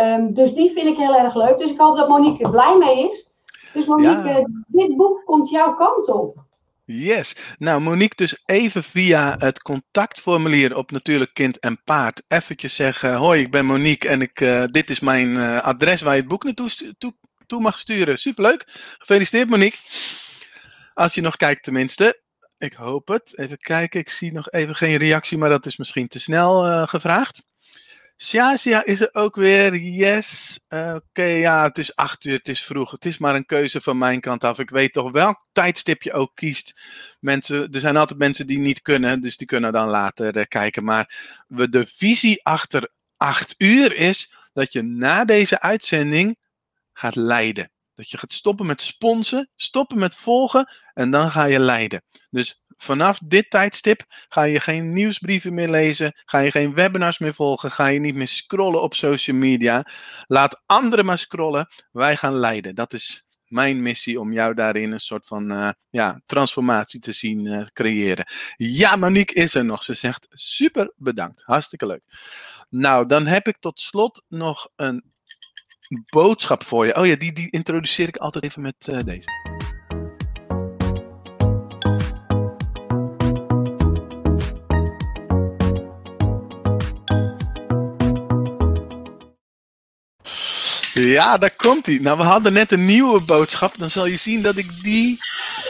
Um, 0.00 0.34
dus 0.34 0.54
die 0.54 0.72
vind 0.72 0.86
ik 0.86 0.96
heel 0.96 1.16
erg 1.16 1.34
leuk. 1.34 1.58
Dus 1.58 1.70
ik 1.70 1.80
hoop 1.80 1.96
dat 1.96 2.08
Monique 2.08 2.44
er 2.44 2.50
blij 2.50 2.76
mee 2.78 3.08
is. 3.10 3.30
Dus 3.72 3.86
Monique, 3.86 4.28
ja. 4.28 4.46
dit 4.66 4.96
boek 4.96 5.22
komt 5.24 5.50
jouw 5.50 5.74
kant 5.74 6.08
op. 6.08 6.36
Yes. 6.90 7.36
Nou, 7.58 7.80
Monique, 7.80 8.16
dus 8.16 8.42
even 8.46 8.84
via 8.84 9.36
het 9.38 9.62
contactformulier 9.62 10.76
op 10.76 10.90
Natuurlijk 10.90 11.34
Kind 11.34 11.58
en 11.58 11.82
Paard. 11.84 12.22
Eventjes 12.28 12.74
zeggen, 12.74 13.14
hoi, 13.14 13.40
ik 13.40 13.50
ben 13.50 13.66
Monique 13.66 14.08
en 14.08 14.22
ik, 14.22 14.40
uh, 14.40 14.64
dit 14.70 14.90
is 14.90 15.00
mijn 15.00 15.28
uh, 15.28 15.60
adres 15.60 16.00
waar 16.00 16.14
je 16.14 16.20
het 16.20 16.28
boek 16.28 16.44
naartoe 16.44 16.94
toe, 16.98 17.14
toe 17.46 17.60
mag 17.60 17.78
sturen. 17.78 18.18
Superleuk. 18.18 18.64
Gefeliciteerd, 18.98 19.48
Monique. 19.48 19.78
Als 20.94 21.14
je 21.14 21.20
nog 21.20 21.36
kijkt 21.36 21.64
tenminste. 21.64 22.22
Ik 22.58 22.72
hoop 22.72 23.08
het. 23.08 23.38
Even 23.38 23.58
kijken, 23.58 24.00
ik 24.00 24.08
zie 24.08 24.32
nog 24.32 24.50
even 24.50 24.76
geen 24.76 24.96
reactie, 24.96 25.38
maar 25.38 25.50
dat 25.50 25.66
is 25.66 25.76
misschien 25.76 26.08
te 26.08 26.18
snel 26.18 26.66
uh, 26.66 26.86
gevraagd. 26.86 27.46
Shazia 28.20 28.84
is 28.84 29.00
er 29.00 29.08
ook 29.12 29.36
weer. 29.36 29.76
Yes. 29.76 30.58
Oké, 30.68 31.24
ja, 31.24 31.62
het 31.62 31.78
is 31.78 31.96
acht 31.96 32.24
uur, 32.24 32.36
het 32.36 32.48
is 32.48 32.64
vroeg. 32.64 32.90
Het 32.90 33.04
is 33.04 33.18
maar 33.18 33.34
een 33.34 33.46
keuze 33.46 33.80
van 33.80 33.98
mijn 33.98 34.20
kant 34.20 34.44
af. 34.44 34.58
Ik 34.58 34.70
weet 34.70 34.92
toch 34.92 35.12
welk 35.12 35.46
tijdstip 35.52 36.02
je 36.02 36.12
ook 36.12 36.34
kiest. 36.34 36.80
Mensen, 37.20 37.72
er 37.72 37.80
zijn 37.80 37.96
altijd 37.96 38.18
mensen 38.18 38.46
die 38.46 38.58
niet 38.58 38.82
kunnen, 38.82 39.20
dus 39.20 39.36
die 39.36 39.46
kunnen 39.46 39.72
dan 39.72 39.88
later 39.88 40.36
uh, 40.36 40.44
kijken. 40.48 40.84
Maar 40.84 41.14
de 41.46 41.86
visie 41.86 42.44
achter 42.44 42.88
acht 43.16 43.54
uur 43.58 43.94
is 43.94 44.32
dat 44.52 44.72
je 44.72 44.82
na 44.82 45.24
deze 45.24 45.60
uitzending 45.60 46.36
gaat 46.92 47.14
leiden. 47.14 47.70
Dat 47.94 48.10
je 48.10 48.18
gaat 48.18 48.32
stoppen 48.32 48.66
met 48.66 48.80
sponsen, 48.80 49.50
stoppen 49.54 49.98
met 49.98 50.14
volgen 50.14 50.72
en 50.94 51.10
dan 51.10 51.30
ga 51.30 51.44
je 51.44 51.58
leiden. 51.58 52.02
Dus 52.30 52.62
vanaf 52.78 53.18
dit 53.24 53.50
tijdstip 53.50 54.02
ga 54.28 54.42
je 54.42 54.60
geen 54.60 54.92
nieuwsbrieven 54.92 55.54
meer 55.54 55.68
lezen, 55.68 56.12
ga 56.24 56.38
je 56.38 56.50
geen 56.50 56.74
webinars 56.74 57.18
meer 57.18 57.34
volgen, 57.34 57.70
ga 57.70 57.86
je 57.86 57.98
niet 57.98 58.14
meer 58.14 58.28
scrollen 58.28 58.82
op 58.82 58.94
social 58.94 59.36
media. 59.36 59.86
Laat 60.26 60.62
anderen 60.66 61.04
maar 61.04 61.18
scrollen, 61.18 61.68
wij 61.92 62.16
gaan 62.16 62.34
leiden. 62.34 62.74
Dat 62.74 62.92
is 62.92 63.26
mijn 63.48 63.82
missie 63.82 64.20
om 64.20 64.32
jou 64.32 64.54
daarin 64.54 64.92
een 64.92 65.00
soort 65.00 65.26
van 65.26 65.52
uh, 65.52 65.68
ja, 65.88 66.20
transformatie 66.26 67.00
te 67.00 67.12
zien 67.12 67.44
uh, 67.44 67.66
creëren. 67.72 68.26
Ja, 68.56 68.96
Monique 68.96 69.34
is 69.34 69.54
er 69.54 69.64
nog. 69.64 69.84
Ze 69.84 69.94
zegt 69.94 70.26
super 70.30 70.92
bedankt. 70.96 71.42
Hartstikke 71.44 71.86
leuk. 71.86 72.02
Nou, 72.68 73.06
dan 73.06 73.26
heb 73.26 73.46
ik 73.46 73.56
tot 73.60 73.80
slot 73.80 74.24
nog 74.28 74.68
een 74.76 75.12
boodschap 76.10 76.64
voor 76.64 76.86
je. 76.86 76.96
Oh 76.96 77.06
ja, 77.06 77.16
die, 77.16 77.32
die 77.32 77.50
introduceer 77.50 78.08
ik 78.08 78.16
altijd 78.16 78.44
even 78.44 78.62
met 78.62 78.86
uh, 78.90 79.02
deze. 79.04 79.57
Ja, 91.08 91.38
daar 91.38 91.56
komt 91.56 91.86
hij. 91.86 91.98
Nou, 91.98 92.16
we 92.16 92.22
hadden 92.22 92.52
net 92.52 92.72
een 92.72 92.86
nieuwe 92.86 93.20
boodschap. 93.20 93.78
Dan 93.78 93.90
zal 93.90 94.06
je 94.06 94.16
zien 94.16 94.42
dat 94.42 94.56
ik 94.56 94.82
die 94.82 95.18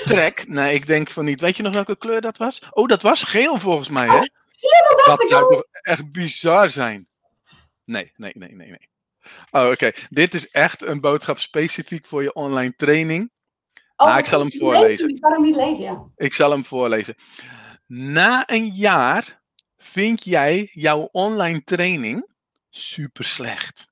trek. 0.05 0.45
Nee, 0.49 0.75
ik 0.75 0.87
denk 0.87 1.11
van 1.11 1.25
niet. 1.25 1.41
Weet 1.41 1.57
je 1.57 1.63
nog 1.63 1.73
welke 1.73 1.97
kleur 1.97 2.21
dat 2.21 2.39
was? 2.39 2.63
Oh, 2.71 2.89
dat 2.89 3.03
was 3.03 3.23
geel 3.23 3.59
volgens 3.59 3.89
mij, 3.89 4.07
hè? 4.07 4.17
Ja, 4.61 5.17
dat, 5.17 5.29
zou 5.29 5.55
toch 5.55 5.65
echt 5.83 6.13
bizar 6.13 6.71
zijn? 6.71 7.09
Nee, 7.85 8.13
nee, 8.17 8.33
nee, 8.35 8.55
nee, 8.55 8.69
nee. 8.69 8.89
Oh, 9.51 9.63
oké. 9.63 9.73
Okay. 9.73 9.95
Dit 10.09 10.35
is 10.35 10.51
echt 10.51 10.83
een 10.83 11.01
boodschap 11.01 11.39
specifiek 11.39 12.07
voor 12.07 12.23
je 12.23 12.33
online 12.33 12.75
training. 12.77 13.31
Oh, 13.97 14.07
nou, 14.07 14.19
ik 14.19 14.27
zal 14.27 14.41
hem 14.41 14.53
voorlezen. 14.53 15.09
Ik 15.09 15.17
zal 15.21 15.31
hem 15.31 15.43
niet 15.43 15.57
lezen, 15.57 15.85
ja. 15.85 16.05
Ik 16.17 16.35
zal 16.35 16.51
hem 16.51 16.65
voorlezen. 16.65 17.15
Na 17.87 18.43
een 18.47 18.67
jaar 18.67 19.43
vind 19.77 20.25
jij 20.25 20.69
jouw 20.73 21.09
online 21.13 21.65
training 21.65 22.29
super 22.71 23.25
slecht. 23.25 23.89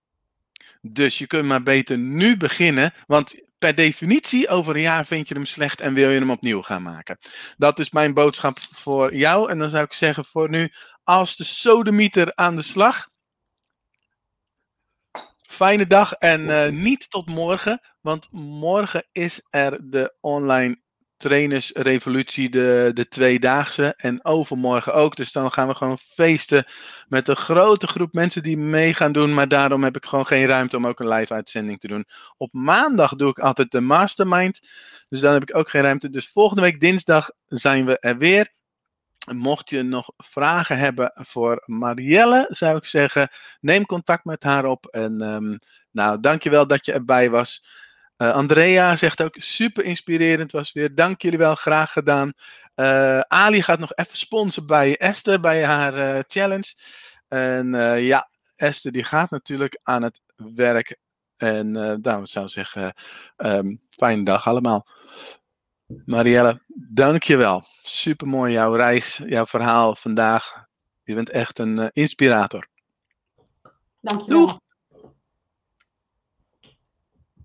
Dus 0.93 1.18
je 1.18 1.26
kunt 1.26 1.47
maar 1.47 1.62
beter 1.62 1.99
nu 1.99 2.37
beginnen, 2.37 2.93
want 3.07 3.45
per 3.59 3.74
definitie 3.74 4.49
over 4.49 4.74
een 4.74 4.80
jaar 4.80 5.07
vind 5.07 5.28
je 5.28 5.34
hem 5.34 5.45
slecht 5.45 5.80
en 5.80 5.95
wil 5.95 6.11
je 6.11 6.18
hem 6.18 6.30
opnieuw 6.30 6.62
gaan 6.62 6.82
maken. 6.82 7.18
Dat 7.57 7.78
is 7.78 7.91
mijn 7.91 8.14
boodschap 8.14 8.59
voor 8.61 9.14
jou. 9.14 9.51
En 9.51 9.59
dan 9.59 9.70
zou 9.70 9.84
ik 9.84 9.93
zeggen 9.93 10.24
voor 10.24 10.51
nu, 10.51 10.72
als 11.05 11.37
de 11.37 11.45
sodemieter 11.45 12.34
aan 12.34 12.57
de 12.57 12.62
slag. 12.62 13.09
Fijne 15.37 15.87
dag 15.87 16.12
en 16.12 16.41
uh, 16.41 16.68
niet 16.68 17.11
tot 17.11 17.26
morgen, 17.26 17.80
want 18.01 18.28
morgen 18.30 19.09
is 19.12 19.47
er 19.51 19.91
de 19.91 20.16
online 20.20 20.84
trainersrevolutie, 21.17 22.51
de, 22.51 22.91
de 22.95 23.09
tweedaagse. 23.09 23.95
En 23.97 24.25
overmorgen 24.25 24.95
ook. 24.95 25.17
Dus 25.17 25.33
dan 25.33 25.53
gaan 25.53 25.69
we 25.69 25.75
gewoon 25.75 25.99
feesten 25.99 26.64
met 27.09 27.29
een 27.29 27.37
grote 27.37 27.87
groep 27.87 28.12
mensen 28.12 28.43
die 28.43 28.59
mee 28.59 28.95
gaan 28.95 29.12
doen. 29.12 29.35
Maar 29.35 29.49
daarom 29.49 29.85
heb 29.85 29.97
ik 29.97 30.07
gewoon 30.07 30.27
geen 30.27 30.47
ruimte 30.47 30.77
om 30.77 30.87
ook 30.87 31.01
een 31.01 31.09
live 31.09 31.35
uitzending 31.35 31.81
te 31.81 31.89
doen. 31.89 32.05
Op 32.37 32.53
maandag 32.53 33.14
doe 33.14 33.31
ik 33.31 33.39
altijd 33.39 33.71
de 33.71 33.81
mastermind. 33.81 34.61
Dus 35.09 35.21
dan 35.21 35.33
heb 35.33 35.43
ik 35.43 35.57
ook 35.57 35.71
geen 35.71 35.83
ruimte. 35.83 36.11
Dus 36.11 36.29
volgende 36.29 36.62
week 36.62 36.81
dinsdag 36.81 37.31
zijn 37.47 37.87
we 37.87 37.99
er 37.99 38.19
weer. 38.19 38.55
Mocht 39.35 39.71
je 39.71 39.83
nog 39.83 40.12
vragen 40.17 40.79
hebben 40.79 41.12
voor 41.14 41.62
Marielle, 41.64 42.47
zou 42.49 42.77
ik 42.77 42.85
zeggen, 42.85 43.29
neem 43.61 43.87
contact 43.87 44.25
met 44.25 44.43
haar 44.43 44.64
op. 44.64 44.87
En 44.87 45.35
um, 45.35 45.59
nou, 45.91 46.21
dankjewel 46.21 46.67
dat 46.67 46.87
je 46.87 46.93
erbij 46.93 47.31
was. 47.31 47.67
Uh, 48.19 48.33
Andrea 48.33 48.97
zegt 48.97 49.23
ook 49.23 49.35
super 49.39 49.85
inspirerend 49.85 50.53
was 50.53 50.73
weer. 50.73 50.95
Dank 50.95 51.23
jullie 51.23 51.39
wel, 51.39 51.55
graag 51.55 51.93
gedaan. 51.93 52.33
Uh, 52.75 53.21
Ali 53.21 53.62
gaat 53.62 53.79
nog 53.79 53.95
even 53.95 54.17
sponsoren 54.17 54.67
bij 54.67 54.97
Esther 54.97 55.41
bij 55.41 55.64
haar 55.64 56.17
uh, 56.17 56.23
challenge. 56.27 56.75
En 57.29 57.71
ja, 58.03 58.29
Esther 58.57 58.93
die 58.93 59.05
gaat 59.05 59.31
natuurlijk 59.31 59.79
aan 59.83 60.03
het 60.03 60.21
werk. 60.37 60.99
En 61.37 61.71
nou, 61.73 62.21
ik 62.21 62.27
zou 62.27 62.49
zeggen, 62.49 62.95
um, 63.37 63.81
fijne 63.91 64.25
dag 64.25 64.47
allemaal. 64.47 64.87
Marielle, 66.05 66.62
dank 66.75 67.23
je 67.23 67.37
wel. 67.37 67.64
Super 67.83 68.27
mooi 68.27 68.53
jouw 68.53 68.75
reis, 68.75 69.21
jouw 69.27 69.47
verhaal 69.47 69.97
vandaag. 69.97 70.67
Je 71.03 71.14
bent 71.14 71.31
echt 71.31 71.59
een 71.59 71.91
inspirator. 71.93 72.69
Dank 74.01 74.21
je 74.21 74.27
wel. 74.27 74.39
Doeg! 74.39 74.59